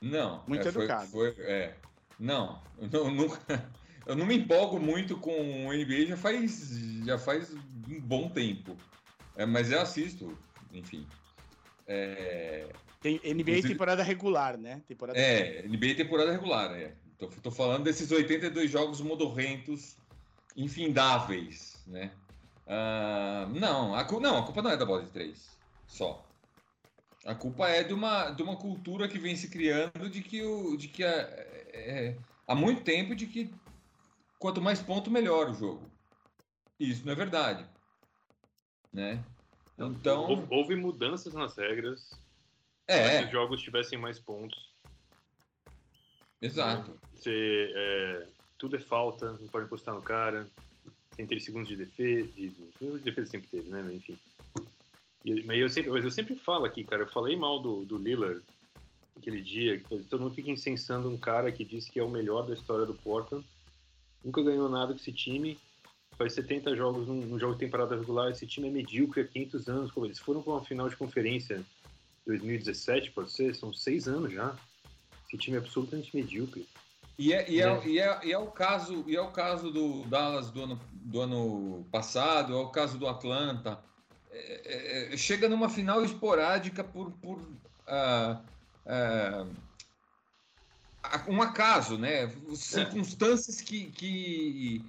Não. 0.00 0.42
Muito 0.48 0.66
é, 0.66 0.72
foi- 0.72 0.84
educado. 0.84 1.10
foi- 1.10 1.34
é. 1.40 1.76
Não, 2.18 2.62
eu 2.90 3.10
nunca- 3.12 3.70
eu 4.06 4.16
não 4.16 4.24
me 4.24 4.34
empolgo 4.38 4.80
muito 4.80 5.18
com 5.18 5.66
o 5.66 5.70
NBA 5.74 6.06
já 6.06 6.16
faz, 6.16 6.70
já 7.04 7.18
faz 7.18 7.52
um 7.52 8.00
bom 8.00 8.30
tempo. 8.30 8.78
É, 9.36 9.44
mas 9.44 9.70
eu 9.70 9.82
assisto, 9.82 10.34
enfim. 10.72 11.06
É, 11.86 12.66
Tem 13.02 13.20
NBA 13.22 13.60
temporada 13.60 14.02
regular, 14.02 14.56
né? 14.56 14.82
Temporada 14.88 15.18
é 15.18 15.66
NBA 15.68 15.94
temporada 15.96 16.32
regular, 16.32 16.72
é. 16.72 17.03
Tô, 17.18 17.28
tô 17.28 17.50
falando 17.50 17.84
desses 17.84 18.10
82 18.10 18.70
jogos 18.70 19.00
modorrentos, 19.00 19.96
infindáveis, 20.56 21.82
né? 21.86 22.12
Ah, 22.66 23.46
não, 23.54 23.94
a, 23.94 24.04
não, 24.20 24.38
a 24.38 24.44
culpa 24.44 24.62
não 24.62 24.70
é 24.70 24.76
da 24.76 24.86
bola 24.86 25.02
de 25.04 25.10
três, 25.10 25.58
só. 25.86 26.24
A 27.24 27.34
culpa 27.34 27.68
é 27.68 27.82
de 27.82 27.94
uma, 27.94 28.30
de 28.30 28.42
uma 28.42 28.56
cultura 28.56 29.08
que 29.08 29.18
vem 29.18 29.34
se 29.36 29.48
criando 29.48 30.10
de 30.10 30.22
que, 30.22 30.42
o, 30.42 30.76
de 30.76 30.88
que 30.88 31.02
a- 31.02 31.08
é- 31.08 32.18
há 32.46 32.54
muito 32.54 32.82
tempo 32.84 33.14
de 33.14 33.26
que 33.26 33.50
quanto 34.38 34.60
mais 34.60 34.80
ponto, 34.82 35.10
melhor 35.10 35.48
o 35.50 35.54
jogo. 35.54 35.90
Isso 36.78 37.04
não 37.06 37.12
é 37.12 37.16
verdade. 37.16 37.66
Né? 38.92 39.24
Então, 39.78 40.46
Houve, 40.50 40.76
mudanças 40.76 41.32
nas 41.32 41.56
regras 41.56 42.10
para 42.86 42.94
é, 42.94 43.18
que 43.20 43.24
os 43.24 43.32
jogos 43.32 43.62
tivessem 43.62 43.98
mais 43.98 44.20
pontos. 44.20 44.73
Exato. 46.40 46.98
Você, 47.14 47.72
é, 47.74 48.26
tudo 48.58 48.76
é 48.76 48.80
falta, 48.80 49.32
não 49.32 49.48
pode 49.48 49.66
encostar 49.66 49.94
no 49.94 50.02
cara. 50.02 50.48
Tem 51.16 51.26
3 51.26 51.44
segundos 51.44 51.68
de 51.68 51.76
defesa. 51.76 52.28
De, 52.32 52.48
de 52.48 52.98
defesa 52.98 53.30
sempre 53.30 53.48
teve, 53.48 53.68
né? 53.68 53.82
Mas, 53.82 53.94
Enfim. 53.94 54.18
Mas, 55.46 55.58
eu 55.58 55.68
sempre, 55.68 55.90
mas 55.90 56.04
eu 56.04 56.10
sempre 56.10 56.36
falo 56.36 56.64
aqui, 56.64 56.84
cara. 56.84 57.02
Eu 57.02 57.08
falei 57.08 57.36
mal 57.36 57.60
do, 57.60 57.84
do 57.84 57.96
Lillard 57.96 58.42
aquele 59.16 59.40
dia. 59.40 59.78
Que 59.78 59.98
todo 60.04 60.22
mundo 60.22 60.34
fica 60.34 60.50
incensando 60.50 61.08
um 61.08 61.16
cara 61.16 61.50
que 61.50 61.64
disse 61.64 61.90
que 61.90 61.98
é 61.98 62.02
o 62.04 62.10
melhor 62.10 62.46
da 62.46 62.54
história 62.54 62.84
do 62.84 62.94
Portland. 62.94 63.44
Nunca 64.24 64.42
ganhou 64.42 64.68
nada 64.68 64.92
com 64.92 65.00
esse 65.00 65.12
time. 65.12 65.58
Faz 66.16 66.32
70 66.34 66.76
jogos 66.76 67.08
num, 67.08 67.20
num 67.20 67.38
jogo 67.38 67.54
de 67.54 67.60
temporada 67.60 67.96
regular. 67.96 68.30
Esse 68.30 68.46
time 68.46 68.68
é 68.68 68.70
medíocre 68.70 69.22
há 69.22 69.26
500 69.26 69.68
anos. 69.68 69.90
Como 69.90 70.06
Eles 70.06 70.18
foram 70.18 70.42
para 70.42 70.52
uma 70.52 70.64
final 70.64 70.88
de 70.88 70.96
conferência 70.96 71.56
em 71.56 71.64
2017, 72.26 73.10
pode 73.10 73.32
ser? 73.32 73.54
São 73.54 73.72
seis 73.72 74.06
anos 74.06 74.32
já. 74.32 74.56
Esse 75.26 75.36
time 75.38 75.56
é 75.56 75.60
absolutamente 75.60 76.14
medíocre. 76.14 76.66
E 77.18 77.32
é, 77.32 77.48
e, 77.50 77.60
é, 77.60 77.66
Né? 77.66 77.82
e, 77.86 77.98
é, 78.00 78.20
e 78.24 78.32
é 78.32 78.38
o 78.38 78.48
caso 78.48 79.04
e 79.06 79.14
é 79.16 79.20
o 79.20 79.30
caso 79.30 79.70
do 79.70 80.02
Dallas 80.04 80.50
do 80.50 80.62
ano, 80.62 80.80
do 80.92 81.20
ano 81.20 81.86
passado, 81.92 82.52
é 82.54 82.56
o 82.56 82.68
caso 82.70 82.98
do 82.98 83.06
Atlanta. 83.06 83.80
É, 84.30 85.08
é, 85.10 85.14
é, 85.14 85.16
chega 85.16 85.48
numa 85.48 85.68
final 85.68 86.04
esporádica 86.04 86.82
por, 86.82 87.12
por 87.12 87.40
ah, 87.86 88.40
a- 91.02 91.24
um 91.28 91.40
acaso, 91.42 91.98
né? 91.98 92.28
Circunstâncias 92.54 93.60
que, 93.60 93.90
que, 93.92 94.84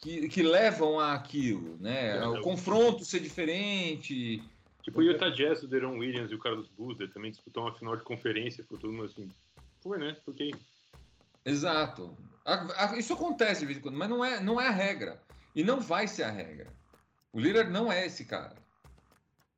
que, 0.00 0.28
que 0.28 0.42
levam 0.42 0.98
a 0.98 1.12
aquilo, 1.14 1.76
né? 1.80 2.16
É, 2.16 2.26
O 2.26 2.40
confronto 2.40 3.04
ser 3.04 3.20
diferente. 3.20 4.42
Tipo 4.82 5.00
o 5.00 5.02
Utah 5.02 5.28
Jazz, 5.28 5.62
o 5.62 5.68
Deron 5.68 5.98
Williams 5.98 6.30
e 6.30 6.34
o 6.34 6.38
Carlos 6.38 6.66
Boozer 6.68 7.12
também 7.12 7.30
disputou 7.30 7.64
uma 7.64 7.74
final 7.74 7.94
de 7.96 8.04
conferência, 8.04 8.64
foi 8.66 8.78
todo 8.78 8.92
mundo 8.92 9.04
assim. 9.04 9.28
Foi, 9.80 9.98
né? 9.98 10.16
Porque 10.24 10.50
Exato. 11.44 12.16
A- 12.44 12.92
a- 12.92 12.98
Isso 12.98 13.12
acontece 13.12 13.60
de 13.60 13.66
vez 13.66 13.78
em 13.78 13.80
quando, 13.82 13.96
mas 13.96 14.08
não 14.08 14.24
é, 14.24 14.40
não 14.40 14.60
é 14.60 14.66
a 14.68 14.72
regra. 14.72 15.20
E 15.54 15.62
não 15.64 15.80
vai 15.80 16.06
ser 16.06 16.24
a 16.24 16.30
regra. 16.30 16.72
O 17.32 17.40
Lillard 17.40 17.70
não 17.70 17.90
é 17.90 18.06
esse 18.06 18.24
cara. 18.24 18.56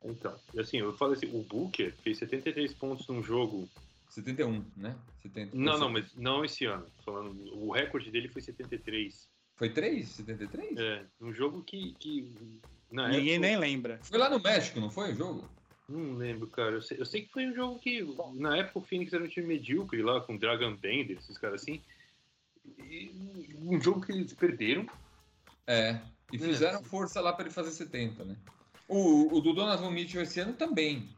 Então, 0.03 0.35
e 0.55 0.61
assim, 0.61 0.79
eu 0.79 0.97
falo 0.97 1.13
assim, 1.13 1.27
o 1.27 1.43
Booker 1.43 1.93
fez 2.03 2.19
73 2.19 2.73
pontos 2.75 3.07
num 3.09 3.23
jogo. 3.23 3.69
71, 4.09 4.65
né? 4.77 4.97
70, 5.23 5.57
Não, 5.57 5.79
não, 5.79 5.89
mas 5.89 6.15
não 6.17 6.45
esse 6.45 6.65
ano. 6.65 6.87
Falando, 7.05 7.39
o 7.55 7.71
recorde 7.71 8.11
dele 8.11 8.29
foi 8.29 8.43
73. 8.43 9.29
Foi 9.57 9.69
3? 9.69 10.09
73? 10.09 10.77
É, 10.79 11.05
num 11.21 11.33
jogo 11.33 11.63
que. 11.63 11.95
que 11.99 12.61
na 12.91 13.09
Ninguém 13.09 13.35
época, 13.35 13.47
nem 13.47 13.57
lembra. 13.57 14.01
Foi 14.03 14.19
lá 14.19 14.29
no 14.29 14.41
México, 14.41 14.81
não 14.81 14.91
foi 14.91 15.13
o 15.13 15.15
jogo? 15.15 15.49
Não 15.91 16.15
lembro, 16.17 16.47
cara. 16.47 16.73
Eu 16.77 16.83
sei, 16.83 17.01
eu 17.01 17.05
sei 17.05 17.23
que 17.23 17.33
foi 17.33 17.47
um 17.47 17.55
jogo 17.55 17.79
que, 17.81 18.01
na 18.35 18.57
época, 18.59 18.79
o 18.79 18.83
Phoenix 18.83 19.13
era 19.13 19.25
um 19.25 19.29
time 19.29 19.49
medíocre 19.49 20.01
lá, 20.03 20.21
com 20.21 20.37
Dragon 20.37 20.77
Bender, 20.77 21.19
esses 21.19 21.37
caras 21.37 21.63
assim. 21.63 21.83
E 22.79 23.57
um 23.61 23.81
jogo 23.81 24.01
que 24.01 24.13
eles 24.13 24.33
perderam. 24.33 24.87
É. 25.67 26.01
E 26.33 26.39
fizeram 26.39 26.83
força 26.85 27.21
lá 27.21 27.33
para 27.33 27.47
ele 27.47 27.55
fazer 27.55 27.73
70, 27.73 28.25
né? 28.25 28.37
O, 28.87 29.37
o 29.37 29.41
do 29.41 29.53
Donovan 29.53 29.91
Mitchell 29.91 30.23
esse 30.23 30.39
ano 30.39 30.53
também. 30.53 31.09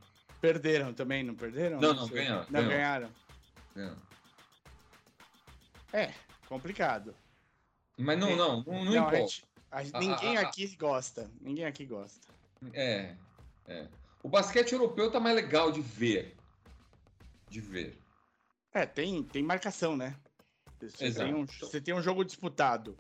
Perderam 0.41 0.95
também, 0.95 1.23
não 1.23 1.35
perderam? 1.35 1.79
Não, 1.79 1.93
não, 1.95 2.09
ganharam, 2.09 2.47
Não 2.51 2.69
ganharam. 2.69 3.11
É. 3.77 3.93
É, 5.93 6.15
complicado. 6.49 7.15
Mas 7.99 8.19
não, 8.19 8.29
É. 8.31 8.37
não, 8.37 8.63
não, 8.63 8.85
não, 8.85 8.85
Não, 8.85 8.93
a 9.05 9.09
importa. 9.09 9.17
gente- 9.19 9.45
a- 9.71 9.79
Ah, 9.81 10.01
ninguém 10.01 10.37
ah, 10.37 10.41
ah, 10.41 10.49
aqui 10.49 10.77
gosta. 10.77 11.31
Ninguém 11.41 11.65
aqui 11.67 11.85
gosta. 11.85 12.27
É, 12.73 13.15
é. 13.67 13.87
O 14.23 14.29
basquete 14.29 14.73
europeu 14.73 15.11
tá 15.11 15.19
mais 15.19 15.35
legal 15.35 15.73
de 15.73 15.81
ver. 15.81 16.37
De 17.49 17.61
ver. 17.61 17.99
É, 18.73 18.87
tem, 18.87 19.23
tem 19.23 19.43
marcação, 19.43 19.97
né? 19.97 20.17
Você 20.81 21.05
Exato. 21.05 21.27
tem, 21.31 21.35
um, 21.35 21.47
você 21.47 21.81
tem 21.81 21.95
um 21.95 22.03
jogo 22.03 22.25
disputado. 22.25 22.97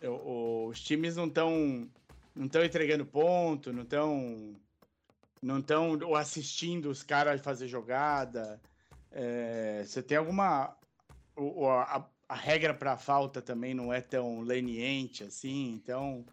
Eu- 0.00 0.14
o- 0.14 0.66
os 0.68 0.80
times 0.82 1.16
não 1.16 1.26
estão 1.26 1.88
não 2.34 2.46
estão 2.46 2.64
entregando 2.64 3.04
ponto, 3.04 3.72
não 3.72 3.82
estão 3.82 4.54
não 5.42 5.58
estão 5.58 6.14
assistindo 6.14 6.88
os 6.90 7.02
caras 7.02 7.40
fazer 7.40 7.68
jogada. 7.68 8.60
É, 9.10 9.84
você 9.84 10.02
tem 10.02 10.16
alguma 10.16 10.76
o- 11.36 11.68
a, 11.68 12.08
a 12.28 12.34
regra 12.34 12.74
para 12.74 12.96
falta 12.96 13.40
também 13.42 13.74
não 13.74 13.92
é 13.92 14.00
tão 14.00 14.40
leniente 14.40 15.22
assim, 15.22 15.72
então 15.74 16.26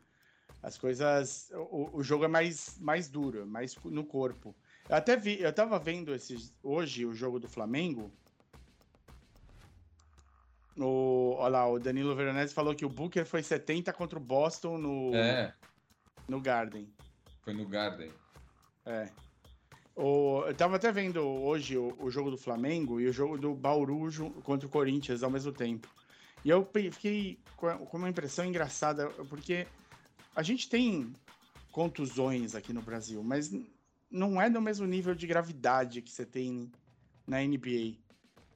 as 0.61 0.77
coisas 0.77 1.49
o, 1.53 1.97
o 1.97 2.03
jogo 2.03 2.25
é 2.25 2.27
mais 2.27 2.77
mais 2.79 3.09
duro, 3.09 3.45
mais 3.45 3.75
no 3.85 4.03
corpo. 4.03 4.55
Eu 4.87 4.95
até 4.95 5.15
vi, 5.15 5.39
eu 5.39 5.53
tava 5.53 5.77
vendo 5.77 6.13
esses, 6.13 6.53
hoje 6.63 7.05
o 7.05 7.13
jogo 7.13 7.39
do 7.39 7.47
Flamengo. 7.47 8.11
O, 10.77 11.35
olha 11.37 11.49
lá, 11.49 11.67
o 11.67 11.79
Danilo 11.79 12.15
Veronese 12.15 12.53
falou 12.53 12.73
que 12.73 12.85
o 12.85 12.89
Booker 12.89 13.25
foi 13.25 13.43
70 13.43 13.91
contra 13.93 14.17
o 14.17 14.21
Boston 14.21 14.77
no, 14.77 15.13
É, 15.13 15.53
no 16.27 16.39
Garden. 16.39 16.89
foi 17.41 17.53
no 17.53 17.67
Garden. 17.67 18.11
É. 18.85 19.09
O, 19.95 20.43
eu 20.47 20.55
tava 20.55 20.77
até 20.77 20.91
vendo 20.91 21.21
hoje 21.21 21.77
o, 21.77 21.93
o 21.99 22.09
jogo 22.09 22.31
do 22.31 22.37
Flamengo 22.37 22.99
e 23.01 23.07
o 23.07 23.13
jogo 23.13 23.37
do 23.37 23.53
Bauru 23.53 24.09
contra 24.43 24.65
o 24.65 24.71
Corinthians 24.71 25.21
ao 25.21 25.29
mesmo 25.29 25.51
tempo. 25.51 25.89
E 26.45 26.49
eu 26.49 26.67
fiquei 26.91 27.37
com 27.57 27.97
uma 27.97 28.09
impressão 28.09 28.45
engraçada, 28.45 29.09
porque 29.27 29.67
a 30.39 30.43
gente 30.43 30.69
tem 30.69 31.11
contusões 31.69 32.55
aqui 32.55 32.71
no 32.71 32.81
Brasil, 32.81 33.21
mas 33.21 33.51
não 34.09 34.41
é 34.41 34.49
do 34.49 34.61
mesmo 34.61 34.87
nível 34.87 35.13
de 35.13 35.27
gravidade 35.27 36.01
que 36.01 36.09
você 36.09 36.25
tem 36.25 36.71
na 37.27 37.43
NBA. 37.43 37.97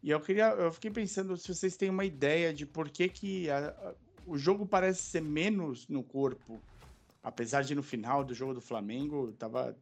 E 0.01 0.09
eu 0.09 0.21
queria, 0.21 0.51
eu 0.51 0.71
fiquei 0.71 0.89
pensando 0.89 1.35
se 1.35 1.53
vocês 1.53 1.75
têm 1.75 1.89
uma 1.89 2.05
ideia 2.05 2.53
de 2.53 2.65
por 2.65 2.89
que, 2.89 3.09
que 3.09 3.49
a- 3.49 3.67
a- 3.67 3.95
o 4.25 4.37
jogo 4.37 4.65
parece 4.65 5.01
ser 5.03 5.21
menos 5.21 5.85
no 5.89 6.01
corpo, 6.01 6.57
apesar 7.21 7.63
de 7.63 7.75
no 7.75 7.83
final 7.83 8.23
do 8.23 8.33
jogo 8.33 8.53
do 8.53 8.61
Flamengo 8.61 9.33
tava 9.33 9.75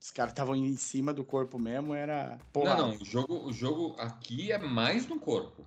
os 0.00 0.12
caras 0.12 0.30
estavam 0.30 0.54
em 0.54 0.76
cima 0.76 1.12
do 1.12 1.24
corpo 1.24 1.58
mesmo, 1.58 1.92
era 1.94 2.38
porra. 2.52 2.76
Não, 2.76 2.88
não, 2.92 2.96
o 2.96 3.04
jogo, 3.04 3.44
o 3.44 3.52
jogo 3.52 3.96
aqui 3.98 4.52
é 4.52 4.58
mais 4.58 5.04
no 5.08 5.18
corpo. 5.18 5.66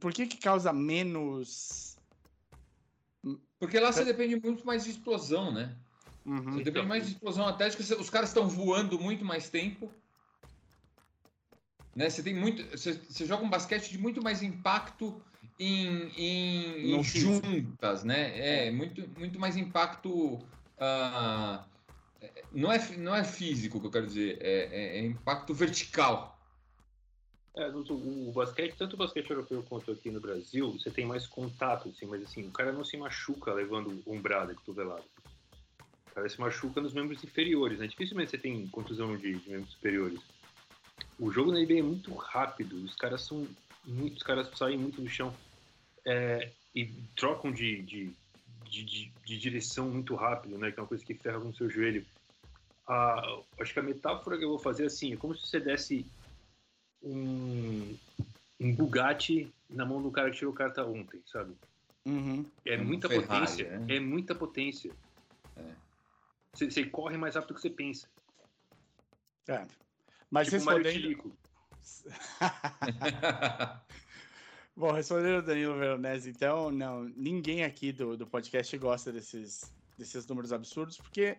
Por 0.00 0.12
que 0.12 0.26
que 0.26 0.38
causa 0.38 0.72
menos 0.72 1.91
Porque 3.62 3.78
lá 3.78 3.92
você 3.92 4.04
depende 4.04 4.34
muito 4.42 4.66
mais 4.66 4.82
de 4.82 4.90
explosão, 4.90 5.52
né? 5.52 5.72
Uhum. 6.26 6.50
Você 6.54 6.64
depende 6.64 6.84
mais 6.88 7.06
de 7.06 7.12
explosão 7.12 7.46
atlética, 7.46 7.80
você- 7.80 7.94
os 7.94 8.10
caras 8.10 8.30
estão 8.30 8.48
voando 8.48 8.98
muito 8.98 9.24
mais 9.24 9.48
tempo. 9.48 9.88
Né? 11.94 12.10
Você 12.10 12.24
tem 12.24 12.34
muito. 12.34 12.60
Você, 12.76 12.94
você 12.94 13.24
joga 13.24 13.44
um 13.44 13.48
basquete 13.48 13.88
de 13.88 13.98
muito 13.98 14.20
mais 14.20 14.42
impacto 14.42 15.22
em, 15.60 16.08
em, 16.16 16.96
em 16.96 17.04
juntas, 17.04 18.02
né? 18.02 18.66
É, 18.66 18.70
muito, 18.72 19.08
muito 19.16 19.38
mais 19.38 19.56
impacto. 19.56 20.40
é, 20.76 21.60
não, 22.52 22.72
é, 22.72 22.96
não 22.96 23.14
é 23.14 23.22
físico 23.22 23.78
que 23.80 23.86
eu 23.86 23.90
quero 23.92 24.06
dizer, 24.08 24.38
é, 24.40 24.64
é- 24.72 24.98
é 24.98 25.06
impacto 25.06 25.54
vertical. 25.54 26.31
É, 27.54 27.68
o, 27.68 28.32
basquete, 28.32 28.76
tanto 28.78 28.94
o 28.94 28.96
basquete 28.96 29.28
europeu 29.30 29.62
quanto 29.68 29.92
aqui 29.92 30.10
no 30.10 30.20
Brasil, 30.20 30.72
você 30.72 30.90
tem 30.90 31.04
mais 31.04 31.26
contato, 31.26 31.90
assim, 31.90 32.06
mas 32.06 32.22
assim, 32.22 32.46
o 32.48 32.50
cara 32.50 32.72
não 32.72 32.84
se 32.84 32.96
machuca 32.96 33.52
levando 33.52 34.02
umbrada 34.06 34.52
e 34.52 34.54
cotovelada. 34.54 35.04
O 36.10 36.14
cara 36.14 36.28
se 36.28 36.40
machuca 36.40 36.80
nos 36.80 36.94
membros 36.94 37.22
inferiores, 37.22 37.78
né? 37.78 37.86
Dificilmente 37.86 38.30
você 38.30 38.38
tem 38.38 38.66
contusão 38.68 39.16
de, 39.18 39.38
de 39.38 39.50
membros 39.50 39.72
superiores. 39.72 40.20
O 41.18 41.30
jogo 41.30 41.52
na 41.52 41.60
NBA 41.60 41.80
é 41.80 41.82
muito 41.82 42.14
rápido, 42.14 42.82
os 42.82 42.94
caras 42.96 43.22
são 43.22 43.46
muito, 43.84 44.16
os 44.16 44.22
caras 44.22 44.48
saem 44.56 44.78
muito 44.78 45.02
do 45.02 45.08
chão 45.08 45.34
é, 46.06 46.52
e 46.74 46.86
trocam 47.16 47.52
de, 47.52 47.82
de, 47.82 48.14
de- 48.64 49.12
de 49.26 49.38
direção 49.38 49.90
muito 49.90 50.14
rápido, 50.14 50.56
né? 50.56 50.72
Que 50.72 50.80
é 50.80 50.82
uma 50.82 50.88
coisa 50.88 51.04
que 51.04 51.14
ferra 51.14 51.38
com 51.40 51.48
o 51.48 51.54
seu 51.54 51.68
joelho. 51.68 52.04
Ah, 52.88 53.40
acho 53.60 53.72
que 53.74 53.78
a 53.78 53.82
metáfora 53.82 54.38
que 54.38 54.44
eu 54.44 54.48
vou 54.50 54.58
fazer 54.58 54.84
é 54.84 54.86
assim, 54.86 55.12
é 55.12 55.16
como 55.16 55.34
se 55.34 55.46
você 55.46 55.60
desse 55.60 56.06
um, 57.02 57.96
um 58.60 58.74
Bugatti 58.74 59.52
na 59.68 59.84
mão 59.84 60.02
do 60.02 60.10
cara 60.10 60.30
que 60.30 60.38
tirou 60.38 60.52
carta 60.52 60.84
ontem, 60.84 61.20
sabe? 61.26 61.54
Uhum. 62.04 62.44
É 62.64 62.76
Um 62.76 62.84
muita 62.84 63.08
Ferrari, 63.08 63.26
potência. 63.28 63.78
né? 63.78 63.96
É 63.96 64.00
muita 64.00 64.34
potência. 64.34 64.92
É. 65.56 65.72
Você, 66.52 66.70
você 66.70 66.84
corre 66.84 67.16
mais 67.16 67.34
rápido 67.34 67.48
do 67.48 67.54
que 67.54 67.60
você 67.62 67.70
pensa. 67.70 68.08
É. 69.48 69.66
Mas 70.30 70.46
tipo 70.48 70.56
respondendo. 70.56 71.32
Bom, 74.74 74.92
respondendo 74.92 75.38
o 75.38 75.42
Danilo 75.42 75.78
Veronese, 75.78 76.30
então, 76.30 76.70
não, 76.70 77.04
ninguém 77.16 77.62
aqui 77.62 77.92
do, 77.92 78.16
do 78.16 78.26
podcast 78.26 78.76
gosta 78.78 79.12
desses, 79.12 79.70
desses 79.98 80.26
números 80.26 80.52
absurdos, 80.52 80.96
porque 80.96 81.36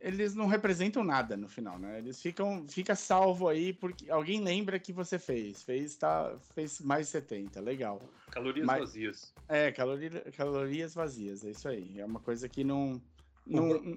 eles 0.00 0.34
não 0.34 0.46
representam 0.46 1.02
nada 1.02 1.36
no 1.36 1.48
final, 1.48 1.78
né? 1.78 1.98
Eles 1.98 2.20
ficam 2.20 2.66
fica 2.68 2.94
salvo 2.94 3.48
aí 3.48 3.72
porque 3.72 4.10
alguém 4.10 4.40
lembra 4.42 4.78
que 4.78 4.92
você 4.92 5.18
fez. 5.18 5.62
Fez, 5.62 5.96
tá, 5.96 6.36
fez 6.54 6.80
mais 6.80 7.08
70, 7.08 7.60
legal. 7.60 8.02
Calorias 8.30 8.66
Mas- 8.66 8.80
vazias. 8.80 9.34
É, 9.48 9.72
caloria, 9.72 10.10
calorias 10.36 10.94
vazias, 10.94 11.44
é 11.44 11.50
isso 11.50 11.68
aí. 11.68 11.98
É 11.98 12.04
uma 12.04 12.20
coisa 12.20 12.48
que 12.48 12.62
não. 12.62 13.00
não 13.46 13.96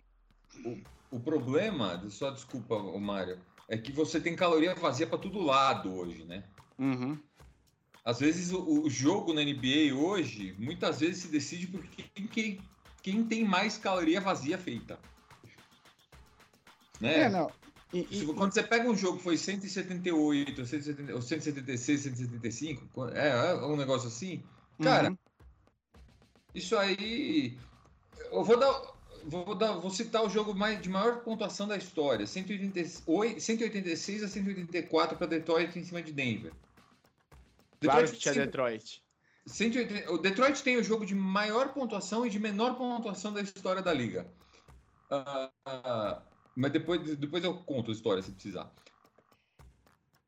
o 1.11 1.19
problema, 1.19 2.03
só 2.09 2.29
desculpa, 2.29 2.79
Mário, 2.99 3.39
é 3.67 3.77
que 3.77 3.91
você 3.91 4.19
tem 4.19 4.35
caloria 4.35 4.75
vazia 4.75 5.07
para 5.07 5.17
todo 5.17 5.41
lado 5.41 5.93
hoje, 5.93 6.23
né? 6.23 6.43
Uhum. 6.77 7.17
Às 8.05 8.19
vezes 8.19 8.51
o, 8.51 8.83
o 8.83 8.89
jogo 8.89 9.33
na 9.33 9.43
NBA 9.43 9.93
hoje, 9.95 10.55
muitas 10.57 10.99
vezes 10.99 11.23
se 11.23 11.27
decide 11.27 11.67
por 11.67 11.85
quem, 11.87 12.27
quem, 12.27 12.61
quem 13.01 13.23
tem 13.23 13.43
mais 13.43 13.77
caloria 13.77 14.21
vazia 14.21 14.57
feita. 14.57 14.99
Né? 16.99 17.21
É, 17.21 17.29
não. 17.29 17.49
E- 17.93 18.07
e- 18.11 18.19
Se- 18.19 18.33
Quando 18.33 18.53
você 18.53 18.61
pega 18.61 18.87
um 18.89 18.95
jogo 18.95 19.17
que 19.17 19.23
foi 19.23 19.37
178, 19.37 20.65
170, 20.65 21.13
ou 21.15 21.21
176, 21.21 22.01
175, 22.01 23.07
é, 23.09 23.29
é 23.29 23.53
um 23.65 23.75
negócio 23.75 24.07
assim, 24.07 24.43
cara, 24.81 25.09
Uhum. 25.09 25.17
isso 26.53 26.77
aí. 26.77 27.57
Eu 28.31 28.43
vou 28.43 28.57
dar. 28.59 28.99
Vou, 29.25 29.53
dar, 29.53 29.73
vou 29.73 29.89
citar 29.91 30.23
o 30.23 30.29
jogo 30.29 30.55
mais, 30.55 30.81
de 30.81 30.87
maior 30.87 31.19
pontuação 31.23 31.67
da 31.67 31.75
história: 31.75 32.25
188, 32.25 33.41
186 33.41 34.23
a 34.23 34.29
184 34.29 35.17
para 35.17 35.27
Detroit 35.27 35.77
em 35.77 35.83
cima 35.83 36.01
de 36.01 36.13
Denver. 36.13 36.53
Claro 37.81 38.01
Detroit 38.01 38.11
que 38.11 38.17
tinha 38.19 38.33
Detroit. 38.45 39.03
180 39.45 40.11
o 40.13 40.17
Detroit 40.17 40.63
tem 40.63 40.77
o 40.77 40.83
jogo 40.83 41.05
de 41.05 41.15
maior 41.15 41.73
pontuação 41.73 42.25
e 42.25 42.29
de 42.29 42.39
menor 42.39 42.75
pontuação 42.75 43.33
da 43.33 43.41
história 43.41 43.81
da 43.81 43.91
liga. 43.91 44.25
Ah, 45.11 45.49
ah, 45.65 46.21
mas 46.55 46.71
depois, 46.71 47.17
depois 47.17 47.43
eu 47.43 47.55
conto 47.63 47.91
a 47.91 47.93
história 47.93 48.21
se 48.21 48.31
precisar. 48.31 48.71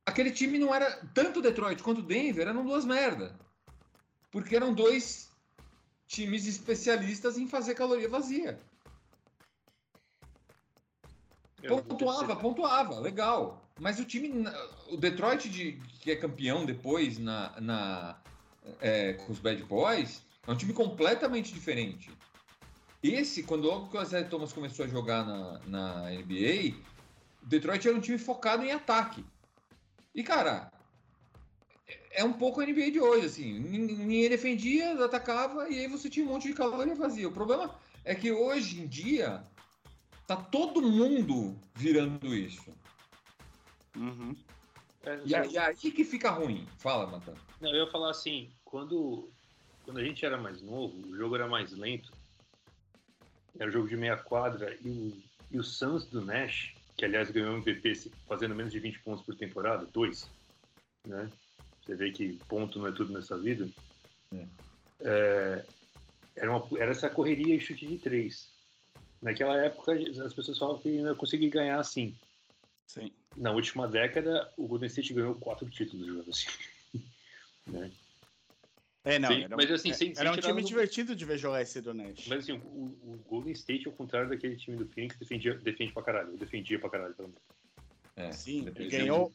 Aquele 0.05 0.31
time 0.31 0.57
não 0.57 0.73
era. 0.73 1.05
Tanto 1.13 1.41
Detroit 1.41 1.81
quanto 1.81 2.01
Denver 2.01 2.47
eram 2.47 2.65
duas 2.65 2.85
merda. 2.85 3.37
Porque 4.31 4.55
eram 4.55 4.73
dois 4.73 5.29
times 6.07 6.45
especialistas 6.45 7.37
em 7.37 7.47
fazer 7.47 7.75
caloria 7.75 8.09
vazia. 8.09 8.59
Eu 11.61 11.81
Pontuava, 11.83 12.35
pontuava, 12.35 12.99
legal. 12.99 13.61
Mas 13.79 13.99
o 13.99 14.05
time, 14.05 14.45
o 14.89 14.97
Detroit, 14.97 15.49
de, 15.49 15.73
que 15.99 16.11
é 16.11 16.15
campeão 16.15 16.65
depois 16.65 17.17
na, 17.17 17.59
na, 17.59 18.21
é, 18.79 19.13
com 19.13 19.31
os 19.31 19.39
Bad 19.39 19.63
Boys, 19.63 20.23
é 20.45 20.51
um 20.51 20.57
time 20.57 20.73
completamente 20.73 21.53
diferente. 21.53 22.11
Esse, 23.03 23.43
quando 23.43 23.67
logo 23.67 23.89
que 23.89 23.97
o 23.97 24.01
Isaiah 24.01 24.27
Thomas 24.29 24.53
começou 24.53 24.85
a 24.85 24.87
jogar 24.87 25.25
na, 25.25 25.59
na 25.67 26.11
NBA, 26.13 26.75
o 27.41 27.45
Detroit 27.47 27.87
era 27.87 27.97
um 27.97 28.01
time 28.01 28.17
focado 28.17 28.63
em 28.63 28.71
ataque. 28.71 29.25
E, 30.13 30.23
cara, 30.23 30.71
é 32.11 32.23
um 32.23 32.33
pouco 32.33 32.61
a 32.61 32.65
NBA 32.65 32.91
de 32.91 32.99
hoje, 32.99 33.25
assim. 33.25 33.59
Nin- 33.59 33.95
Ninguém 33.95 34.29
defendia, 34.29 35.03
atacava, 35.03 35.67
e 35.69 35.79
aí 35.79 35.87
você 35.87 36.09
tinha 36.09 36.25
um 36.25 36.29
monte 36.29 36.47
de 36.47 36.53
caloria 36.53 36.93
vazia. 36.95 37.27
O 37.27 37.31
problema 37.33 37.73
é 38.05 38.13
que 38.15 38.31
hoje 38.31 38.81
em 38.81 38.87
dia 38.87 39.43
Tá 40.27 40.37
todo 40.37 40.81
mundo 40.81 41.59
virando 41.75 42.33
isso. 42.33 42.73
Uhum. 43.97 44.33
É, 45.03 45.19
E, 45.25 45.35
aí- 45.35 45.51
e 45.51 45.57
aí 45.57 45.75
que 45.75 46.05
fica 46.05 46.29
ruim. 46.29 46.65
Fala, 46.77 47.05
Matan. 47.07 47.33
Não, 47.59 47.69
eu 47.75 47.83
ia 47.85 47.91
falar 47.91 48.11
assim, 48.11 48.49
quando, 48.63 49.29
quando 49.83 49.97
a 49.99 50.03
gente 50.05 50.25
era 50.25 50.37
mais 50.37 50.61
novo, 50.61 51.05
o 51.09 51.17
jogo 51.17 51.35
era 51.35 51.49
mais 51.49 51.73
lento, 51.73 52.10
era 53.59 53.71
jogo 53.71 53.87
de 53.87 53.97
meia 53.97 54.17
quadra, 54.17 54.75
e 54.83 54.87
o, 54.87 55.23
e 55.51 55.59
o 55.59 55.63
Suns 55.63 56.05
do 56.05 56.23
Nash, 56.23 56.73
que 56.97 57.05
aliás 57.05 57.29
ganhou 57.31 57.57
MVP 57.57 58.11
fazendo 58.27 58.55
menos 58.55 58.71
de 58.71 58.79
20 58.79 58.99
pontos 58.99 59.25
por 59.25 59.35
temporada, 59.35 59.85
dois, 59.91 60.29
né? 61.05 61.29
Você 61.83 61.95
vê 61.95 62.11
que 62.11 62.39
ponto 62.47 62.79
não 62.79 62.87
é 62.87 62.91
tudo 62.91 63.11
nessa 63.11 63.37
vida. 63.37 63.67
É. 64.33 64.45
É, 65.03 65.65
era, 66.35 66.55
uma, 66.55 66.79
era 66.79 66.91
essa 66.91 67.09
correria 67.09 67.55
e 67.55 67.59
chute 67.59 67.87
de 67.87 67.97
três. 67.97 68.49
Naquela 69.21 69.57
época, 69.57 69.93
as 69.93 70.33
pessoas 70.33 70.57
falavam 70.57 70.81
que 70.81 70.89
não 70.89 71.11
ia 71.11 71.15
conseguir 71.15 71.49
ganhar 71.49 71.79
assim. 71.79 72.15
Sim. 72.87 73.11
Na 73.35 73.51
última 73.51 73.87
década, 73.87 74.51
o 74.57 74.67
Golden 74.67 74.87
State 74.87 75.13
ganhou 75.13 75.35
quatro 75.35 75.69
títulos 75.69 76.07
jogando 76.07 76.29
assim. 76.29 76.47
né? 77.67 77.91
É, 79.03 79.17
não. 79.17 79.29
Sim, 79.29 79.43
era, 79.43 79.55
mas 79.57 79.71
assim, 79.71 79.89
é- 79.89 79.93
sem- 79.93 80.13
sem 80.13 80.21
era 80.21 80.31
um 80.31 80.37
time 80.39 80.61
do- 80.61 80.67
divertido 80.67 81.15
de 81.15 81.25
ver 81.25 81.37
jogar 81.37 81.61
esse 81.61 81.81
do 81.81 81.93
Nash. 81.93 82.27
Mas 82.27 82.43
assim, 82.43 82.53
o, 82.53 82.57
o 82.57 83.23
Golden 83.27 83.51
State, 83.53 83.87
ao 83.87 83.93
contrário 83.93 84.29
daquele 84.29 84.55
time 84.55 84.77
do 84.77 84.87
Phoenix, 84.87 85.17
defendia, 85.17 85.55
defende 85.55 85.91
pra 85.91 86.03
caralho. 86.03 86.37
Defendia 86.37 86.79
pra 86.79 86.89
caralho, 86.89 87.15
pelo 87.15 87.29
menos. 87.29 87.41
É, 88.15 88.31
Sim, 88.31 88.67
e 88.77 88.87
ganhou, 88.87 89.33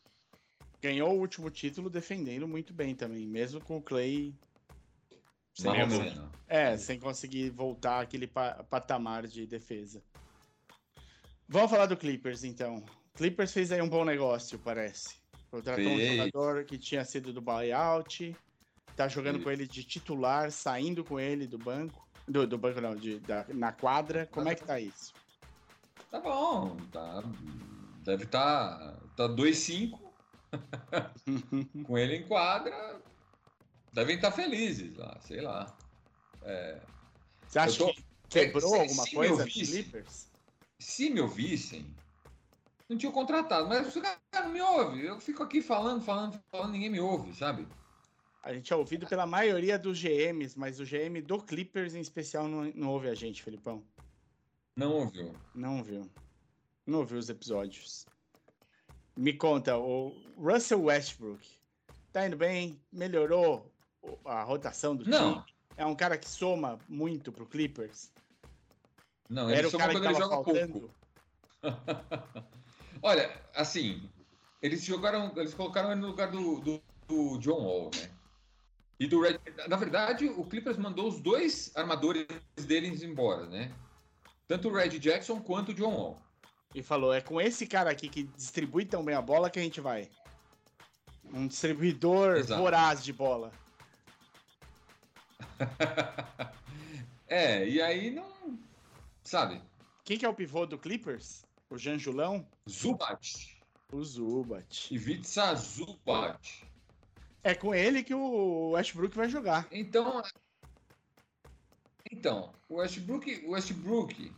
ganhou 0.80 1.12
o 1.12 1.18
último 1.18 1.50
título 1.50 1.90
defendendo 1.90 2.46
muito 2.46 2.72
bem 2.72 2.94
também, 2.94 3.26
mesmo 3.26 3.60
com 3.60 3.78
o 3.78 3.82
Clay 3.82 4.32
sem, 5.52 5.72
menos. 5.72 6.14
é, 6.46 6.76
sem 6.76 7.00
conseguir 7.00 7.50
voltar 7.50 8.00
aquele 8.00 8.26
pa- 8.28 8.62
patamar 8.70 9.26
de 9.26 9.46
defesa. 9.46 10.00
Vamos 11.48 11.70
falar 11.70 11.86
do 11.86 11.96
Clippers 11.96 12.44
então. 12.44 12.84
Clippers 13.14 13.52
fez 13.52 13.72
aí 13.72 13.80
um 13.80 13.88
bom 13.88 14.04
negócio, 14.04 14.58
parece. 14.58 15.16
Contratou 15.50 15.84
um 15.84 15.98
jogador 15.98 16.64
que 16.64 16.76
tinha 16.76 17.04
sido 17.04 17.32
do 17.32 17.40
buyout, 17.40 18.36
tá 18.96 19.06
jogando 19.08 19.34
Fez. 19.34 19.44
com 19.44 19.50
ele 19.50 19.66
de 19.68 19.84
titular, 19.84 20.50
saindo 20.50 21.04
com 21.04 21.20
ele 21.20 21.46
do 21.46 21.58
banco, 21.58 22.06
do, 22.26 22.46
do 22.46 22.56
banco 22.58 22.80
não, 22.80 22.94
de, 22.96 23.18
da- 23.20 23.46
na 23.50 23.72
quadra. 23.72 24.26
Como 24.26 24.48
é 24.48 24.54
que 24.54 24.64
tá 24.64 24.80
isso? 24.80 25.12
Tá 26.10 26.20
bom, 26.20 26.76
tá. 26.92 27.22
Deve 28.02 28.24
estar 28.24 28.78
tá, 28.78 28.96
tá 29.16 29.28
2-5 29.28 29.98
com 31.84 31.98
ele 31.98 32.16
em 32.16 32.26
quadra. 32.26 33.00
Devem 33.92 34.16
estar 34.16 34.30
felizes 34.30 34.96
lá, 34.96 35.18
sei 35.20 35.40
lá. 35.40 35.76
É, 36.42 36.80
Você 37.48 37.58
acha 37.58 37.78
tô- 37.78 37.92
que 37.92 38.04
quebrou 38.28 38.70
Se- 38.70 38.78
alguma 38.80 39.02
se 39.04 39.14
coisa 39.14 39.44
visse- 39.44 39.82
Clippers? 39.82 40.30
se 40.78 41.10
me 41.10 41.20
ouvissem, 41.20 41.94
não 42.88 42.96
tinha 42.96 43.10
contratado, 43.10 43.68
mas 43.68 43.94
o 43.96 44.00
cara 44.00 44.18
não 44.34 44.50
me 44.50 44.60
ouve. 44.60 45.04
Eu 45.04 45.18
fico 45.20 45.42
aqui 45.42 45.60
falando, 45.62 46.04
falando, 46.04 46.38
falando, 46.50 46.72
ninguém 46.72 46.90
me 46.90 47.00
ouve, 47.00 47.34
sabe? 47.34 47.66
A 48.46 48.54
gente 48.54 48.72
é 48.72 48.76
ouvido 48.76 49.08
pela 49.08 49.26
maioria 49.26 49.76
dos 49.76 50.00
GMs, 50.00 50.56
mas 50.56 50.78
o 50.78 50.84
GM 50.84 51.20
do 51.20 51.42
Clippers 51.42 51.96
em 51.96 52.00
especial 52.00 52.46
não, 52.46 52.62
não 52.76 52.90
ouve 52.90 53.08
a 53.08 53.14
gente, 53.14 53.42
Felipão. 53.42 53.82
Não 54.76 54.92
ouviu. 54.92 55.34
Não 55.52 55.78
ouviu. 55.78 56.08
Não 56.86 57.00
ouviu 57.00 57.18
os 57.18 57.28
episódios. 57.28 58.06
Me 59.16 59.32
conta, 59.32 59.76
o 59.76 60.14
Russell 60.38 60.80
Westbrook 60.84 61.44
tá 62.12 62.24
indo 62.24 62.36
bem? 62.36 62.80
Melhorou 62.92 63.68
a 64.24 64.44
rotação 64.44 64.94
do 64.94 65.04
Não. 65.10 65.42
time? 65.42 65.44
É 65.76 65.84
um 65.84 65.96
cara 65.96 66.16
que 66.16 66.28
soma 66.28 66.78
muito 66.88 67.32
pro 67.32 67.46
Clippers? 67.46 68.12
Não, 69.28 69.50
Era 69.50 69.58
ele 69.58 69.66
o 69.66 69.76
cara 69.76 69.92
que 69.92 69.98
quando 69.98 70.04
ele 70.04 70.14
tava 70.14 70.24
joga 70.24 70.44
faltando? 70.44 70.72
pouco. 70.72 70.94
Olha, 73.02 73.42
assim, 73.56 74.08
eles 74.62 74.84
jogaram, 74.84 75.32
eles 75.34 75.52
colocaram 75.52 75.90
ele 75.90 76.00
no 76.00 76.06
lugar 76.06 76.30
do, 76.30 76.60
do, 76.60 76.80
do 77.08 77.38
John 77.38 77.64
Wall, 77.64 77.90
né? 77.96 78.15
E 78.98 79.06
do 79.06 79.20
Red, 79.20 79.38
na 79.68 79.76
verdade, 79.76 80.26
o 80.26 80.44
Clippers 80.44 80.78
mandou 80.78 81.08
os 81.08 81.20
dois 81.20 81.70
armadores 81.76 82.26
deles 82.56 83.02
embora, 83.02 83.46
né? 83.46 83.72
Tanto 84.48 84.68
o 84.68 84.72
Red 84.72 84.98
Jackson 84.98 85.40
quanto 85.40 85.72
o 85.72 85.74
John 85.74 85.94
Wall. 85.94 86.22
E 86.74 86.82
falou, 86.82 87.12
é 87.12 87.20
com 87.20 87.40
esse 87.40 87.66
cara 87.66 87.90
aqui 87.90 88.08
que 88.08 88.22
distribui 88.22 88.84
tão 88.84 89.04
bem 89.04 89.14
a 89.14 89.22
bola 89.22 89.50
que 89.50 89.58
a 89.58 89.62
gente 89.62 89.80
vai. 89.80 90.08
Um 91.32 91.46
distribuidor 91.46 92.36
Exato. 92.36 92.60
voraz 92.60 93.04
de 93.04 93.12
bola. 93.12 93.52
é, 97.26 97.68
e 97.68 97.82
aí 97.82 98.10
não. 98.10 98.58
Sabe? 99.22 99.60
Quem 100.04 100.16
que 100.16 100.24
é 100.24 100.28
o 100.28 100.34
pivô 100.34 100.64
do 100.66 100.78
Clippers? 100.78 101.44
O 101.68 101.76
Janjulão? 101.76 102.46
Zubat. 102.68 103.60
O 103.92 104.02
Zubat. 104.04 104.94
Ivica 104.94 105.54
Zubat. 105.54 106.64
É 107.46 107.54
com 107.54 107.72
ele 107.72 108.02
que 108.02 108.12
o 108.12 108.70
Westbrook 108.70 109.16
vai 109.16 109.28
jogar. 109.28 109.68
Então. 109.70 110.20
Então, 112.10 112.52
o 112.68 112.78
Westbrook. 112.78 113.44
O 113.46 113.52
Westbrook. 113.52 114.32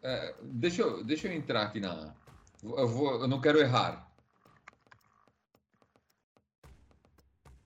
é, 0.00 0.36
deixa, 0.40 0.82
eu, 0.82 1.02
deixa 1.02 1.26
eu 1.26 1.32
entrar 1.32 1.62
aqui 1.64 1.80
na. 1.80 2.14
Eu, 2.62 2.86
vou, 2.86 3.22
eu 3.22 3.26
não 3.26 3.40
quero 3.40 3.58
errar. 3.58 4.08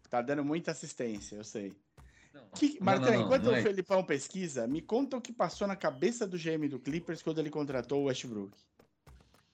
Tá 0.08 0.22
dando 0.22 0.42
muita 0.42 0.70
assistência, 0.70 1.36
eu 1.36 1.44
sei. 1.44 1.76
Que, 2.54 2.78
não, 2.80 2.98
não, 2.98 3.14
enquanto 3.14 3.44
não 3.44 3.52
o 3.52 3.56
é- 3.56 3.62
Felipão 3.62 4.02
pesquisa, 4.02 4.66
me 4.66 4.80
conta 4.80 5.18
o 5.18 5.20
que 5.20 5.34
passou 5.34 5.68
na 5.68 5.76
cabeça 5.76 6.26
do 6.26 6.38
GM 6.38 6.66
do 6.66 6.80
Clippers 6.80 7.20
quando 7.20 7.40
ele 7.40 7.50
contratou 7.50 8.00
o 8.00 8.04
Westbrook. 8.04 8.56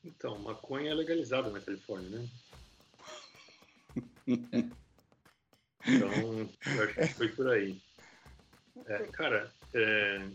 Então, 0.04 0.38
maconha 0.38 0.92
é 0.92 0.94
legalizada 0.94 1.50
na 1.50 1.60
Califórnia, 1.60 2.20
né? 2.20 2.28
Então, 4.26 6.10
eu 6.66 6.82
acho 6.82 6.94
que 6.94 7.06
foi 7.14 7.28
por 7.28 7.48
aí. 7.48 7.76
É, 8.86 8.98
cara, 9.08 9.52
é, 9.74 10.28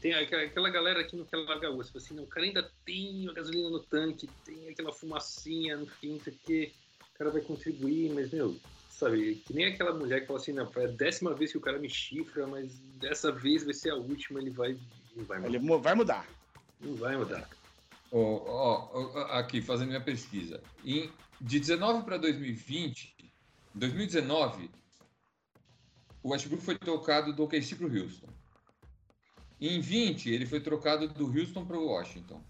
tem 0.00 0.12
aquela, 0.14 0.42
aquela 0.42 0.70
galera 0.70 1.04
que 1.04 1.16
não 1.16 1.24
quer 1.24 1.36
largar 1.38 1.70
o 1.70 1.78
osso. 1.78 1.96
Assim, 1.96 2.14
não, 2.14 2.24
o 2.24 2.26
cara 2.26 2.46
ainda 2.46 2.70
tem 2.84 3.28
a 3.28 3.32
gasolina 3.32 3.70
no 3.70 3.80
tanque, 3.80 4.28
tem 4.44 4.68
aquela 4.68 4.92
fumacinha 4.92 5.76
no 5.76 5.86
fim, 5.86 6.14
não 6.14 6.20
sei 6.20 6.72
o 7.14 7.18
cara 7.20 7.30
vai 7.30 7.42
contribuir, 7.42 8.10
mas, 8.12 8.30
meu, 8.30 8.56
sabe, 8.88 9.36
que 9.46 9.52
nem 9.52 9.66
aquela 9.66 9.94
mulher 9.94 10.20
que 10.22 10.26
fala 10.26 10.38
assim, 10.38 10.52
não, 10.52 10.70
é 10.76 10.84
a 10.84 10.88
décima 10.88 11.34
vez 11.34 11.52
que 11.52 11.58
o 11.58 11.60
cara 11.60 11.78
me 11.78 11.88
chifra, 11.88 12.46
mas 12.46 12.78
dessa 12.98 13.30
vez 13.30 13.62
vai 13.64 13.74
ser 13.74 13.90
a 13.90 13.96
última, 13.96 14.40
ele 14.40 14.50
vai. 14.50 14.76
Não 15.14 15.24
vai 15.24 15.38
Ele 15.38 15.58
mudar. 15.58 15.60
mu- 15.60 15.80
vai 15.82 15.94
mudar. 15.94 16.28
Não 16.80 16.94
vai 16.94 17.16
mudar. 17.16 17.48
Ó, 18.10 18.18
ó, 18.18 18.90
ó, 18.92 19.20
aqui, 19.38 19.60
fazendo 19.60 19.88
minha 19.88 20.00
pesquisa. 20.00 20.62
Em, 20.84 21.10
de 21.40 21.58
19 21.58 22.04
para 22.04 22.18
2020, 22.18 23.16
2019, 23.74 24.70
o 26.22 26.30
Westbrook 26.30 26.62
foi 26.62 26.78
trocado 26.78 27.32
do 27.32 27.44
OKC 27.44 27.76
para 27.76 27.86
o 27.86 27.96
Houston. 27.96 28.28
Em 29.60 29.80
20, 29.80 30.30
ele 30.30 30.46
foi 30.46 30.60
trocado 30.60 31.08
do 31.08 31.26
Houston 31.26 31.64
para 31.64 31.78
o 31.78 31.86
Washington. 31.86 32.42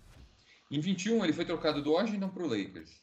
Em 0.70 0.80
21, 0.80 1.24
ele 1.24 1.32
foi 1.32 1.44
trocado 1.44 1.82
do 1.82 1.92
Washington 1.92 2.28
para 2.28 2.42
o 2.42 2.48
Lakers. 2.48 3.02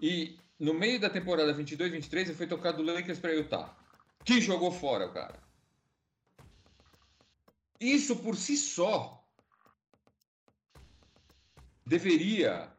E 0.00 0.38
no 0.58 0.74
meio 0.74 1.00
da 1.00 1.10
temporada 1.10 1.54
22-23, 1.54 2.20
ele 2.20 2.34
foi 2.34 2.46
trocado 2.46 2.82
do 2.82 2.92
Lakers 2.92 3.18
para 3.18 3.34
Utah. 3.34 3.76
Que 4.24 4.40
jogou 4.40 4.72
fora 4.72 5.06
o 5.06 5.12
cara. 5.12 5.40
Isso 7.80 8.16
por 8.16 8.36
si 8.36 8.56
só 8.56 9.24
deveria 11.84 12.75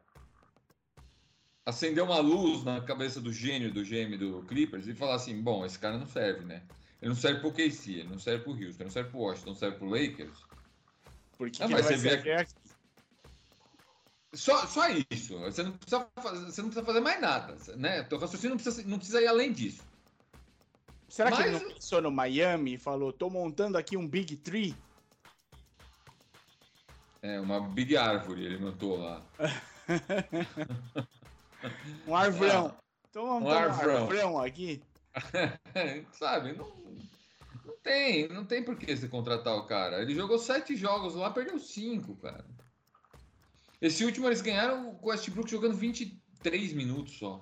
acender 1.68 2.02
uma 2.02 2.18
luz 2.18 2.64
na 2.64 2.80
cabeça 2.80 3.20
do 3.20 3.32
gênio 3.32 3.72
do 3.72 3.82
GM 3.84 4.16
do 4.16 4.42
Clippers 4.48 4.86
e 4.88 4.94
falar 4.94 5.16
assim: 5.16 5.40
bom, 5.40 5.64
esse 5.66 5.78
cara 5.78 5.98
não 5.98 6.06
serve, 6.06 6.44
né? 6.44 6.62
Ele 7.00 7.10
não 7.10 7.16
serve 7.16 7.40
pro 7.40 7.52
KC, 7.52 7.92
ele 7.92 8.08
não 8.08 8.18
serve 8.18 8.42
pro 8.42 8.52
Houston, 8.52 8.82
ele 8.82 8.84
não 8.84 8.90
serve 8.90 9.10
pro 9.10 9.18
Washington, 9.20 9.50
não 9.50 9.56
serve 9.56 9.76
pro 9.76 9.88
Lakers. 9.88 10.38
Porque 11.36 11.62
Ah, 11.62 11.66
que 11.66 11.72
mas 11.74 11.84
vai 11.84 11.94
você 11.94 12.02
vê 12.02 12.10
servir 12.10 12.32
aqui. 12.32 12.52
Só, 14.34 14.66
só 14.66 14.88
isso. 15.10 15.38
Você 15.38 15.62
não, 15.62 15.72
precisa 15.72 16.06
fazer, 16.20 16.44
você 16.46 16.60
não 16.62 16.68
precisa 16.68 16.84
fazer 16.86 17.00
mais 17.00 17.20
nada, 17.20 17.56
né? 17.76 18.02
Teu 18.02 18.18
raciocínio 18.18 18.56
não 18.56 18.62
precisa, 18.62 18.88
não 18.88 18.98
precisa 18.98 19.20
ir 19.22 19.26
além 19.26 19.52
disso. 19.52 19.82
Será 21.08 21.30
que 21.32 21.40
ele 21.40 21.52
Mas- 21.52 21.62
não 21.62 21.70
pensou 21.72 22.02
no 22.02 22.10
Miami 22.10 22.74
e 22.74 22.78
falou, 22.78 23.12
tô 23.12 23.30
montando 23.30 23.78
aqui 23.78 23.96
um 23.96 24.06
Big 24.06 24.36
Tree? 24.36 24.74
É 27.22 27.40
uma 27.40 27.60
big 27.60 27.96
árvore, 27.96 28.44
ele 28.44 28.58
montou 28.58 28.98
lá. 28.98 29.22
Um 32.06 32.14
arvrão. 32.14 32.66
Ah, 32.68 32.82
tô 33.12 33.26
montando 33.26 33.50
um 33.50 33.52
arvrão. 33.52 34.02
arvrão 34.04 34.38
aqui. 34.40 34.82
Sabe? 36.12 36.52
Não, 36.52 36.68
não 37.64 37.76
tem, 37.82 38.28
não 38.28 38.44
tem 38.44 38.62
por 38.62 38.76
que 38.76 38.96
você 38.96 39.08
contratar 39.08 39.56
o 39.56 39.66
cara. 39.66 40.00
Ele 40.02 40.14
jogou 40.14 40.38
sete 40.38 40.76
jogos 40.76 41.14
lá, 41.14 41.30
perdeu 41.30 41.58
cinco, 41.58 42.14
cara. 42.16 42.44
Esse 43.80 44.04
último 44.04 44.26
eles 44.26 44.40
ganharam 44.40 44.94
com 44.94 45.06
o 45.06 45.10
Westbrook 45.10 45.50
jogando 45.50 45.74
23 45.76 46.72
minutos 46.72 47.18
só. 47.18 47.40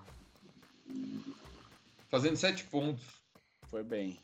Fazendo 2.08 2.36
sete 2.36 2.64
pontos. 2.64 3.04
Foi 3.70 3.82
bem. 3.82 4.18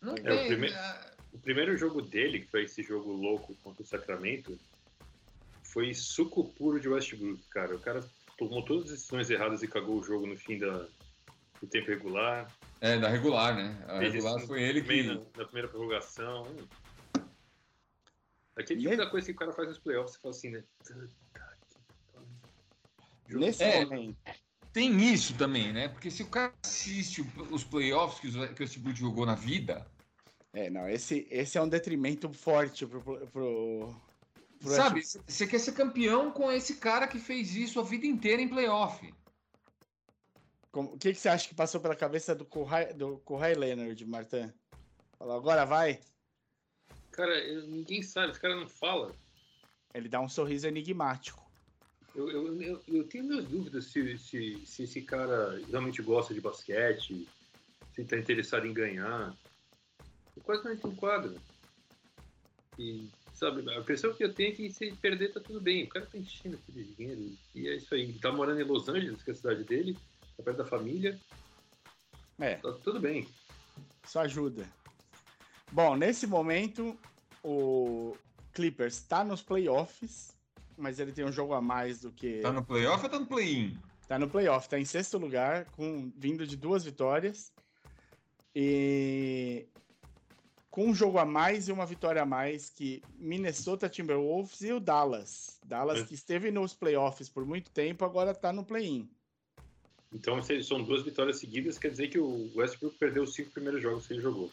Não 0.00 0.14
É, 0.14 0.20
o 0.20 0.22
tem. 0.24 0.46
primeiro- 0.48 0.76
ah, 0.76 1.12
o 1.32 1.38
primeiro 1.38 1.76
jogo 1.76 2.02
dele, 2.02 2.40
que 2.40 2.50
foi 2.50 2.64
esse 2.64 2.82
jogo 2.82 3.12
louco 3.12 3.54
contra 3.62 3.82
o 3.82 3.86
Sacramento, 3.86 4.58
foi 5.64 5.94
suco 5.94 6.44
puro 6.52 6.78
de 6.80 6.88
Westbrook, 6.88 7.42
cara. 7.48 7.74
O 7.74 7.80
cara 7.80 8.04
tomou 8.48 8.64
todas 8.64 8.84
as 8.84 8.90
decisões 8.98 9.30
erradas 9.30 9.62
e 9.62 9.68
cagou 9.68 9.98
o 9.98 10.02
jogo 10.02 10.26
no 10.26 10.36
fim 10.36 10.58
da, 10.58 10.86
do 11.60 11.66
tempo 11.68 11.88
regular. 11.88 12.50
É, 12.80 12.98
da 12.98 13.08
regular, 13.08 13.54
né? 13.54 13.84
A 13.88 13.98
Fez 13.98 14.14
regular 14.14 14.40
foi 14.46 14.62
ele 14.62 14.82
que. 14.82 15.02
Na, 15.04 15.14
na 15.14 15.44
primeira 15.44 15.68
prorrogação. 15.68 16.46
Aquele 18.56 18.82
tipo 18.82 18.96
da 18.96 19.06
coisa 19.08 19.26
que 19.26 19.32
o 19.32 19.36
cara 19.36 19.52
faz 19.52 19.68
nos 19.68 19.78
playoffs, 19.78 20.14
você 20.14 20.20
fala 20.20 20.34
assim, 20.34 20.50
né? 20.50 20.64
Nesse 23.28 23.62
É. 23.62 23.84
momento. 23.84 24.16
Tem 24.72 25.12
isso 25.12 25.34
também, 25.36 25.72
né? 25.72 25.88
Porque 25.88 26.10
se 26.10 26.22
o 26.22 26.28
cara 26.28 26.52
assiste 26.64 27.20
o- 27.20 27.54
os 27.54 27.62
playoffs 27.62 28.20
que, 28.20 28.26
os, 28.28 28.34
que 28.50 28.62
o 28.62 28.64
Westbrook 28.64 28.98
jogou 28.98 29.26
na 29.26 29.34
vida, 29.34 29.86
É, 30.54 30.68
não, 30.68 30.86
esse, 30.88 31.26
esse 31.30 31.56
é 31.56 31.62
um 31.62 31.68
detrimento 31.68 32.30
forte 32.32 32.86
pro. 32.86 33.00
pro, 33.02 33.94
pro- 34.62 34.70
sabe? 34.76 35.02
Você 35.02 35.46
quer 35.46 35.58
ser 35.58 35.72
campeão 35.72 36.30
com 36.30 36.50
esse 36.50 36.76
cara 36.76 37.06
que 37.06 37.18
fez 37.18 37.54
isso 37.54 37.80
a 37.80 37.82
vida 37.82 38.06
inteira 38.06 38.40
em 38.40 38.48
playoff. 38.48 39.12
Como- 40.70 40.94
O 40.94 40.98
que, 40.98 41.12
que 41.12 41.18
você 41.18 41.28
acha 41.28 41.48
que 41.48 41.54
passou 41.54 41.80
pela 41.80 41.94
cabeça 41.96 42.34
do 42.34 42.44
Kawhi, 42.44 42.94
do 42.94 43.18
Kawhi 43.18 43.54
Leonard, 43.54 44.06
Martin? 44.06 44.52
Falou, 45.18 45.36
agora 45.36 45.64
vai. 45.64 46.00
Cara, 47.10 47.38
eu- 47.44 47.66
ninguém 47.66 48.02
sabe, 48.02 48.32
esse 48.32 48.40
cara 48.40 48.56
não 48.56 48.68
fala. 48.68 49.14
Ele 49.94 50.08
dá 50.08 50.20
um 50.20 50.28
sorriso 50.28 50.66
enigmático. 50.66 51.42
Eu, 52.14 52.30
eu, 52.30 52.62
eu, 52.62 52.82
eu 52.88 53.04
tenho 53.08 53.24
minhas 53.24 53.46
dúvidas 53.46 53.86
se, 53.86 54.18
se, 54.18 54.66
se 54.66 54.82
esse 54.84 55.02
cara 55.02 55.60
realmente 55.68 56.02
gosta 56.02 56.32
de 56.34 56.40
basquete, 56.40 57.26
se 57.94 58.02
está 58.02 58.16
interessado 58.18 58.66
em 58.66 58.72
ganhar. 58.72 59.34
Eu 60.36 60.42
quase 60.42 60.64
não 60.64 60.72
entro 60.72 60.88
no 60.90 60.96
quadro. 60.96 61.38
E, 62.78 63.08
sabe, 63.34 63.68
a 63.70 63.78
impressão 63.80 64.12
que 64.14 64.24
eu 64.24 64.32
tenho 64.32 64.50
é 64.52 64.54
que 64.54 64.70
se 64.70 64.92
perder 64.96 65.32
tá 65.32 65.40
tudo 65.40 65.60
bem. 65.60 65.84
O 65.84 65.88
cara 65.88 66.06
tá 66.06 66.18
enchendo 66.18 66.58
de 66.68 66.84
dinheiro. 66.84 67.32
E 67.54 67.68
é 67.68 67.76
isso 67.76 67.94
aí. 67.94 68.02
Ele 68.02 68.18
tá 68.18 68.30
morando 68.32 68.60
em 68.60 68.64
Los 68.64 68.88
Angeles, 68.88 69.22
que 69.22 69.30
é 69.30 69.32
a 69.32 69.36
cidade 69.36 69.64
dele, 69.64 69.96
tá 70.36 70.42
perto 70.42 70.58
da 70.58 70.64
família, 70.66 71.18
É, 72.38 72.54
tá 72.56 72.72
tudo 72.84 72.98
bem. 73.00 73.26
isso 74.04 74.18
ajuda. 74.18 74.68
Bom, 75.70 75.96
nesse 75.96 76.26
momento, 76.26 76.96
o 77.42 78.16
Clippers 78.52 78.94
está 78.98 79.24
nos 79.24 79.42
playoffs, 79.42 80.36
mas 80.76 80.98
ele 80.98 81.12
tem 81.12 81.24
um 81.24 81.32
jogo 81.32 81.54
a 81.54 81.60
mais 81.62 82.00
do 82.00 82.12
que. 82.12 82.40
Tá 82.40 82.52
no 82.52 82.64
playoff 82.64 83.02
ou 83.04 83.10
tá 83.10 83.18
no 83.18 83.26
play-in? 83.26 83.78
Tá 84.08 84.18
no 84.18 84.28
playoff, 84.28 84.68
tá 84.68 84.78
em 84.78 84.84
sexto 84.84 85.16
lugar, 85.16 85.64
com 85.72 86.12
vindo 86.16 86.46
de 86.46 86.56
duas 86.56 86.84
vitórias. 86.84 87.50
E 88.54 89.66
com 90.72 90.86
um 90.86 90.94
jogo 90.94 91.18
a 91.18 91.26
mais 91.26 91.68
e 91.68 91.72
uma 91.72 91.84
vitória 91.84 92.22
a 92.22 92.26
mais 92.26 92.70
que 92.70 93.02
Minnesota 93.18 93.90
Timberwolves 93.90 94.62
e 94.62 94.72
o 94.72 94.80
Dallas. 94.80 95.60
Dallas 95.62 96.00
É. 96.00 96.04
que 96.04 96.14
esteve 96.14 96.50
nos 96.50 96.72
playoffs 96.72 97.28
por 97.28 97.44
muito 97.44 97.70
tempo, 97.70 98.06
agora 98.06 98.34
tá 98.34 98.54
no 98.54 98.64
play-in. 98.64 99.06
Então, 100.10 100.42
se 100.42 100.62
são 100.62 100.82
duas 100.82 101.04
vitórias 101.04 101.38
seguidas, 101.38 101.78
quer 101.78 101.90
dizer 101.90 102.08
que 102.08 102.18
o 102.18 102.50
Westbrook 102.56 102.96
perdeu 102.96 103.22
os 103.22 103.34
cinco 103.34 103.50
primeiros 103.50 103.82
jogos 103.82 104.06
que 104.06 104.14
ele 104.14 104.22
jogou. 104.22 104.50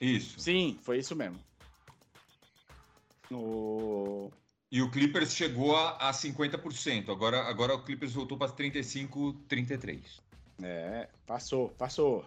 Isso. 0.00 0.38
Sim, 0.38 0.78
foi 0.82 0.98
isso 0.98 1.14
mesmo. 1.14 1.38
O... 3.30 4.32
E 4.70 4.82
o 4.82 4.90
Clippers 4.90 5.32
chegou 5.32 5.76
a, 5.76 6.08
a 6.08 6.12
50%. 6.12 7.08
Agora, 7.08 7.40
agora 7.42 7.74
o 7.74 7.84
Clippers 7.84 8.14
voltou 8.14 8.36
para 8.36 8.50
35, 8.50 9.32
33. 9.48 10.20
É, 10.60 11.08
passou, 11.24 11.68
passou. 11.70 12.24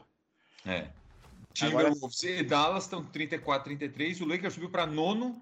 É. 0.65 0.89
Agora- 1.61 1.85
Timberwolves 1.89 2.23
e 2.23 2.43
Dallas 2.43 2.83
estão 2.83 3.03
34, 3.05 3.65
33. 3.65 4.21
O 4.21 4.25
Lakers 4.25 4.53
subiu 4.53 4.69
para 4.69 4.85
nono, 4.85 5.41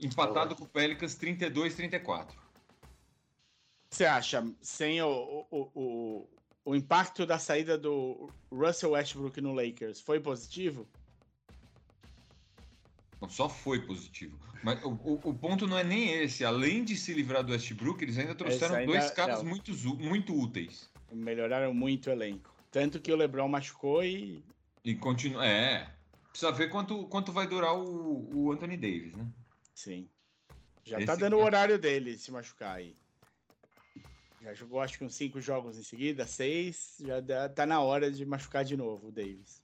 empatado 0.00 0.54
com 0.54 0.64
o 0.64 0.68
Pelicans 0.68 1.14
32, 1.14 1.74
34. 1.74 2.38
Você 3.90 4.04
acha, 4.04 4.46
sem 4.60 5.02
o, 5.02 5.46
o, 5.50 5.70
o, 5.74 6.28
o 6.64 6.74
impacto 6.76 7.26
da 7.26 7.38
saída 7.38 7.76
do 7.76 8.30
Russell 8.52 8.92
Westbrook 8.92 9.40
no 9.40 9.52
Lakers, 9.52 10.00
foi 10.00 10.20
positivo? 10.20 10.86
Não, 13.20 13.28
Só 13.28 13.48
foi 13.48 13.80
positivo. 13.84 14.38
Mas 14.62 14.82
o, 14.84 14.90
o, 14.90 15.20
o 15.30 15.34
ponto 15.34 15.66
não 15.66 15.76
é 15.76 15.84
nem 15.84 16.10
esse. 16.22 16.44
Além 16.44 16.84
de 16.84 16.96
se 16.96 17.12
livrar 17.12 17.42
do 17.42 17.52
Westbrook, 17.52 18.02
eles 18.02 18.16
ainda 18.18 18.34
trouxeram 18.34 18.76
ainda- 18.76 18.92
dois 18.92 19.10
caras 19.10 19.42
não. 19.42 19.50
muito, 19.50 19.72
muito 19.98 20.34
úteis. 20.34 20.88
Melhoraram 21.12 21.74
muito 21.74 22.08
o 22.08 22.12
elenco. 22.12 22.54
Tanto 22.70 23.00
que 23.00 23.12
o 23.12 23.16
LeBron 23.16 23.48
machucou 23.48 24.04
e. 24.04 24.44
E 24.84 24.94
continua. 24.94 25.44
É. 25.46 25.90
Precisa 26.30 26.52
ver 26.52 26.70
quanto, 26.70 27.06
quanto 27.08 27.32
vai 27.32 27.46
durar 27.46 27.74
o, 27.74 28.30
o 28.34 28.52
Anthony 28.52 28.76
Davis, 28.76 29.14
né? 29.14 29.26
Sim. 29.74 30.08
Já 30.84 30.98
Esse 30.98 31.06
tá 31.06 31.16
dando 31.16 31.36
o 31.36 31.40
é- 31.40 31.44
horário 31.44 31.78
dele 31.78 32.16
se 32.16 32.30
machucar 32.30 32.76
aí. 32.76 32.94
Já 34.40 34.54
jogou 34.54 34.80
acho 34.80 34.96
que 34.96 35.04
uns 35.04 35.14
cinco 35.14 35.40
jogos 35.40 35.76
em 35.76 35.82
seguida, 35.82 36.26
seis. 36.26 36.96
Já 37.00 37.20
dá- 37.20 37.48
tá 37.48 37.66
na 37.66 37.80
hora 37.80 38.10
de 38.10 38.24
machucar 38.24 38.64
de 38.64 38.76
novo 38.76 39.08
o 39.08 39.12
Davis. 39.12 39.62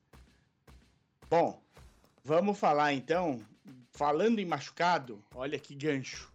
Bom, 1.30 1.62
vamos 2.24 2.58
falar 2.58 2.92
então. 2.92 3.44
Falando 3.92 4.38
em 4.38 4.44
machucado, 4.44 5.24
olha 5.34 5.58
que 5.58 5.74
gancho. 5.74 6.30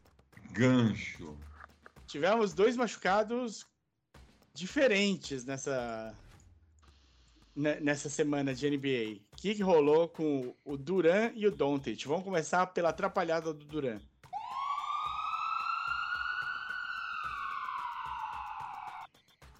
Gancho. 0.52 1.38
Tivemos 2.08 2.54
dois 2.54 2.76
machucados 2.76 3.66
diferentes 4.54 5.46
nessa 5.46 6.14
ne- 6.14 6.21
nessa 7.56 8.10
semana 8.10 8.54
de 8.54 8.70
NBA. 8.70 9.22
O 9.34 9.36
que, 9.36 9.56
que 9.56 9.64
rolou 9.64 10.08
com 10.08 10.56
o 10.64 10.78
Duran 10.78 11.32
e 11.36 11.46
o 11.48 11.52
Doncic? 11.52 12.06
Vamos 12.06 12.24
começar 12.24 12.66
pela 12.68 12.90
atrapalhada 12.90 13.54
do 13.54 13.66
Duran. 13.66 14.00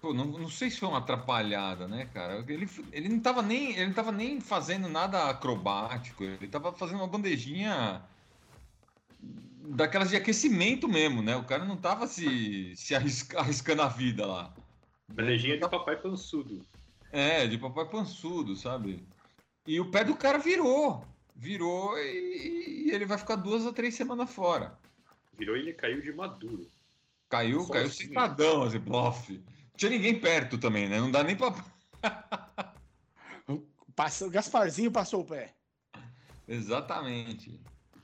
Pô, 0.00 0.12
não, 0.12 0.24
não 0.24 0.48
sei 0.48 0.68
se 0.68 0.80
foi 0.80 0.88
uma 0.88 0.98
atrapalhada, 0.98 1.86
né, 1.86 2.06
cara? 2.06 2.44
Ele, 2.48 2.68
ele, 2.90 3.08
não 3.08 3.20
tava 3.20 3.40
nem, 3.40 3.70
ele 3.70 3.86
não 3.86 3.94
tava 3.94 4.10
nem 4.10 4.40
fazendo 4.40 4.88
nada 4.88 5.30
acrobático. 5.30 6.24
Ele 6.24 6.48
tava 6.48 6.72
fazendo 6.72 6.96
uma 6.96 7.06
bandejinha 7.06 8.02
daquelas 9.76 10.10
de 10.10 10.16
aquecimento 10.16 10.88
mesmo, 10.88 11.22
né? 11.22 11.36
O 11.36 11.44
cara 11.44 11.64
não 11.64 11.76
tava 11.76 12.08
se, 12.08 12.74
se 12.74 12.96
arrisca- 12.96 13.38
arriscando 13.38 13.82
a 13.82 13.88
vida 13.88 14.26
lá. 14.26 14.52
Bandejinha 15.08 15.56
de 15.56 15.68
papai 15.68 15.96
pançudo. 15.96 16.66
É, 17.12 17.46
de 17.46 17.58
papai 17.58 17.88
pançudo, 17.88 18.56
sabe? 18.56 19.06
E 19.66 19.78
o 19.78 19.90
pé 19.90 20.02
do 20.04 20.16
cara 20.16 20.38
virou. 20.38 21.04
Virou 21.36 21.96
e, 21.98 22.86
e 22.86 22.90
ele 22.90 23.04
vai 23.06 23.18
ficar 23.18 23.36
duas 23.36 23.64
ou 23.66 23.72
três 23.72 23.94
semanas 23.94 24.30
fora. 24.32 24.78
Virou 25.38 25.56
e 25.56 25.60
ele 25.60 25.72
caiu 25.74 26.00
de 26.00 26.12
maduro. 26.12 26.66
Caiu, 27.28 27.60
Sozinho. 27.60 27.72
caiu 27.74 27.90
sentadão, 27.90 28.62
assim, 28.62 28.80
plof. 28.80 29.40
Tinha 29.76 29.90
ninguém 29.90 30.18
perto 30.18 30.58
também, 30.58 30.88
né? 30.88 30.98
Não 31.00 31.10
dá 31.10 31.22
nem 31.22 31.36
pra. 31.36 31.54
Passa, 33.94 34.26
o 34.26 34.30
Gasparzinho 34.30 34.90
passou 34.90 35.20
o 35.20 35.24
pé. 35.24 35.54
Exatamente. 36.48 37.60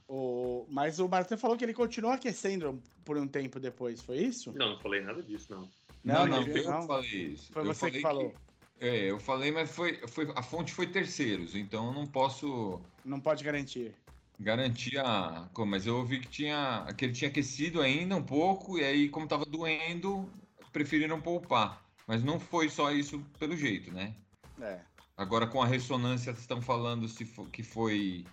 O, 0.07 0.67
mas 0.71 0.99
o 0.99 1.09
Martin 1.09 1.37
falou 1.37 1.57
que 1.57 1.65
ele 1.65 1.75
continuou 1.75 2.13
aquecendo 2.13 2.83
por 3.05 3.17
um 3.17 3.27
tempo 3.27 3.59
depois, 3.59 4.01
foi 4.03 4.19
isso? 4.19 4.53
Não, 4.55 4.71
não 4.71 4.79
falei 4.81 5.01
nada 5.03 5.23
disso, 5.23 5.47
não. 5.53 5.69
Não, 6.05 6.27
Não, 6.27 6.27
não, 6.27 6.47
não, 6.47 6.49
eu 6.57 6.71
não. 6.71 6.87
falei 6.87 7.11
isso. 7.11 7.53
Foi 7.53 7.63
Eu 7.63 7.67
você 7.67 7.91
que 7.91 8.01
falou. 8.01 8.35
É, 8.81 9.11
eu 9.11 9.19
falei, 9.19 9.51
mas 9.51 9.71
foi, 9.71 10.01
foi, 10.07 10.33
a 10.37 10.43
fonte 10.43 10.73
foi 10.73 10.87
terceiros, 10.87 11.55
então 11.55 11.87
eu 11.87 11.93
não 11.93 12.07
posso 12.07 12.81
Não 13.05 13.21
pode 13.21 13.43
garantir. 13.43 13.95
garantir 14.39 14.99
a. 14.99 15.49
Mas 15.67 15.87
eu 15.87 15.97
ouvi 15.97 16.21
que, 16.21 16.29
tinha, 16.29 16.87
que 16.97 17.05
ele 17.05 17.13
tinha 17.13 17.31
aquecido 17.31 17.81
ainda 17.81 18.17
um 18.17 18.23
pouco, 18.23 18.79
e 18.79 18.85
aí, 18.85 19.09
como 19.09 19.27
tava 19.27 19.45
doendo, 19.45 20.31
preferiram 20.73 21.21
poupar. 21.21 21.83
Mas 22.07 22.23
não 22.23 22.39
foi 22.41 22.69
só 22.69 22.91
isso 22.91 23.21
pelo 23.39 23.57
jeito, 23.57 23.93
né? 23.93 24.15
É. 24.61 24.81
Agora 25.17 25.47
com 25.47 25.61
a 25.61 25.67
ressonância 25.67 26.31
estão 26.31 26.63
falando 26.63 27.09
se 27.09 27.25
que 27.53 27.63
foi 27.63 28.25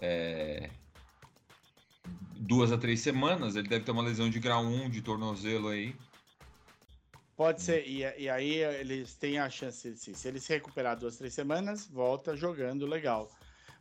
é, 0.00 0.70
duas 2.36 2.72
a 2.72 2.78
três 2.78 3.00
semanas. 3.00 3.56
Ele 3.56 3.68
deve 3.68 3.84
ter 3.84 3.92
uma 3.92 4.02
lesão 4.02 4.30
de 4.30 4.40
grau 4.40 4.64
1 4.64 4.90
de 4.90 5.02
tornozelo 5.02 5.68
aí. 5.68 5.94
Pode 7.36 7.62
ser, 7.62 7.84
e, 7.86 8.00
e 8.22 8.28
aí 8.28 8.54
eles 8.54 9.14
têm 9.16 9.38
a 9.38 9.50
chance, 9.50 9.90
de, 9.90 10.14
se 10.14 10.28
ele 10.28 10.38
se 10.38 10.52
recuperar 10.52 10.96
duas, 10.96 11.16
três 11.16 11.34
semanas, 11.34 11.86
volta 11.86 12.36
jogando 12.36 12.86
legal. 12.86 13.28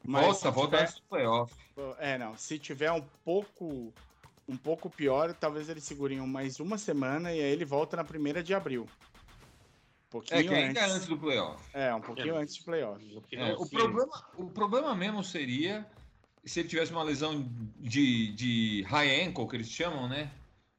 Mas 0.03 0.25
volta, 0.25 0.51
volta 0.51 0.69
tiver- 0.77 0.81
antes 0.83 0.95
do 0.95 1.01
playoff. 1.07 1.53
É, 1.99 2.17
não. 2.17 2.35
Se 2.35 2.57
tiver 2.59 2.91
um 2.91 3.01
pouco 3.23 3.93
um 4.45 4.57
pouco 4.57 4.89
pior, 4.89 5.33
talvez 5.33 5.69
ele 5.69 5.79
segure 5.79 6.15
em 6.15 6.19
mais 6.27 6.59
uma 6.59 6.77
semana 6.77 7.31
e 7.31 7.39
aí 7.39 7.51
ele 7.51 7.63
volta 7.63 7.95
na 7.95 8.03
primeira 8.03 8.43
de 8.43 8.53
abril. 8.53 8.83
Um 8.83 10.09
pouquinho 10.09 10.39
É 10.39 10.43
que 10.43 10.53
ainda 10.53 10.79
é 10.79 10.83
antes. 10.83 10.95
antes 10.95 11.07
do 11.07 11.17
playoff. 11.17 11.63
É, 11.73 11.95
um 11.95 12.01
pouquinho 12.01 12.35
É. 12.35 12.41
antes 12.41 12.55
de 12.55 12.63
playoff. 12.63 13.21
É, 13.31 13.53
o, 13.53 13.65
problema, 13.69 14.23
o 14.37 14.49
problema 14.49 14.93
mesmo 14.95 15.23
seria 15.23 15.87
se 16.43 16.59
ele 16.59 16.67
tivesse 16.67 16.91
uma 16.91 17.03
lesão 17.03 17.49
de, 17.79 18.33
de 18.33 18.81
high 18.89 19.23
ankle, 19.25 19.47
que 19.47 19.55
eles 19.55 19.69
chamam, 19.69 20.09
né? 20.09 20.29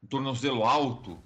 Tornozelo 0.07 0.63
alto. 0.63 1.17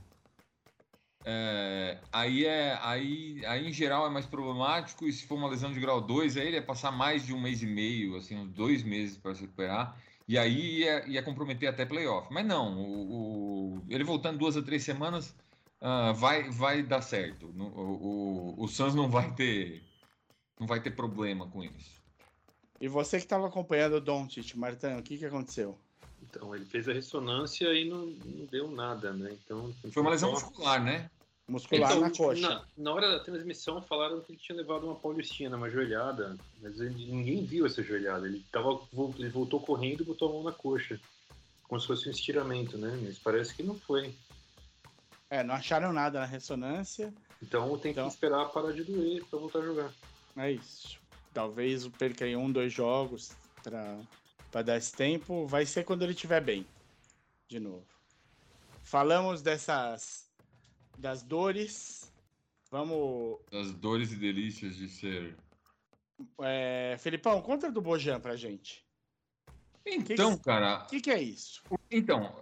É, 1.31 1.99
aí, 2.11 2.43
é, 2.43 2.79
aí, 2.81 3.45
aí, 3.45 3.67
em 3.67 3.71
geral, 3.71 4.07
é 4.07 4.09
mais 4.09 4.25
problemático. 4.25 5.07
E 5.07 5.13
se 5.13 5.27
for 5.27 5.35
uma 5.35 5.47
lesão 5.47 5.71
de 5.71 5.79
grau 5.79 6.01
2, 6.01 6.37
aí 6.37 6.47
ele 6.47 6.55
ia 6.55 6.63
passar 6.63 6.91
mais 6.91 7.23
de 7.23 7.35
um 7.35 7.39
mês 7.39 7.61
e 7.61 7.67
meio, 7.67 8.15
assim, 8.15 8.35
uns 8.35 8.49
dois 8.49 8.81
meses 8.81 9.15
para 9.15 9.35
se 9.35 9.41
recuperar. 9.41 9.95
E 10.27 10.39
aí 10.39 10.79
ia, 10.79 11.07
ia 11.07 11.21
comprometer 11.21 11.69
até 11.69 11.85
playoff. 11.85 12.27
Mas 12.33 12.47
não, 12.47 12.75
o, 12.79 13.75
o, 13.77 13.83
ele 13.89 14.03
voltando 14.03 14.39
duas 14.39 14.57
a 14.57 14.61
três 14.63 14.83
semanas 14.83 15.35
uh, 15.81 16.15
vai, 16.15 16.49
vai 16.49 16.81
dar 16.81 17.03
certo. 17.03 17.45
O, 17.47 18.55
o, 18.57 18.63
o 18.63 18.67
Suns 18.67 18.95
não 18.95 19.07
vai 19.07 19.31
ter 19.35 19.83
não 20.59 20.67
vai 20.67 20.81
ter 20.81 20.91
problema 20.91 21.47
com 21.47 21.63
isso. 21.63 22.01
E 22.81 22.87
você 22.87 23.17
que 23.17 23.23
estava 23.23 23.47
acompanhando 23.47 23.93
o 23.93 24.01
Doncic, 24.01 24.55
Martão, 24.55 24.97
o 24.97 25.03
que, 25.03 25.17
que 25.17 25.25
aconteceu? 25.25 25.77
Então, 26.21 26.55
ele 26.55 26.65
fez 26.65 26.89
a 26.89 26.93
ressonância 26.93 27.73
e 27.73 27.87
não, 27.87 28.07
não 28.07 28.45
deu 28.45 28.69
nada, 28.69 29.13
né? 29.13 29.31
Então, 29.43 29.73
Foi 29.91 30.01
uma 30.01 30.11
lesão 30.11 30.31
muscular, 30.31 30.83
né? 30.83 31.09
Muscular 31.49 31.91
então, 31.91 32.01
na 32.01 32.11
coxa. 32.11 32.41
Na, 32.41 32.63
na, 32.77 32.93
hora 32.93 33.09
da 33.11 33.19
transmissão 33.19 33.81
falaram 33.81 34.21
que 34.21 34.31
ele 34.31 34.39
tinha 34.39 34.55
levado 34.55 34.85
uma 34.85 34.95
paulistina, 34.95 35.57
uma 35.57 35.69
joelhada, 35.69 36.37
mas 36.61 36.79
ele, 36.79 37.05
ninguém 37.05 37.43
viu 37.43 37.65
essa 37.65 37.81
joelhada. 37.81 38.27
Ele, 38.27 38.45
tava, 38.51 38.79
ele 39.17 39.29
voltou 39.29 39.59
correndo 39.59 40.01
e 40.01 40.05
botou 40.05 40.29
a 40.29 40.33
mão 40.33 40.43
na 40.43 40.51
coxa, 40.51 40.99
como 41.67 41.81
se 41.81 41.87
fosse 41.87 42.07
um 42.07 42.11
estiramento, 42.11 42.77
né? 42.77 42.99
Mas 43.03 43.17
parece 43.17 43.55
que 43.55 43.63
não 43.63 43.75
foi. 43.75 44.13
É, 45.29 45.43
não 45.43 45.55
acharam 45.55 45.91
nada 45.91 46.19
na 46.19 46.25
ressonância. 46.25 47.11
Então 47.41 47.77
tem 47.79 47.91
então... 47.91 48.05
que 48.07 48.13
esperar 48.13 48.45
parar 48.49 48.71
de 48.71 48.83
doer 48.83 49.25
para 49.25 49.39
voltar 49.39 49.59
a 49.59 49.65
jogar. 49.65 49.91
É 50.37 50.51
isso. 50.51 50.99
Talvez 51.33 51.87
perca 51.87 52.25
aí 52.25 52.35
um, 52.35 52.51
dois 52.51 52.71
jogos 52.71 53.31
para 53.63 54.61
dar 54.61 54.77
esse 54.77 54.93
tempo. 54.93 55.47
Vai 55.47 55.65
ser 55.65 55.83
quando 55.83 56.03
ele 56.03 56.13
estiver 56.13 56.41
bem. 56.41 56.65
De 57.47 57.59
novo. 57.59 57.85
Falamos 58.83 59.41
dessas 59.41 60.28
das 60.99 61.23
dores. 61.23 62.11
Vamos. 62.69 63.39
Das 63.51 63.71
dores 63.73 64.11
e 64.11 64.15
delícias 64.15 64.75
de 64.75 64.87
ser. 64.87 65.37
É, 66.41 66.97
Felipão, 66.99 67.41
conta 67.41 67.71
do 67.71 67.81
Bojan 67.81 68.19
pra 68.19 68.35
gente. 68.35 68.85
Então, 69.85 70.33
que 70.33 70.37
que, 70.37 70.43
cara. 70.43 70.83
O 70.83 70.87
que, 70.87 71.01
que, 71.01 71.09
é 71.09 71.21
isso? 71.21 71.63
Então, 71.89 72.35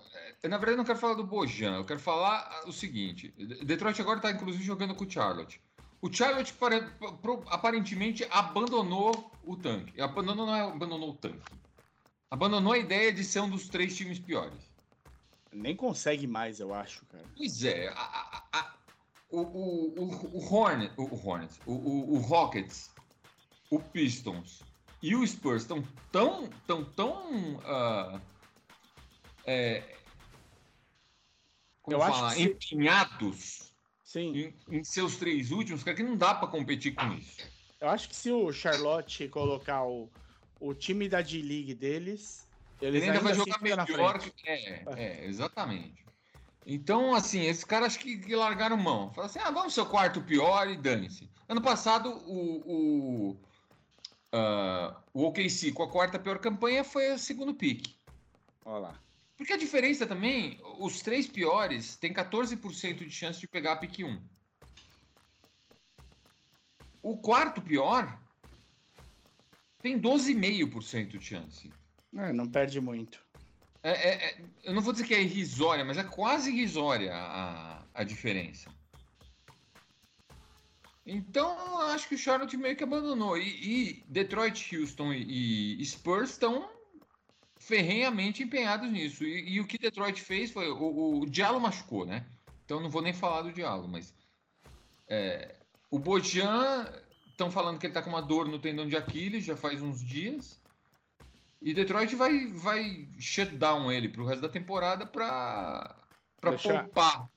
é, 0.44 0.48
na 0.48 0.58
verdade, 0.58 0.74
eu 0.74 0.78
não 0.78 0.84
quero 0.84 1.00
falar 1.00 1.14
do 1.14 1.24
Bojan, 1.24 1.78
eu 1.78 1.86
quero 1.86 2.00
falar 2.00 2.64
o 2.66 2.74
seguinte: 2.74 3.34
Detroit 3.64 4.02
agora 4.02 4.20
tá 4.20 4.32
inclusive 4.32 4.64
jogando 4.64 4.96
com 4.96 5.06
o 5.06 5.10
Charlotte. 5.10 5.62
O 6.02 6.12
Charlotte 6.12 6.54
aparentemente 7.48 8.28
abandonou 8.30 9.32
o 9.44 9.56
tanque. 9.56 10.00
Abandonou, 10.02 10.46
não 10.46 10.56
é 10.56 10.62
abandonou 10.62 11.12
o 11.12 11.16
tanque. 11.16 11.52
Abandonou 12.30 12.74
a 12.74 12.78
ideia 12.78 13.14
de 13.14 13.24
ser 13.24 13.40
um 13.40 13.50
dos 13.50 13.70
três 13.70 13.96
times 13.96 14.20
piores. 14.20 14.67
Nem 15.52 15.76
consegue 15.76 16.28
mais, 16.28 16.60
eu 16.60 16.74
acho, 16.74 17.06
cara. 17.06 17.24
Pois 17.36 17.64
é. 17.64 17.88
A, 17.90 17.94
a, 17.94 18.44
a, 18.60 18.76
o, 19.30 19.42
o, 19.42 20.38
o, 20.38 20.54
Hornet, 20.54 20.94
o, 20.98 21.28
Hornets, 21.28 21.60
o, 21.66 21.74
o, 21.74 22.14
o, 22.14 22.18
Rockets, 22.20 22.92
o 23.70 23.80
Pistons 23.80 24.62
e 25.02 25.16
o 25.16 25.26
Spurs 25.26 25.64
estão 25.64 25.84
tão, 26.12 26.50
tão, 26.66 26.84
tão. 26.84 27.56
Uh, 27.58 28.22
é, 29.46 29.98
como 31.82 31.96
eu 31.96 32.02
falar? 32.02 32.28
Acho 32.28 32.36
que 32.36 32.44
empenhados 32.44 33.74
Sim. 34.04 34.54
Em, 34.70 34.78
em, 34.78 34.84
seus 34.84 35.18
três 35.18 35.52
últimos, 35.52 35.84
cara, 35.84 35.96
que 35.96 36.04
não 36.04 36.16
dá 36.16 36.34
para 36.34 36.48
competir 36.48 36.96
com 36.96 37.14
isso. 37.14 37.38
Eu 37.80 37.90
acho 37.90 38.08
que 38.10 38.16
se 38.16 38.32
o 38.32 38.52
Charlotte 38.52 39.28
colocar 39.28 39.86
o, 39.86 40.10
o 40.60 40.74
time 40.74 41.10
da 41.10 41.22
D-League 41.22 41.74
deles, 41.74 42.47
eles 42.82 43.02
ele 43.02 43.12
ainda, 43.12 43.24
vai 43.24 43.34
jogar 43.34 43.62
melhor 43.62 44.20
que. 44.20 44.32
É, 44.46 44.84
é, 44.96 45.26
exatamente. 45.26 46.06
Então, 46.66 47.16
assim, 47.16 47.42
esses 47.42 47.64
caras 47.64 47.88
acho 47.88 48.00
que, 48.00 48.18
que 48.18 48.36
largaram 48.36 48.78
mão. 48.78 49.12
Falaram 49.14 49.32
assim: 49.32 49.40
ah, 49.40 49.52
vamos 49.52 49.74
ser 49.74 49.82
o 49.82 49.86
quarto 49.86 50.22
pior 50.22 50.70
e 50.70 50.78
dane-se. 50.78 51.30
Ano 51.48 51.62
passado, 51.62 52.10
o, 52.28 52.62
o, 52.66 53.32
uh, 54.34 54.96
o 55.14 55.24
OKC 55.28 55.72
com 55.72 55.84
a 55.84 55.90
quarta 55.90 56.20
pior 56.20 56.40
campanha 56.40 56.84
foi 56.84 57.14
o 57.14 57.18
segundo 57.18 57.54
pique. 57.54 57.96
Olha 58.66 58.80
lá. 58.80 59.00
Porque 59.38 59.54
a 59.54 59.58
diferença 59.58 60.06
também, 60.06 60.60
os 60.80 61.02
três 61.02 61.28
piores 61.28 61.96
têm 61.96 62.12
14% 62.12 62.98
de 62.98 63.12
chance 63.12 63.40
de 63.40 63.48
pegar 63.48 63.74
a 63.74 63.78
pique 63.78 64.04
1. 64.04 64.22
O 67.02 67.18
quarto 67.18 67.62
pior 67.62 68.20
tem 69.80 69.98
12,5% 69.98 71.08
de 71.08 71.22
chance. 71.22 71.72
É, 72.18 72.34
não 72.34 72.48
perde 72.48 72.82
muito. 72.82 73.20
É, 73.84 73.92
é, 73.92 74.26
é, 74.26 74.38
eu 74.64 74.74
não 74.74 74.82
vou 74.82 74.92
dizer 74.92 75.06
que 75.06 75.14
é 75.14 75.22
irrisória, 75.22 75.86
mas 75.86 75.98
é 75.98 76.04
quase 76.04 76.52
irrisória 76.52 77.14
a, 77.16 77.84
a 77.94 78.04
diferença. 78.04 78.70
Então, 81.06 81.80
acho 81.84 82.10
que 82.10 82.16
o 82.16 82.18
Charlotte 82.18 82.58
meio 82.58 82.76
que 82.76 82.84
abandonou. 82.84 83.38
E, 83.38 83.48
e 83.48 84.04
Detroit, 84.08 84.76
Houston 84.76 85.14
e, 85.14 85.82
e 85.82 85.86
Spurs 85.86 86.32
estão 86.32 86.70
ferrenhamente 87.56 88.44
empenhados 88.44 88.92
nisso. 88.92 89.24
E, 89.24 89.54
e, 89.54 89.62
o 89.62 89.68
que 89.68 89.78
Detroit 89.78 90.22
fez 90.22 90.52
foi. 90.52 90.70
O, 90.70 91.22
o 91.22 91.26
Diallo 91.26 91.62
machucou, 91.62 92.06
né? 92.06 92.26
Então, 92.66 92.82
não 92.82 92.90
vou 92.90 93.02
nem 93.02 93.14
falar 93.14 93.44
do 93.44 93.54
Diallo, 93.54 93.88
mas. 93.88 94.14
É, 95.08 95.56
o 95.90 95.98
Bojan, 95.98 96.92
estão 97.30 97.50
falando 97.50 97.80
que 97.80 97.86
ele 97.86 97.92
está 97.92 98.02
com 98.02 98.10
uma 98.10 98.22
dor 98.22 98.48
no 98.50 98.60
tendão 98.60 98.86
de 98.86 98.98
Aquiles 98.98 99.46
já 99.46 99.56
faz 99.56 99.82
uns 99.82 100.04
dias. 100.04 100.60
E 101.62 101.74
Detroit 101.74 102.16
vai, 102.16 102.48
vai 102.48 103.08
shutdown 103.20 103.92
ele 103.92 104.10
pro 104.10 104.26
resto 104.26 104.42
da 104.42 104.50
temporada 104.50 105.06
para 105.06 105.96
para 106.40 106.52
Deixar... 106.52 106.84
poupar. 106.84 107.30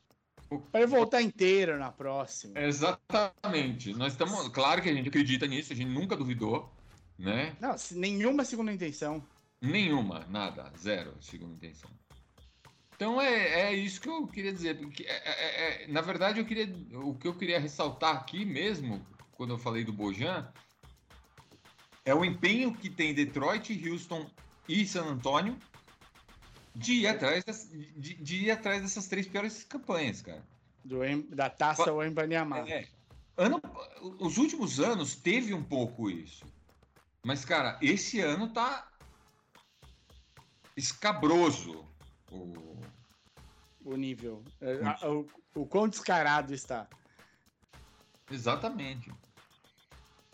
Para 0.70 0.80
ele 0.80 0.86
voltar 0.88 1.22
inteiro 1.22 1.78
na 1.78 1.92
próxima. 1.92 2.58
Exatamente. 2.58 3.94
Nós 3.94 4.12
estamos. 4.12 4.48
Claro 4.48 4.82
que 4.82 4.88
a 4.88 4.92
gente 4.92 5.08
acredita 5.08 5.46
nisso, 5.46 5.72
a 5.72 5.76
gente 5.76 5.90
nunca 5.90 6.16
duvidou, 6.16 6.70
né? 7.18 7.56
Não, 7.60 7.74
nenhuma 7.92 8.44
segunda 8.44 8.72
intenção. 8.72 9.24
Nenhuma, 9.60 10.26
nada, 10.28 10.72
zero 10.76 11.14
segunda 11.20 11.54
intenção. 11.54 11.90
Então 12.96 13.20
é, 13.20 13.70
é 13.70 13.74
isso 13.74 14.00
que 14.00 14.08
eu 14.08 14.26
queria 14.26 14.52
dizer. 14.52 14.76
Porque 14.78 15.04
é, 15.04 15.22
é, 15.24 15.84
é, 15.84 15.88
na 15.88 16.00
verdade, 16.00 16.40
eu 16.40 16.44
queria, 16.44 16.68
o 16.94 17.14
que 17.14 17.28
eu 17.28 17.34
queria 17.34 17.60
ressaltar 17.60 18.16
aqui 18.16 18.44
mesmo, 18.44 19.06
quando 19.32 19.50
eu 19.54 19.58
falei 19.58 19.84
do 19.84 19.92
Bojan, 19.92 20.52
é 22.04 22.14
o 22.14 22.24
empenho 22.24 22.74
que 22.74 22.88
tem 22.88 23.14
Detroit, 23.14 23.88
Houston 23.88 24.28
e 24.68 24.86
San 24.86 25.04
Antonio 25.04 25.56
de 26.74 26.92
ir 26.92 27.06
atrás, 27.08 27.44
das, 27.44 27.68
de, 27.70 28.14
de, 28.14 28.44
ir 28.44 28.50
atrás 28.50 28.82
dessas 28.82 29.06
três 29.08 29.26
piores 29.26 29.64
campanhas, 29.64 30.22
cara. 30.22 30.42
Do, 30.84 31.00
da 31.34 31.50
taça 31.50 31.92
o 31.92 32.02
Embanyama. 32.02 32.68
É, 32.68 32.86
ano, 33.36 33.60
os 34.18 34.38
últimos 34.38 34.80
anos 34.80 35.14
teve 35.14 35.52
um 35.52 35.62
pouco 35.62 36.08
isso. 36.08 36.44
Mas, 37.24 37.44
cara, 37.44 37.78
esse 37.82 38.20
ano 38.20 38.48
tá 38.48 38.88
escabroso 40.76 41.86
o, 42.30 42.80
o 43.84 43.96
nível. 43.96 44.42
É, 44.60 45.06
o, 45.06 45.26
o 45.54 45.66
quão 45.66 45.88
descarado 45.88 46.54
está. 46.54 46.88
Exatamente. 48.30 49.12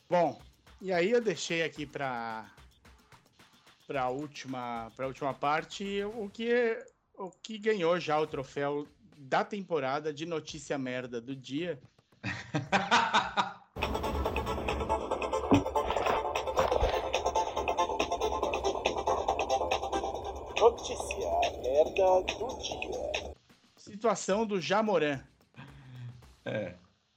Bom, 0.09 0.41
e 0.87 0.93
aí 0.93 1.11
eu 1.11 1.21
deixei 1.21 1.65
aqui 1.65 1.85
para 1.85 2.49
para 3.89 4.03
a 4.03 4.09
última 4.09 4.89
para 4.95 5.09
última 5.09 5.35
parte 5.35 6.05
o 6.05 6.31
que 6.31 6.79
o 7.19 7.29
que 7.29 7.59
ganhou 7.59 7.99
já 7.99 8.21
o 8.21 8.27
troféu 8.27 8.87
da 9.17 9.45
temporada 9.45 10.15
de 10.15 10.25
notícia 10.25 10.79
merda 10.79 11.21
do 11.21 11.35
dia. 11.35 11.81
notícia 20.57 21.29
merda 21.65 22.21
do 22.39 22.59
dia. 22.59 23.35
Situação 23.77 24.47
do 24.47 24.61
Jamoran. 24.61 25.21
É. 26.45 26.77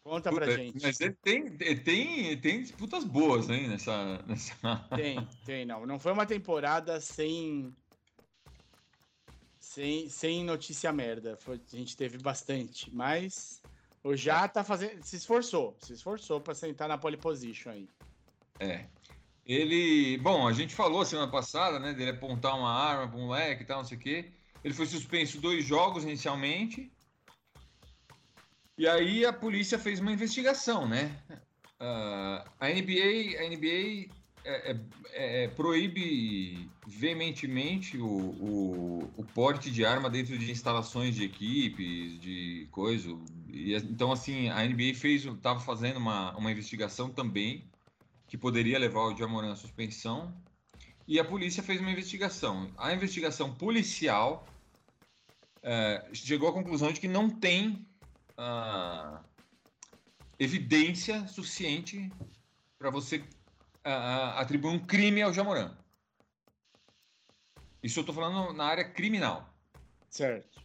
Conta 0.10 0.32
Puta, 0.32 0.45
pra 0.45 0.55
gente. 0.55 0.82
Mas 0.82 0.97
tem, 0.97 1.14
tem, 1.53 2.38
tem 2.41 2.62
disputas 2.64 3.03
boas, 3.03 3.47
hein, 3.47 3.68
nessa, 3.68 4.24
nessa. 4.26 4.55
Tem, 4.95 5.28
tem, 5.45 5.66
não. 5.66 5.86
Não 5.86 5.99
foi 5.99 6.12
uma 6.12 6.26
temporada 6.26 6.99
sem. 6.99 7.72
Sem, 9.60 10.10
sem 10.10 10.43
notícia 10.43 10.91
merda. 10.91 11.38
Foi, 11.38 11.62
a 11.72 11.76
gente 11.78 11.95
teve 11.95 12.18
bastante. 12.18 12.91
Mas 12.91 13.62
o 14.03 14.16
Já 14.16 14.47
tá 14.47 14.64
fazendo. 14.64 15.03
Se 15.03 15.16
esforçou. 15.16 15.78
Se 15.80 15.93
esforçou 15.93 16.41
pra 16.41 16.55
sentar 16.55 16.88
na 16.88 16.97
pole 16.97 17.16
position 17.16 17.70
aí. 17.70 17.88
É. 18.60 18.88
Ele. 19.45 20.18
Bom, 20.18 20.47
a 20.47 20.53
gente 20.53 20.74
falou 20.74 21.05
semana 21.05 21.30
passada, 21.30 21.78
né? 21.78 21.93
Dele 21.93 22.12
apontar 22.12 22.57
uma 22.57 22.74
arma 22.74 23.07
pro 23.07 23.20
moleque 23.20 23.62
e 23.62 23.66
tal, 23.68 23.78
não 23.78 23.86
sei 23.86 23.97
o 23.97 24.01
quê. 24.01 24.32
Ele 24.64 24.74
foi 24.74 24.88
suspenso 24.88 25.39
dois 25.39 25.64
jogos 25.64 26.03
inicialmente. 26.03 26.91
E 28.80 28.88
aí 28.88 29.26
a 29.26 29.34
polícia 29.34 29.78
fez 29.78 30.00
uma 30.00 30.10
investigação, 30.10 30.88
né? 30.88 31.14
Uh, 31.82 32.50
a 32.58 32.70
NBA, 32.70 33.38
a 33.38 33.50
NBA 33.50 34.10
é, 34.46 34.72
é, 34.72 35.44
é, 35.44 35.48
proíbe 35.50 36.72
veementemente 36.88 37.98
o, 37.98 38.08
o, 38.08 39.14
o, 39.18 39.26
porte 39.36 39.70
de 39.70 39.84
arma 39.84 40.10
dentro 40.10 40.38
de 40.38 40.50
instalações 40.50 41.14
de 41.14 41.26
equipes, 41.26 42.18
de 42.22 42.70
coisa, 42.72 43.10
E, 43.50 43.76
então, 43.76 44.14
assim, 44.14 44.48
a 44.48 44.66
NBA 44.66 44.94
fez, 44.96 45.26
estava 45.26 45.60
fazendo 45.60 45.98
uma, 45.98 46.34
uma 46.38 46.50
investigação 46.50 47.10
também 47.10 47.66
que 48.30 48.38
poderia 48.38 48.80
levar 48.80 49.02
o 49.02 49.18
Jamoran 49.18 49.52
à 49.52 49.58
suspensão. 49.58 50.34
E 51.06 51.20
a 51.20 51.26
polícia 51.26 51.62
fez 51.62 51.82
uma 51.82 51.92
investigação. 51.92 52.72
A 52.78 52.94
investigação 52.94 53.54
policial 53.54 54.48
é, 55.62 56.08
chegou 56.14 56.48
à 56.48 56.54
conclusão 56.54 56.94
de 56.94 57.02
que 57.02 57.10
não 57.10 57.30
tem 57.30 57.89
ah, 58.40 59.22
evidência 60.40 61.28
suficiente 61.28 62.10
para 62.78 62.90
você 62.90 63.22
ah, 63.84 64.40
atribuir 64.40 64.72
um 64.72 64.80
crime 64.80 65.22
ao 65.22 65.34
Jamoran. 65.34 65.78
Isso 67.84 68.00
eu 68.00 68.02
estou 68.02 68.16
falando 68.16 68.54
na 68.54 68.66
área 68.66 68.90
criminal. 68.90 69.54
Certo. 70.10 70.62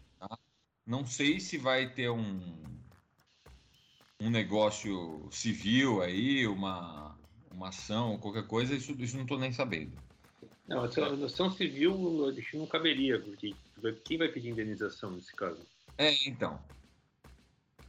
Não 0.86 1.04
sei 1.04 1.40
se 1.40 1.56
vai 1.56 1.92
ter 1.92 2.10
um, 2.10 2.62
um 4.20 4.30
negócio 4.30 5.26
civil 5.30 6.02
aí, 6.02 6.46
uma, 6.46 7.18
uma 7.50 7.68
ação, 7.70 8.18
qualquer 8.18 8.46
coisa, 8.46 8.74
isso, 8.74 8.92
isso 8.92 9.16
não 9.16 9.22
estou 9.22 9.38
nem 9.38 9.50
sabendo. 9.50 9.96
Não, 10.68 10.82
a 10.82 10.86
ação, 10.86 11.04
a 11.04 11.26
ação 11.26 11.50
civil 11.50 12.28
acho 12.28 12.50
que 12.50 12.56
não 12.58 12.66
caberia, 12.66 13.20
porque 13.20 13.54
quem 14.04 14.18
vai 14.18 14.28
pedir 14.28 14.50
indenização 14.50 15.10
nesse 15.10 15.34
caso? 15.34 15.66
É, 15.96 16.12
então. 16.28 16.60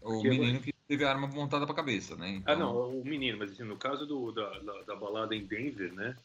O 0.05 0.11
Porque 0.21 0.29
menino 0.29 0.61
que 0.61 0.71
teve 0.87 1.03
a 1.03 1.09
arma 1.09 1.27
montada 1.27 1.65
para 1.65 1.73
a 1.73 1.75
cabeça, 1.75 2.15
né? 2.15 2.29
Então, 2.29 2.53
Ah, 2.53 2.57
não, 2.57 2.99
o 3.01 3.03
menino, 3.03 3.39
mas 3.39 3.51
assim, 3.51 3.63
no 3.63 3.77
caso 3.77 4.05
do, 4.05 4.31
da, 4.31 4.59
da, 4.59 4.81
da 4.83 4.95
balada 4.95 5.35
em 5.35 5.45
Denver, 5.45 5.91
né? 5.93 6.15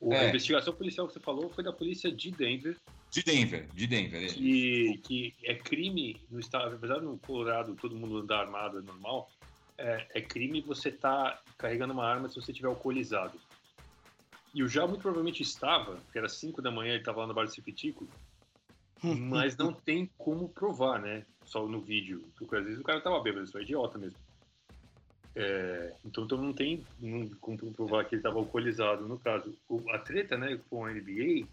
O- 0.00 0.12
A 0.12 0.16
É. 0.16 0.28
investigação 0.28 0.74
policial 0.74 1.06
que 1.06 1.14
você 1.14 1.20
falou 1.20 1.50
foi 1.50 1.64
da 1.64 1.72
polícia 1.72 2.10
de 2.12 2.30
Denver, 2.30 2.78
De 3.10 3.22
Denver, 3.22 3.66
de 3.72 3.86
Denver. 3.86 4.22
é. 4.22 4.34
que, 4.34 4.98
que 4.98 5.34
é 5.44 5.54
crime 5.54 6.26
no 6.30 6.38
estado, 6.38 6.76
apesar 6.76 7.00
no 7.00 7.18
Colorado 7.18 7.74
todo 7.76 7.96
mundo 7.96 8.18
andar 8.18 8.40
armado 8.40 8.78
é 8.78 8.82
normal, 8.82 9.30
é, 9.78 10.18
é 10.18 10.20
crime 10.20 10.60
você 10.60 10.90
estar 10.90 11.42
carregando 11.56 11.94
uma 11.94 12.04
arma 12.04 12.28
se 12.28 12.34
você 12.34 12.52
estiver 12.52 12.68
alcoolizado. 12.68 13.40
E 14.54 14.62
o 14.62 14.68
Já 14.68 14.86
muito 14.86 15.02
provavelmente 15.02 15.42
estava, 15.42 16.02
que 16.12 16.18
era 16.18 16.28
5 16.28 16.60
da 16.62 16.70
manhã, 16.70 16.92
ele 16.92 17.00
estava 17.00 17.20
lá 17.20 17.26
no 17.26 17.34
bar 17.34 17.44
do 17.44 17.50
Cipitico, 17.50 18.08
mas 19.02 19.56
não 19.56 19.72
tem 19.72 20.10
como 20.18 20.48
provar, 20.48 21.00
né? 21.00 21.24
Só 21.44 21.66
no 21.66 21.80
vídeo. 21.80 22.28
Porque 22.36 22.56
às 22.56 22.64
vezes 22.64 22.80
o 22.80 22.84
cara 22.84 23.00
tava 23.00 23.20
bêbado, 23.20 23.44
isso 23.44 23.56
é 23.58 23.62
idiota 23.62 23.98
mesmo. 23.98 24.18
É, 25.34 25.94
então, 26.04 26.24
então 26.24 26.36
não 26.38 26.52
tem 26.52 26.84
não, 26.98 27.28
como 27.40 27.56
provar 27.72 28.04
que 28.04 28.14
ele 28.14 28.20
estava 28.20 28.38
alcoolizado. 28.38 29.06
No 29.06 29.18
caso, 29.18 29.56
o- 29.68 29.88
a 29.90 29.98
treta 29.98 30.36
né, 30.36 30.58
com 30.68 30.84
a 30.84 30.90
NBA 30.92 31.46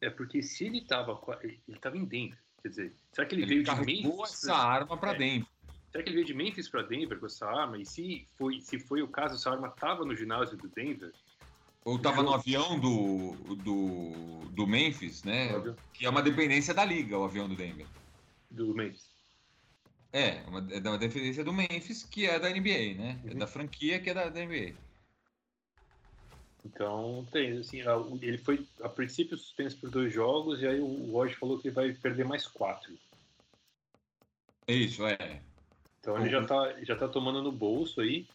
é 0.00 0.10
porque 0.10 0.42
se 0.42 0.64
ele 0.66 0.78
estava 0.78 1.18
ele 1.42 1.58
estava 1.68 1.96
em 1.96 2.04
Denver, 2.04 2.38
quer 2.62 2.68
dizer, 2.68 2.92
será 3.12 3.26
que 3.26 3.34
ele, 3.34 3.42
Ele 3.42 3.62
veio 3.62 3.64
de 3.64 3.84
Memphis? 3.86 4.32
essa 4.44 4.54
arma 4.54 4.96
para 4.96 5.12
É. 5.12 5.18
Denver. 5.18 5.48
Será 5.90 6.04
que 6.04 6.10
ele 6.10 6.16
veio 6.16 6.26
de 6.26 6.34
Memphis 6.34 6.68
para 6.68 6.82
Denver 6.82 7.18
com 7.18 7.26
essa 7.26 7.46
arma? 7.46 7.78
E 7.78 7.86
se 7.86 8.28
foi, 8.36 8.60
se 8.60 8.78
foi 8.78 9.02
o 9.02 9.08
caso, 9.08 9.34
essa 9.34 9.50
arma 9.50 9.68
estava 9.68 10.04
no 10.04 10.14
ginásio 10.14 10.56
do 10.56 10.68
Denver? 10.68 11.12
Ou 11.84 11.96
estava 11.96 12.22
no 12.22 12.34
avião 12.34 12.78
do, 12.78 13.32
do, 13.56 14.40
do 14.50 14.66
Memphis, 14.66 15.24
né? 15.24 15.48
Que 15.94 16.04
é 16.04 16.10
uma 16.10 16.22
dependência 16.22 16.74
da 16.74 16.84
liga, 16.84 17.18
o 17.18 17.24
avião 17.24 17.48
do 17.48 17.56
Denver. 17.56 17.86
Do 18.50 18.74
Memphis. 18.74 19.08
É, 20.12 20.42
uma, 20.48 20.58
é 20.72 20.80
da 20.80 20.96
dependência 20.96 21.44
do 21.44 21.52
Memphis, 21.52 22.02
que 22.02 22.26
é 22.26 22.38
da 22.38 22.50
NBA, 22.50 22.94
né? 22.96 23.20
É 23.24 23.32
Uhum. 23.32 23.38
da 23.38 23.46
franquia 23.46 24.00
que 24.00 24.10
é 24.10 24.14
da, 24.14 24.28
da 24.28 24.44
NBA. 24.44 24.74
Então, 26.64 27.26
tem, 27.32 27.58
assim, 27.58 27.80
ele 28.20 28.38
foi, 28.38 28.66
a 28.82 28.88
princípio, 28.88 29.38
suspenso 29.38 29.78
por 29.80 29.90
dois 29.90 30.12
jogos, 30.12 30.60
e 30.60 30.66
aí 30.66 30.80
o 30.80 31.12
Woj 31.12 31.34
falou 31.34 31.58
que 31.58 31.68
ele 31.68 31.74
vai 31.74 31.92
perder 31.94 32.24
mais 32.24 32.46
quatro. 32.46 32.92
É 34.66 34.74
Isso, 34.74 35.06
é. 35.06 35.42
Então 36.00 36.18
ele 36.18 36.30
já 36.30 36.44
tá, 36.44 36.82
já 36.82 36.96
tá 36.96 37.08
tomando 37.08 37.42
no 37.42 37.52
bolso 37.52 38.00
aí. 38.00 38.26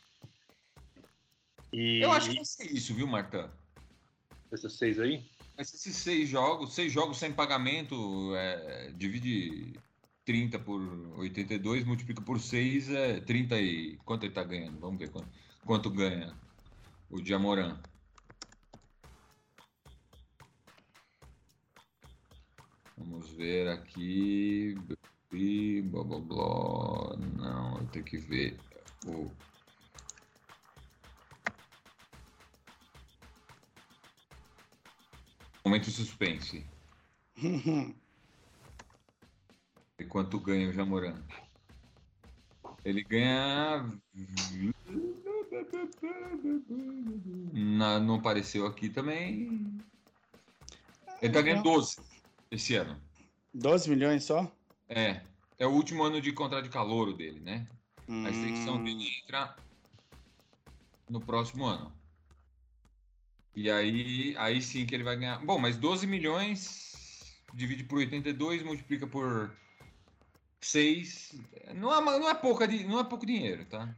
E 1.75 1.99
Eu 2.01 2.13
acho 2.13 2.29
que 2.29 2.35
vai 2.37 2.45
ser 2.45 2.71
isso, 2.71 2.93
viu, 2.93 3.05
Marta? 3.05 3.51
essas 4.49 4.77
seis 4.77 4.97
aí, 4.97 5.29
esses 5.59 5.93
seis 5.97 6.29
jogos, 6.29 6.73
seis 6.73 6.89
jogos 6.89 7.17
sem 7.17 7.33
pagamento, 7.33 8.33
é, 8.33 8.93
divide 8.95 9.73
30 10.23 10.57
por 10.59 10.79
82, 11.19 11.83
multiplica 11.83 12.21
por 12.21 12.39
6, 12.39 12.89
é 12.91 13.19
30 13.19 13.59
e... 13.59 13.97
Quanto 14.05 14.23
ele 14.23 14.33
tá 14.33 14.43
ganhando? 14.45 14.79
Vamos 14.79 14.97
ver 14.97 15.09
quanto, 15.09 15.27
quanto 15.65 15.89
ganha 15.89 16.33
o 17.09 17.21
Diamoran. 17.21 17.77
Vamos 22.97 23.29
ver 23.31 23.67
aqui... 23.67 24.77
E 25.33 25.81
blá 25.81 26.03
blá 26.05 26.19
blá... 26.19 27.17
Não, 27.17 27.79
eu 27.79 27.87
tenho 27.87 28.05
que 28.05 28.17
ver 28.17 28.57
o... 29.05 29.29
Momento 35.65 35.89
suspense. 35.89 36.63
E 39.97 40.03
quanto 40.03 40.39
ganha 40.41 40.69
o 40.69 40.73
Jamoran? 40.73 41.23
Ele 42.83 43.01
ganha. 43.01 43.89
Na- 47.53 47.99
não 47.99 48.15
apareceu 48.15 48.65
aqui 48.67 48.89
também. 48.89 49.47
Ele 51.21 51.33
tá 51.33 51.41
ganhando 51.41 51.63
12 51.63 51.97
esse 52.51 52.75
ano. 52.75 53.01
12 53.53 53.89
milhões 53.89 54.25
só? 54.25 54.51
É. 54.89 55.21
É 55.57 55.65
o 55.65 55.71
último 55.71 56.03
ano 56.03 56.19
de 56.19 56.33
contrato 56.33 56.65
de 56.65 56.69
calouro 56.69 57.13
dele, 57.13 57.39
né? 57.39 57.65
A 58.07 58.29
extensão 58.29 58.75
Hum, 58.75 58.83
dele 58.83 59.07
entra 59.23 59.55
no 61.09 61.21
próximo 61.21 61.63
ano. 61.65 62.04
E 63.55 63.69
aí, 63.71 64.35
aí 64.37 64.61
sim 64.61 64.85
que 64.85 64.93
ele 64.93 65.03
vai 65.03 65.15
ganhar. 65.15 65.39
Bom, 65.45 65.57
mas 65.57 65.77
12 65.77 66.05
milhões 66.05 67.39
divide 67.53 67.83
por 67.85 67.99
82, 67.99 68.63
multiplica 68.63 69.07
por 69.07 69.55
6. 70.61 71.35
Não 71.73 71.93
é, 71.93 72.01
não 72.19 72.29
é, 72.29 72.33
pouca, 72.33 72.67
não 72.67 72.99
é 72.99 73.03
pouco 73.03 73.25
dinheiro, 73.25 73.65
tá? 73.65 73.95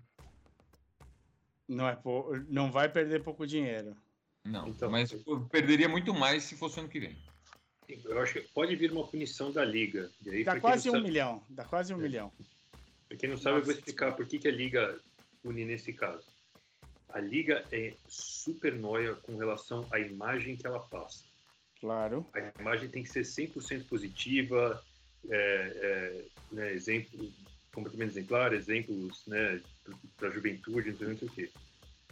Não, 1.68 1.88
é 1.88 1.95
pou- 1.95 2.38
não 2.47 2.72
vai 2.72 2.88
perder 2.88 3.24
pouco 3.24 3.45
dinheiro. 3.47 3.95
Não. 4.45 4.68
Então, 4.68 4.89
mas 4.89 5.12
perderia 5.51 5.89
muito 5.89 6.14
mais 6.14 6.43
se 6.43 6.55
fosse 6.55 6.80
ano 6.80 6.88
que 6.88 6.99
vem. 6.99 7.18
eu 8.05 8.22
acho 8.22 8.34
que 8.34 8.41
pode 8.53 8.76
vir 8.76 8.91
uma 8.91 9.05
punição 9.08 9.51
da 9.51 9.66
liga. 9.66 10.10
E 10.26 10.30
aí, 10.30 10.43
Dá 10.43 10.60
quase 10.60 10.89
um 10.89 10.93
sabe- 10.93 11.03
milhão. 11.05 11.43
Dá 11.49 11.66
quase 11.66 11.93
um 11.93 11.99
É. 11.99 12.03
milhão. 12.03 12.32
Pra 13.10 13.18
quem 13.18 13.30
não 13.30 13.38
sabe, 13.38 13.58
eu 13.58 13.62
vou 13.64 13.68
Nossa 13.68 13.80
explicar 13.80 14.12
por 14.16 14.26
que, 14.28 14.38
que 14.39 14.47
a 14.47 14.51
liga 14.51 14.99
pune 15.41 15.66
nesse 15.66 15.91
caso. 15.93 16.26
A 17.10 17.20
liga 17.20 17.64
é 17.72 17.93
super 18.08 18.76
noia 18.76 19.16
com 19.16 19.38
relação 19.38 19.88
à 19.91 19.99
imagem 19.99 20.55
que 20.55 20.68
ela 20.68 20.80
passa. 20.80 21.24
Claro. 21.80 22.26
A 22.34 22.62
imagem 22.62 22.89
tem 22.89 23.03
que 23.03 23.10
ser 23.10 23.22
100% 23.22 23.86
positiva, 23.88 24.84
é, 25.30 25.36
é, 25.36 26.26
né, 26.51 26.74
exemplo, 26.74 27.32
comportamento 27.74 28.12
exemplar, 28.12 28.53
exemplos 28.53 29.26
né, 29.28 29.62
para 30.18 30.30
a 30.30 30.32
juventude, 30.32 30.91
não 30.91 30.97
sei, 30.97 31.08
não 31.08 31.18
sei 31.18 31.28
o 31.28 31.32
quê. 31.32 31.49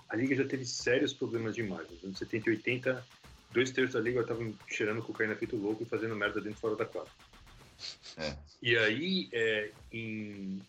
A 0.08 0.16
liga 0.16 0.36
já 0.36 0.46
teve 0.48 0.66
sérios 0.66 1.14
problemas 1.14 1.56
de 1.56 1.62
imagem. 1.62 1.92
Nos 1.94 2.04
anos 2.04 2.18
70 2.20 2.50
e 2.50 2.54
80, 2.54 3.06
dois 3.52 3.72
terços 3.72 3.94
da 3.94 4.00
liga 4.00 4.22
estavam 4.22 4.54
cheirando 4.68 5.02
cocaína 5.02 5.36
feito 5.36 5.56
louco 5.56 5.84
e 5.84 5.86
fazendo 5.86 6.16
merda 6.16 6.40
dentro 6.40 6.58
e 6.58 6.62
fora 6.62 6.76
da 6.76 6.86
quadra. 6.86 7.12
É. 8.18 8.36
E 8.62 8.78
aí, 8.78 9.30
é, 9.34 9.72
em 9.92 10.62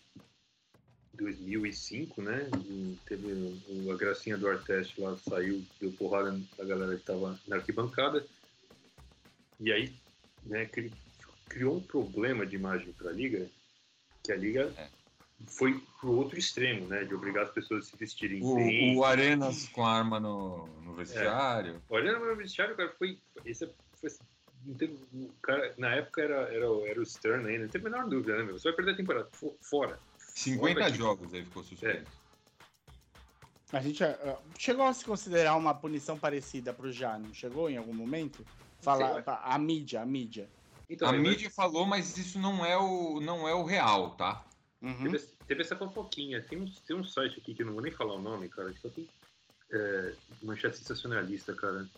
2005, 1.17 2.21
né, 2.21 2.49
teve 3.05 3.33
o- 3.33 3.91
a 3.91 3.95
gracinha 3.97 4.37
do 4.37 4.47
Artest 4.47 4.97
lá, 4.99 5.17
saiu, 5.17 5.63
deu 5.81 5.91
porrada 5.93 6.31
na 6.57 6.63
galera 6.63 6.93
que 6.93 7.01
estava 7.01 7.39
na 7.47 7.57
arquibancada, 7.57 8.25
e 9.59 9.71
aí, 9.71 9.93
né, 10.43 10.65
cri- 10.65 10.93
criou 11.49 11.77
um 11.77 11.81
problema 11.83 12.45
de 12.45 12.55
imagem 12.55 12.93
para 12.93 13.09
a 13.09 13.13
liga, 13.13 13.49
que 14.23 14.31
a 14.31 14.35
liga 14.35 14.73
É. 14.77 14.89
foi 15.47 15.81
pro 15.99 16.11
outro 16.13 16.37
extremo, 16.37 16.87
né, 16.87 17.03
de 17.03 17.13
obrigar 17.13 17.45
as 17.45 17.51
pessoas 17.51 17.85
a 17.85 17.89
se 17.89 17.97
vestirem 17.97 18.43
O, 18.43 18.55
bem. 18.55 18.95
o 18.97 19.03
Arenas 19.03 19.67
com 19.69 19.85
a 19.85 19.91
arma 19.91 20.19
no, 20.19 20.67
no 20.81 20.95
vestiário. 20.95 21.81
Olhando 21.89 22.19
meu 22.25 22.35
vestiário, 22.35 22.75
cara, 22.75 22.93
foi, 22.97 23.19
esse 23.43 23.65
é- 23.65 23.73
foi 23.99 24.09
teve, 24.77 24.95
o 25.13 25.31
cara, 25.41 25.73
na 25.77 25.95
época 25.95 26.21
era, 26.21 26.53
era, 26.53 26.69
o- 26.69 26.85
era 26.85 26.99
o 26.99 27.05
Stern 27.05 27.47
ainda, 27.47 27.63
não 27.63 27.69
tem 27.69 27.79
a 27.81 27.83
menor 27.83 28.09
dúvida, 28.09 28.37
né, 28.37 28.43
meu? 28.43 28.57
Você 28.59 28.67
vai 28.69 28.75
perder 28.75 28.91
a 28.91 28.97
temporada, 28.97 29.29
fo- 29.31 29.57
fora. 29.61 29.99
50 30.37 30.79
Fora 30.79 30.91
que- 30.91 30.97
jogos 30.97 31.33
aí 31.33 31.43
ficou 31.43 31.63
suspenso. 31.63 32.05
A 33.73 33.81
gente 33.81 34.03
ah, 34.03 34.37
chegou 34.57 34.85
a 34.85 34.93
se 34.93 35.03
considerar 35.03 35.55
uma 35.55 35.73
punição 35.73 36.17
parecida 36.17 36.71
pro 36.73 36.91
Já, 36.91 37.17
não 37.17 37.33
chegou 37.33 37.69
em 37.69 37.75
algum 37.77 37.93
momento? 37.93 38.45
Falar 38.79 39.23
pra- 39.23 39.41
a 39.43 39.57
mídia, 39.57 40.01
a 40.01 40.05
mídia. 40.05 40.47
Então, 40.89 41.09
A 41.09 41.11
mas 41.11 41.21
mídia 41.21 41.49
falou, 41.49 41.85
mas 41.85 42.17
isso 42.17 42.39
não 42.39 42.63
é 42.65 42.77
o, 42.77 43.19
não 43.19 43.47
é 43.47 43.53
o 43.53 43.63
real, 43.65 44.11
tá? 44.11 44.45
Uhum. 44.81 45.11
Teve, 45.11 45.19
teve 45.47 45.61
essa 45.63 45.75
fofoquinha. 45.75 46.41
Tem 46.43 46.61
um, 46.61 46.65
tem 46.87 46.95
um 46.95 47.03
site 47.03 47.39
aqui 47.39 47.53
que 47.55 47.63
eu 47.63 47.65
não 47.65 47.73
vou 47.73 47.81
nem 47.81 47.91
falar 47.91 48.13
o 48.13 48.21
nome, 48.21 48.47
cara, 48.47 48.71
que 48.71 48.79
só 48.79 48.89
tem 48.89 49.09
é, 49.73 50.13
manchete 50.43 50.77
sensacionalista, 50.77 51.53
cara. 51.55 51.89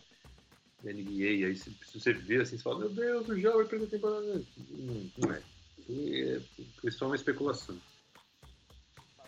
NBA. 0.81 1.45
Aí 1.45 1.55
se, 1.57 1.69
se 1.85 1.99
você 1.99 2.13
vê 2.13 2.37
assim, 2.41 2.57
você 2.57 2.63
fala, 2.63 2.79
meu 2.79 2.89
Deus, 2.89 3.27
o 3.27 3.37
Já 3.37 3.51
vai 3.53 3.65
perder 3.65 3.87
temporada. 3.87 4.41
Não, 4.69 5.11
não 5.17 5.33
é. 5.33 5.41
Foi, 5.85 6.21
é. 6.21 6.41
Foi 6.81 6.89
só 6.89 7.05
uma 7.05 7.15
especulação. 7.17 7.77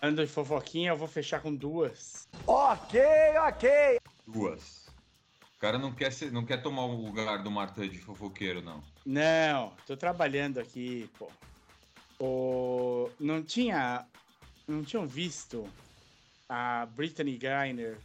Ando 0.04 0.26
de 0.26 0.32
fofoquinha, 0.32 0.90
eu 0.90 0.98
vou 0.98 1.08
fechar 1.08 1.42
com 1.42 1.54
duas. 1.54 2.28
Ok, 2.48 3.00
ok. 3.48 4.00
Duas. 4.26 4.88
O 5.56 5.60
cara 5.60 5.78
não 5.78 5.94
quer, 5.94 6.12
ser, 6.12 6.32
não 6.32 6.44
quer 6.44 6.58
tomar 6.64 6.86
o 6.86 7.06
lugar 7.06 7.44
do 7.44 7.52
Marta 7.52 7.88
de 7.88 8.00
fofoqueiro, 8.00 8.64
não. 8.64 8.84
Não, 9.06 9.76
tô 9.86 9.96
trabalhando 9.96 10.60
aqui, 10.60 11.08
pô. 11.20 11.32
O... 12.20 13.12
Não 13.20 13.44
tinha. 13.44 14.08
Não 14.68 14.84
tinham 14.84 15.06
visto 15.06 15.70
a 16.50 16.88
Brittany 16.88 17.38
Griner 17.38 18.00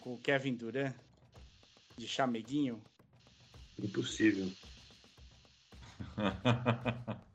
com 0.00 0.14
o 0.14 0.18
Kevin 0.18 0.54
Durant 0.54 0.96
de 1.96 2.08
chameguinho? 2.08 2.82
Impossível. 3.78 4.50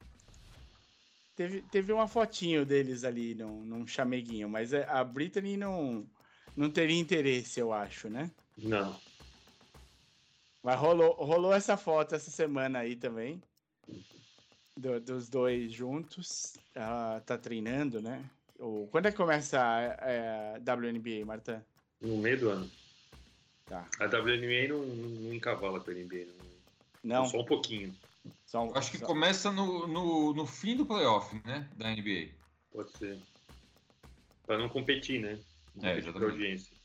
Teve, 1.37 1.61
teve 1.61 1.93
uma 1.93 2.07
fotinho 2.07 2.65
deles 2.65 3.03
ali 3.03 3.35
num, 3.35 3.63
num 3.63 3.85
chameguinho, 3.85 4.49
mas 4.49 4.73
é- 4.73 4.87
a 4.89 5.03
Brittany 5.03 5.55
não, 5.55 6.03
não 6.55 6.67
teria 6.69 6.99
interesse, 6.99 7.59
eu 7.59 7.71
acho, 7.71 8.09
né? 8.09 8.31
Não. 8.57 8.99
Mas 10.63 10.79
rolou, 10.79 11.13
rolou 11.13 11.53
essa 11.53 11.77
foto 11.77 12.15
essa 12.15 12.31
semana 12.31 12.79
aí 12.79 12.95
também. 12.95 13.39
do- 14.75 14.99
dos 14.99 15.27
dois 15.29 15.71
juntos. 15.71 16.53
Ela 16.75 17.19
tá 17.21 17.35
treinando, 17.37 17.99
né? 18.01 18.23
O, 18.59 18.87
quando 18.91 19.07
é 19.07 19.11
que 19.11 19.17
começa 19.17 19.59
a, 19.59 20.55
a 20.55 20.59
WNBA, 20.59 21.25
Marta? 21.25 21.65
No 22.01 22.17
meio 22.17 22.39
do 22.39 22.49
ano. 22.49 22.71
Tá. 23.65 23.87
A 23.99 24.05
WNBA 24.05 24.67
não, 24.69 24.85
não, 24.85 25.09
não 25.09 25.33
encavala 25.33 25.79
com 25.79 25.89
a 25.89 25.93
NBA. 25.93 26.25
Não. 27.03 27.21
Não, 27.21 27.25
Só 27.25 27.41
um 27.41 27.45
pouquinho. 27.45 27.95
Um- 28.55 28.75
Acho 28.75 28.91
que 28.91 28.99
começa 28.99 29.51
no, 29.51 29.87
no, 29.87 30.33
no 30.33 30.45
fim 30.45 30.75
do 30.75 30.85
playoff, 30.85 31.39
né? 31.45 31.69
Da 31.75 31.89
NBA. 31.89 32.29
Pode 32.71 32.91
ser. 32.97 33.19
Pra 34.45 34.57
não 34.57 34.69
competir, 34.69 35.19
né? 35.19 35.39
Não 35.75 35.89
É, 35.89 36.01
competir 36.01 36.23
audiência. 36.23 36.77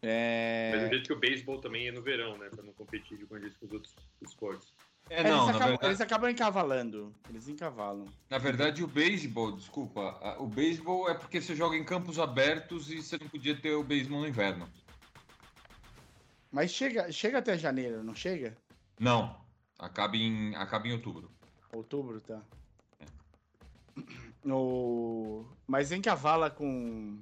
É... 0.00 0.70
Mas 0.72 0.82
do 0.84 0.88
jeito 0.90 1.06
que 1.06 1.12
o 1.12 1.18
beisebol 1.18 1.60
também 1.60 1.88
é 1.88 1.92
no 1.92 2.02
verão, 2.02 2.36
né? 2.38 2.48
Pra 2.48 2.62
não 2.62 2.72
competir 2.72 3.18
com 3.26 3.38
com 3.38 3.66
os 3.66 3.72
outros 3.72 3.94
esportes. 4.22 4.72
É, 5.10 5.20
eles, 5.20 5.30
não, 5.30 5.46
na 5.46 5.50
acabam, 5.50 5.68
verdade, 5.68 5.86
eles 5.86 6.00
acabam 6.00 6.30
encavalando. 6.30 7.14
Eles 7.30 7.48
encavalam. 7.48 8.06
na 8.28 8.38
verdade 8.38 8.84
o 8.84 8.86
beisebol, 8.86 9.52
desculpa, 9.52 10.36
o 10.38 10.46
beisebol 10.46 11.08
é 11.08 11.14
porque 11.14 11.40
você 11.40 11.56
joga 11.56 11.76
em 11.76 11.84
campos 11.84 12.18
abertos 12.18 12.90
e 12.90 13.02
você 13.02 13.16
não 13.18 13.26
podia 13.28 13.56
ter 13.56 13.72
o 13.72 13.82
beisebol 13.82 14.20
no 14.20 14.28
inverno. 14.28 14.68
Mas 16.52 16.70
chega, 16.72 17.10
chega 17.10 17.38
até 17.38 17.56
janeiro, 17.56 18.02
não 18.04 18.14
chega? 18.14 18.56
Não, 18.98 19.36
acaba 19.78 20.16
em, 20.16 20.54
acaba 20.56 20.88
em 20.88 20.92
outubro. 20.92 21.30
Outubro, 21.72 22.20
tá. 22.20 22.40
No... 24.44 25.44
Mas 25.66 25.92
encavala 25.92 26.50
com 26.50 27.18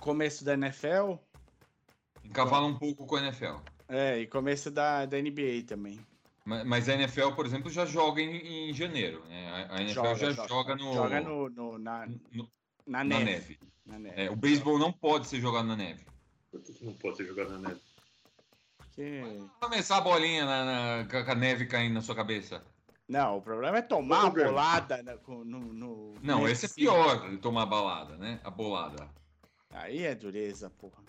começo 0.00 0.44
da 0.44 0.54
NFL 0.54 1.14
Encavala 2.24 2.66
um 2.66 2.78
pouco 2.78 3.06
com 3.06 3.16
a 3.16 3.20
NFL. 3.20 3.56
é, 3.88 4.20
e 4.20 4.26
começo 4.26 4.70
da, 4.70 5.04
da 5.06 5.20
NBA 5.20 5.64
também. 5.66 6.00
Ma- 6.44 6.64
Mas 6.64 6.88
a 6.88 6.94
NFL, 6.94 7.32
por 7.32 7.44
exemplo, 7.46 7.70
já 7.70 7.84
joga 7.84 8.20
em, 8.22 8.70
em 8.70 8.74
janeiro. 8.74 9.22
Né? 9.26 9.48
A- 9.70 9.76
A 9.76 9.82
NFL 9.82 10.14
já 10.14 10.30
joga, 10.46 10.74
no, 10.76 10.94
joga 10.94 11.20
no, 11.20 11.48
no- 11.50 11.78
na, 11.78 12.06
no- 12.06 12.50
na, 12.86 13.04
na 13.04 13.04
neve. 13.04 13.24
neve. 13.24 13.58
Na 13.86 13.98
neve. 13.98 14.20
É, 14.22 14.30
o 14.30 14.36
beisebol 14.36 14.78
não 14.78 14.92
pode 14.92 15.26
ser 15.26 15.40
jogado 15.40 15.66
na 15.66 15.76
neve. 15.76 16.04
Por 16.50 16.60
que 16.62 16.72
que 16.72 16.84
não 16.84 16.94
pode 16.94 17.16
ser 17.16 17.26
jogado 17.26 17.50
na 17.50 17.68
neve? 17.68 17.80
Porque- 18.94 19.40
Começar 19.60 19.96
a 19.96 20.00
bolinha 20.02 20.44
na, 20.44 20.64
na- 21.04 21.08
com 21.24 21.30
a 21.30 21.34
neve 21.34 21.66
caindo 21.66 21.94
na 21.94 22.02
sua 22.02 22.14
cabeça. 22.14 22.62
Não, 23.08 23.38
o 23.38 23.42
problema 23.42 23.78
é 23.78 23.82
tomar 23.82 24.26
a 24.26 24.30
bolada 24.30 25.02
na- 25.02 25.16
no, 25.26 25.44
no- 25.72 26.14
Não, 26.22 26.46
esse 26.48 26.66
é 26.66 26.68
pior 26.68 27.30
de 27.30 27.38
tomar 27.38 27.62
a 27.62 27.66
balada, 27.66 28.16
né? 28.16 28.38
A 28.44 28.50
bolada. 28.50 29.08
Aí 29.70 30.02
é 30.04 30.14
dureza, 30.14 30.68
porra. 30.70 31.02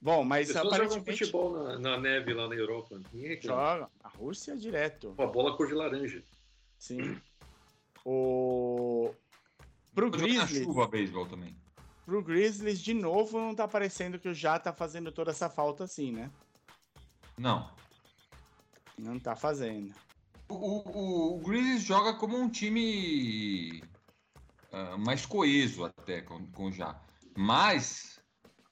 Bom, 0.00 0.20
As 0.22 0.26
mas 0.28 0.46
pessoas 0.48 0.64
jogam 0.64 0.76
aparentemente 0.84 1.18
futebol 1.18 1.52
na, 1.64 1.78
na 1.78 1.98
neve 1.98 2.32
lá 2.34 2.46
na 2.46 2.54
Europa. 2.54 3.00
Ninguém 3.12 3.40
joga. 3.40 3.88
A 4.04 4.08
Rússia 4.08 4.52
é 4.52 4.56
direto. 4.56 5.14
Uma 5.18 5.26
bola 5.26 5.56
cor 5.56 5.66
de 5.66 5.74
laranja. 5.74 6.22
Sim. 6.78 7.18
O. 8.04 9.12
Pro 9.94 10.10
Grizzlies, 10.10 10.64
chuva 10.64 10.86
beisebol 10.86 11.26
também. 11.26 11.56
pro 12.06 12.22
Grizzlies, 12.22 12.80
de 12.80 12.94
novo, 12.94 13.38
não 13.40 13.54
tá 13.54 13.66
parecendo 13.66 14.18
que 14.18 14.28
o 14.28 14.34
Já 14.34 14.58
tá 14.58 14.72
fazendo 14.72 15.10
toda 15.10 15.32
essa 15.32 15.50
falta 15.50 15.82
assim, 15.84 16.12
né? 16.12 16.30
Não. 17.38 17.70
Não 18.98 19.18
tá 19.18 19.36
fazendo. 19.36 19.94
O, 20.48 20.54
o, 20.54 21.36
o 21.36 21.40
Grizzlies 21.40 21.82
joga 21.84 22.14
como 22.14 22.36
um 22.36 22.48
time 22.48 23.82
ah, 24.72 24.96
mais 24.98 25.24
coeso 25.24 25.84
até 25.84 26.20
com, 26.22 26.46
com 26.52 26.66
o 26.66 26.72
Já. 26.72 27.00
Mas 27.36 28.20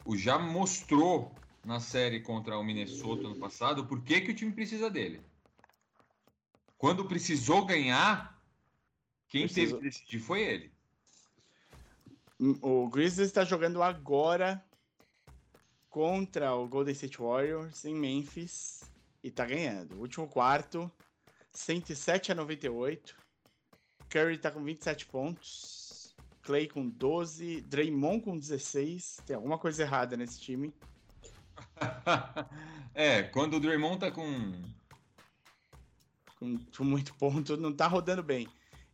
o 0.04 0.16
Já 0.16 0.38
mostrou 0.38 1.34
na 1.64 1.80
série 1.80 2.20
contra 2.20 2.58
o 2.58 2.64
Minnesota 2.64 3.28
no 3.28 3.38
passado 3.38 3.86
por 3.86 4.02
que, 4.02 4.20
que 4.20 4.30
o 4.30 4.34
time 4.34 4.52
precisa 4.52 4.90
dele. 4.90 5.20
Quando 6.78 7.06
precisou 7.06 7.64
ganhar, 7.64 8.40
quem 9.28 9.42
Precisou. 9.42 9.78
teve 9.78 9.90
que 9.90 9.96
decidir 9.96 10.20
foi 10.20 10.42
ele. 10.42 10.72
Hum, 12.38 12.58
O 12.60 12.88
Grizzlies 12.88 13.32
tá 13.32 13.44
jogando 13.44 13.82
agora 13.82 14.64
contra 15.96 16.54
o 16.54 16.68
Golden 16.68 16.92
State 16.92 17.16
Warriors 17.16 17.86
em 17.86 17.94
Memphis 17.94 18.82
e 19.24 19.30
tá 19.30 19.46
ganhando. 19.46 19.98
Último 19.98 20.28
quarto, 20.28 20.92
107 21.52 22.32
a 22.32 22.34
98. 22.34 23.16
Curry 24.10 24.36
tá 24.36 24.50
com 24.50 24.62
27 24.62 25.06
pontos. 25.06 26.14
Clay 26.42 26.68
com 26.68 26.86
12, 26.86 27.62
Draymond 27.62 28.20
com 28.20 28.38
16. 28.38 29.22
Tem 29.24 29.36
alguma 29.36 29.56
coisa 29.56 29.84
errada 29.84 30.18
nesse 30.18 30.38
time. 30.38 30.74
é, 32.94 33.22
quando 33.22 33.54
o 33.56 33.60
Draymond 33.60 33.98
tá 33.98 34.10
com. 34.10 34.52
Com, 36.38 36.58
com 36.76 36.84
muito 36.84 37.14
ponto, 37.14 37.56
não 37.56 37.72
tá 37.72 37.86
rodando 37.86 38.22
bem. 38.22 38.46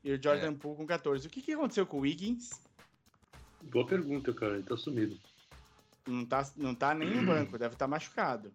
E 0.05 0.13
o 0.13 0.23
Jordan 0.23 0.55
Poole 0.55 0.77
com 0.77 0.87
14. 0.87 1.27
O 1.27 1.31
que, 1.31 1.43
que 1.43 1.51
aconteceu 1.51 1.85
com 1.85 1.97
o 1.97 2.03
Wiggins? 2.03 2.63
Boa 3.61 3.85
pergunta, 3.85 4.33
cara. 4.33 4.55
Ele 4.55 4.63
tá 4.63 4.77
sumido. 4.77 5.19
Não 6.07 6.25
tá, 6.27 6.51
não 6.57 6.75
tá 6.75 6.95
nem 6.95 7.15
no 7.15 7.27
banco, 7.27 7.57
deve 7.59 7.75
estar 7.75 7.87
machucado. 7.87 8.53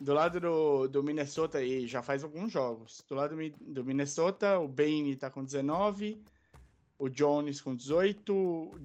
Do 0.00 0.12
lado 0.12 0.40
do, 0.40 0.88
do 0.88 1.02
Minnesota, 1.02 1.62
e 1.62 1.86
já 1.86 2.02
faz 2.02 2.24
alguns 2.24 2.50
jogos. 2.52 3.04
Do 3.08 3.14
lado 3.14 3.30
do, 3.30 3.36
Mi- 3.36 3.50
do 3.60 3.84
Minnesota, 3.84 4.58
o 4.58 4.66
Bane 4.66 5.14
tá 5.16 5.30
com 5.30 5.44
19, 5.44 6.20
o 6.98 7.08
Jones 7.08 7.60
com 7.60 7.74
18, 7.76 8.32
o 8.34 8.78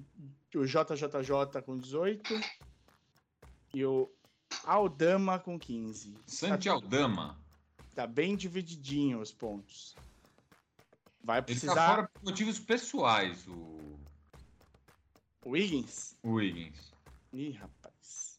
JJJ 0.66 1.62
com 1.64 1.76
18 1.78 2.34
e 3.74 3.84
o 3.84 4.10
Aldama 4.64 5.38
com 5.38 5.58
15. 5.58 6.14
Santi 6.26 6.68
Aldama. 6.68 7.38
Tá 7.94 8.06
bem 8.06 8.36
divididinho 8.36 9.20
os 9.20 9.32
pontos. 9.32 9.96
Vai 11.22 11.38
Ele 11.38 11.42
tá 11.42 11.46
precisar. 11.46 11.86
fora 11.96 12.08
por 12.08 12.22
motivos 12.24 12.58
pessoais, 12.58 13.46
o, 13.48 13.98
O 15.44 15.50
Wiggins? 15.50 16.16
o 16.22 16.32
Wiggins. 16.34 16.92
Ih, 17.32 17.52
rapaz. 17.52 18.38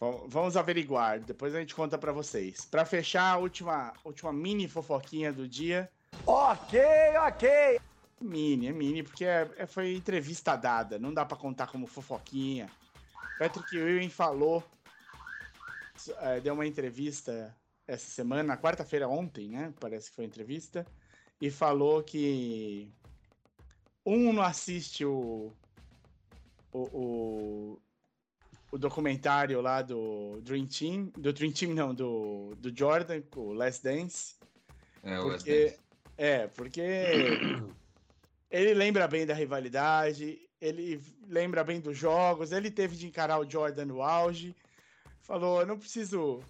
Vam- 0.00 0.28
Vamos 0.28 0.56
averiguar, 0.56 1.20
depois 1.20 1.54
a 1.54 1.60
gente 1.60 1.74
conta 1.74 1.98
pra 1.98 2.12
vocês. 2.12 2.64
Pra 2.64 2.84
fechar 2.84 3.32
a 3.32 3.36
última, 3.38 3.92
última 4.04 4.32
mini 4.32 4.68
fofoquinha 4.68 5.32
do 5.32 5.46
dia. 5.48 5.90
Ok, 6.26 6.78
ok. 7.26 7.80
Mini, 8.20 8.66
é 8.66 8.72
mini, 8.72 9.02
porque 9.02 9.24
é- 9.24 9.50
é- 9.56 9.66
foi 9.66 9.94
entrevista 9.94 10.56
dada, 10.56 10.98
não 10.98 11.14
dá 11.14 11.24
pra 11.24 11.36
contar 11.36 11.68
como 11.68 11.86
fofoquinha. 11.86 12.68
Patrick 13.38 13.76
Ewing 13.76 14.08
falou, 14.10 14.64
eh, 16.20 16.40
deu 16.40 16.54
uma 16.54 16.66
entrevista 16.66 17.56
essa 17.86 18.10
semana, 18.10 18.42
na 18.42 18.56
quarta-feira 18.56 19.08
ontem, 19.08 19.48
né? 19.48 19.72
Parece 19.78 20.10
que 20.10 20.16
foi 20.16 20.24
entrevista, 20.24 20.84
e 21.40 21.48
falou 21.50 22.02
que 22.02 22.90
um 24.04 24.32
não 24.32 24.42
assiste 24.42 25.04
o, 25.04 25.52
o, 26.78 26.88
o, 26.92 27.82
o 28.72 28.78
documentário 28.78 29.60
lá 29.60 29.82
do 29.82 30.40
Dream 30.42 30.66
Team, 30.66 31.12
do 31.16 31.32
Dream 31.32 31.52
Team 31.52 31.74
não, 31.74 31.94
do, 31.94 32.54
do 32.56 32.76
Jordan, 32.76 33.22
o 33.36 33.52
Last 33.52 33.82
Dance, 33.82 34.34
É, 35.02 35.18
o 35.18 35.22
porque, 35.22 35.50
Wes 35.50 35.88
é, 36.18 36.48
porque 36.48 36.80
ele 38.50 38.74
lembra 38.74 39.06
bem 39.06 39.24
da 39.24 39.34
rivalidade, 39.34 40.38
ele 40.60 41.00
lembra 41.28 41.62
bem 41.62 41.80
dos 41.80 41.96
jogos, 41.96 42.50
ele 42.50 42.70
teve 42.70 42.96
de 42.96 43.06
encarar 43.06 43.38
o 43.38 43.48
Jordan 43.48 43.86
no 43.86 44.02
auge. 44.02 44.54
Falou, 45.20 45.60
eu 45.60 45.66
não 45.66 45.78
preciso. 45.78 46.42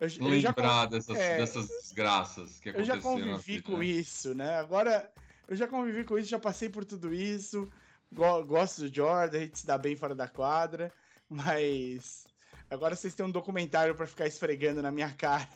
Eu, 0.00 0.08
Dance. 0.08 0.34
eu 0.36 0.40
já, 0.40 0.48
Lembrar 0.48 0.86
dessas, 0.86 1.18
é, 1.18 1.36
dessas 1.36 1.68
desgraças 1.68 2.58
que 2.60 2.70
eu 2.70 2.82
já 2.82 2.94
aconteceram. 2.94 3.32
convivi 3.32 3.52
vida, 3.52 3.64
com 3.64 3.76
né? 3.76 3.84
isso, 3.84 4.34
né? 4.34 4.56
Agora, 4.56 5.12
eu 5.46 5.54
já 5.54 5.68
convivi 5.68 6.04
com 6.04 6.18
isso, 6.18 6.30
já 6.30 6.38
passei 6.38 6.70
por 6.70 6.84
tudo 6.86 7.12
isso. 7.12 7.70
Go- 8.12 8.44
gosto 8.44 8.82
do 8.82 8.94
Jordan, 8.94 9.38
a 9.38 9.40
gente 9.40 9.58
se 9.58 9.66
dá 9.66 9.76
bem 9.78 9.96
fora 9.96 10.14
da 10.14 10.28
quadra, 10.28 10.92
mas 11.28 12.26
agora 12.70 12.94
vocês 12.96 13.14
têm 13.14 13.24
um 13.26 13.30
documentário 13.30 13.94
pra 13.94 14.06
ficar 14.06 14.26
esfregando 14.26 14.82
na 14.82 14.90
minha 14.90 15.10
cara 15.12 15.48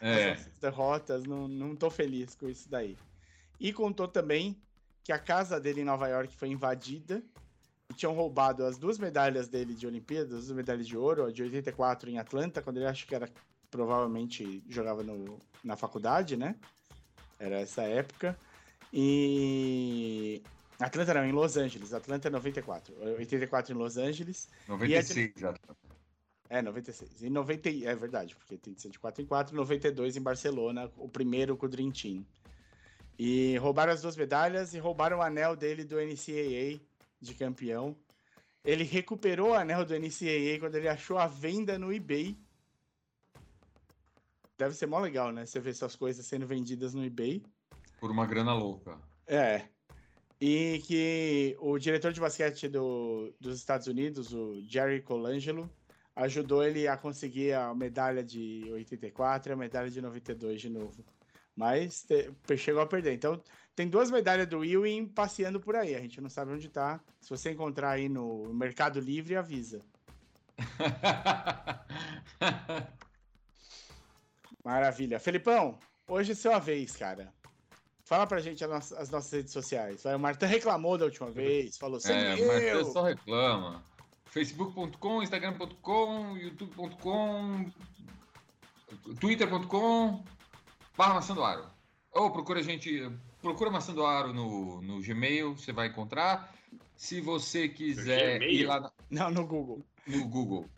É, 0.00 0.30
essas 0.30 0.52
derrotas, 0.60 1.24
não, 1.24 1.46
não 1.48 1.76
tô 1.76 1.90
feliz 1.90 2.34
com 2.34 2.48
isso 2.48 2.68
daí. 2.68 2.96
E 3.60 3.72
contou 3.72 4.08
também 4.08 4.60
que 5.04 5.12
a 5.12 5.18
casa 5.18 5.60
dele 5.60 5.80
em 5.80 5.84
Nova 5.84 6.08
York 6.08 6.36
foi 6.36 6.48
invadida 6.48 7.22
e 7.90 7.94
tinham 7.94 8.12
roubado 8.14 8.64
as 8.64 8.78
duas 8.78 8.98
medalhas 8.98 9.48
dele 9.48 9.74
de 9.74 9.86
Olimpíadas, 9.86 10.32
as 10.32 10.44
duas 10.46 10.56
medalhas 10.56 10.86
de 10.86 10.96
ouro, 10.96 11.24
a 11.26 11.32
de 11.32 11.42
84 11.42 12.08
em 12.10 12.18
Atlanta, 12.18 12.62
quando 12.62 12.78
ele 12.78 12.86
acho 12.86 13.06
que 13.06 13.14
era 13.14 13.28
provavelmente 13.70 14.62
jogava 14.68 15.02
no, 15.02 15.38
na 15.64 15.76
faculdade, 15.76 16.36
né? 16.36 16.56
Era 17.38 17.60
essa 17.60 17.82
época. 17.82 18.38
E 18.92 20.42
Atlanta 20.82 21.14
não, 21.14 21.24
em 21.24 21.32
Los 21.32 21.56
Angeles. 21.56 21.92
Atlanta 21.92 22.28
é 22.28 22.30
94. 22.30 22.94
84 23.18 23.74
em 23.74 23.78
Los 23.78 23.96
Angeles. 23.96 24.48
96 24.68 25.32
já. 25.36 25.54
É, 26.48 26.60
96. 26.60 27.22
E 27.22 27.30
90, 27.30 27.68
é 27.86 27.94
verdade, 27.94 28.36
porque 28.36 28.58
tem 28.58 28.74
de 28.74 28.98
4 28.98 29.22
em 29.22 29.26
4, 29.26 29.56
92 29.56 30.16
em 30.16 30.20
Barcelona, 30.20 30.90
o 30.98 31.08
primeiro 31.08 31.56
com 31.56 31.64
o 31.64 31.68
Dream 31.68 31.90
Team. 31.90 32.26
E 33.18 33.56
roubaram 33.58 33.92
as 33.92 34.02
duas 34.02 34.16
medalhas 34.16 34.74
e 34.74 34.78
roubaram 34.78 35.18
o 35.18 35.22
anel 35.22 35.56
dele 35.56 35.84
do 35.84 35.96
NCAA 35.96 36.80
de 37.20 37.34
campeão. 37.34 37.96
Ele 38.64 38.84
recuperou 38.84 39.50
o 39.50 39.54
anel 39.54 39.84
do 39.84 39.98
NCAA 39.98 40.58
quando 40.60 40.74
ele 40.74 40.88
achou 40.88 41.16
a 41.18 41.26
venda 41.26 41.78
no 41.78 41.92
eBay. 41.92 42.36
Deve 44.58 44.74
ser 44.74 44.86
mó 44.86 44.98
legal, 44.98 45.32
né? 45.32 45.46
Você 45.46 45.58
ver 45.58 45.74
suas 45.74 45.96
coisas 45.96 46.24
sendo 46.26 46.46
vendidas 46.46 46.94
no 46.94 47.04
eBay. 47.04 47.42
Por 47.98 48.10
uma 48.10 48.26
grana 48.26 48.54
louca. 48.54 48.98
É. 49.26 49.62
E 50.44 50.82
que 50.88 51.56
o 51.60 51.78
diretor 51.78 52.12
de 52.12 52.18
basquete 52.18 52.66
do, 52.66 53.32
dos 53.38 53.56
Estados 53.56 53.86
Unidos, 53.86 54.34
o 54.34 54.60
Jerry 54.66 55.00
Colangelo, 55.00 55.70
ajudou 56.16 56.64
ele 56.64 56.88
a 56.88 56.96
conseguir 56.96 57.52
a 57.52 57.72
medalha 57.72 58.24
de 58.24 58.68
84 58.72 59.50
e 59.50 59.52
a 59.52 59.56
medalha 59.56 59.88
de 59.88 60.02
92 60.02 60.60
de 60.60 60.68
novo. 60.68 61.04
Mas 61.54 62.02
te, 62.02 62.28
chegou 62.56 62.82
a 62.82 62.88
perder. 62.88 63.14
Então, 63.14 63.40
tem 63.76 63.88
duas 63.88 64.10
medalhas 64.10 64.48
do 64.48 64.64
Ewing 64.64 65.06
passeando 65.06 65.60
por 65.60 65.76
aí. 65.76 65.94
A 65.94 66.00
gente 66.00 66.20
não 66.20 66.28
sabe 66.28 66.50
onde 66.50 66.68
tá. 66.68 67.00
Se 67.20 67.30
você 67.30 67.52
encontrar 67.52 67.90
aí 67.90 68.08
no 68.08 68.52
Mercado 68.52 68.98
Livre, 68.98 69.36
avisa. 69.36 69.80
Maravilha. 74.64 75.20
Felipão, 75.20 75.78
hoje 76.08 76.32
é 76.32 76.34
sua 76.34 76.58
vez, 76.58 76.96
cara. 76.96 77.32
Fala 78.12 78.26
pra 78.26 78.40
gente 78.40 78.62
as, 78.62 78.92
as 78.92 79.08
nossas 79.08 79.32
redes 79.32 79.54
sociais. 79.54 80.04
O 80.04 80.18
Marta 80.18 80.44
reclamou 80.44 80.98
da 80.98 81.06
última 81.06 81.30
vez, 81.30 81.78
falou 81.78 81.98
sem 81.98 82.14
é, 82.14 82.74
eu. 82.74 82.84
só 82.84 83.04
reclama. 83.04 83.82
Facebook.com, 84.26 85.22
Instagram.com, 85.22 86.36
YouTube.com, 86.36 87.72
Twitter.com, 89.18 90.22
barra 90.94 91.14
Maçandoaro. 91.14 91.64
Ou 92.12 92.30
procura 92.30 92.60
a 92.60 92.62
gente, 92.62 93.10
procura 93.40 93.70
Maçandoaro 93.70 94.34
no, 94.34 94.82
no 94.82 95.00
Gmail, 95.00 95.56
você 95.56 95.72
vai 95.72 95.86
encontrar. 95.86 96.54
Se 96.94 97.18
você 97.18 97.66
quiser 97.66 98.42
ir 98.42 98.66
lá. 98.66 98.78
Na... 98.78 98.92
Não, 99.10 99.30
no 99.30 99.46
Google. 99.46 99.82
No 100.06 100.28
Google. 100.28 100.68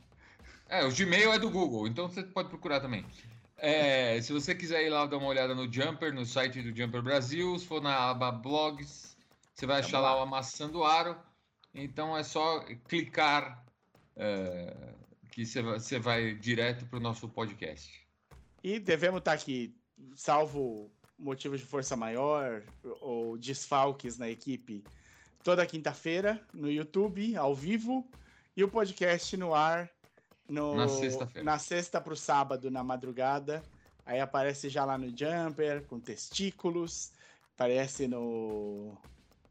É, 0.68 0.84
o 0.84 0.94
Gmail 0.94 1.32
é 1.32 1.38
do 1.40 1.50
Google, 1.50 1.88
então 1.88 2.08
você 2.08 2.22
pode 2.22 2.48
procurar 2.48 2.78
também. 2.78 3.04
É, 3.66 4.20
se 4.20 4.30
você 4.30 4.54
quiser 4.54 4.84
ir 4.84 4.90
lá 4.90 5.06
dar 5.06 5.16
uma 5.16 5.28
olhada 5.28 5.54
no 5.54 5.72
Jumper, 5.72 6.12
no 6.12 6.26
site 6.26 6.60
do 6.60 6.76
Jumper 6.76 7.00
Brasil, 7.00 7.58
se 7.58 7.64
for 7.64 7.80
na 7.80 8.10
aba 8.10 8.30
blogs, 8.30 9.16
você 9.54 9.64
vai 9.64 9.80
achar 9.80 10.00
lá 10.00 10.18
o 10.18 10.20
Amassando 10.20 10.84
Aro. 10.84 11.16
Então 11.74 12.14
é 12.14 12.22
só 12.22 12.60
clicar 12.86 13.64
é, 14.16 14.92
que 15.30 15.46
você 15.46 15.98
vai 15.98 16.34
direto 16.34 16.84
para 16.84 16.98
o 16.98 17.02
nosso 17.02 17.26
podcast. 17.26 18.06
E 18.62 18.78
devemos 18.78 19.20
estar 19.20 19.34
tá 19.34 19.42
aqui, 19.42 19.74
salvo 20.14 20.92
motivos 21.18 21.58
de 21.58 21.64
força 21.64 21.96
maior 21.96 22.62
ou 23.00 23.38
desfalques 23.38 24.18
na 24.18 24.28
equipe, 24.28 24.84
toda 25.42 25.64
quinta-feira 25.64 26.38
no 26.52 26.70
YouTube, 26.70 27.34
ao 27.34 27.54
vivo, 27.54 28.06
e 28.54 28.62
o 28.62 28.68
podcast 28.68 29.34
no 29.38 29.54
ar 29.54 29.90
no, 30.48 30.74
na 30.74 30.88
sexta-feira. 30.88 31.44
Na 31.44 31.58
sexta 31.58 32.00
para 32.00 32.12
o 32.12 32.16
sábado, 32.16 32.70
na 32.70 32.84
madrugada. 32.84 33.62
Aí 34.06 34.20
aparece 34.20 34.68
já 34.68 34.84
lá 34.84 34.98
no 34.98 35.08
Jumper, 35.08 35.86
com 35.86 35.98
testículos. 35.98 37.12
Aparece 37.54 38.06
no, 38.06 38.96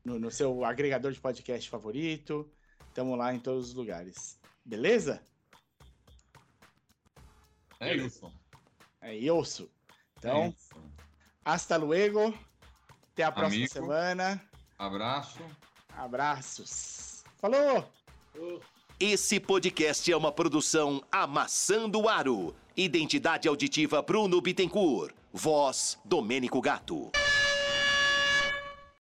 no, 0.04 0.20
no 0.20 0.32
seu 0.32 0.64
agregador 0.64 1.12
de 1.12 1.20
podcast 1.20 1.70
favorito. 1.70 2.50
Estamos 2.88 3.18
lá 3.18 3.34
em 3.34 3.40
todos 3.40 3.70
os 3.70 3.74
lugares. 3.74 4.40
Beleza? 4.64 5.22
É 7.80 7.96
isso. 7.96 8.32
É 9.02 9.16
isso. 9.16 9.70
Então, 10.18 10.44
é 10.44 10.48
isso. 10.50 10.76
hasta 11.44 11.76
luego. 11.76 12.34
Até 13.14 13.24
a 13.24 13.32
próxima 13.32 13.58
Amigo, 13.58 13.74
semana. 13.74 14.42
Abraço. 14.78 15.40
Abraços. 15.90 17.24
Falou! 17.38 17.92
Esse 19.00 19.40
podcast 19.40 20.12
é 20.12 20.16
uma 20.16 20.32
produção 20.32 21.04
Amassando 21.12 22.08
Aro. 22.08 22.56
Identidade 22.78 23.48
auditiva 23.48 24.02
Bruno 24.02 24.40
Bittencourt. 24.40 25.14
Voz 25.34 25.98
Domênico 26.06 26.62
Gato. 26.62 27.12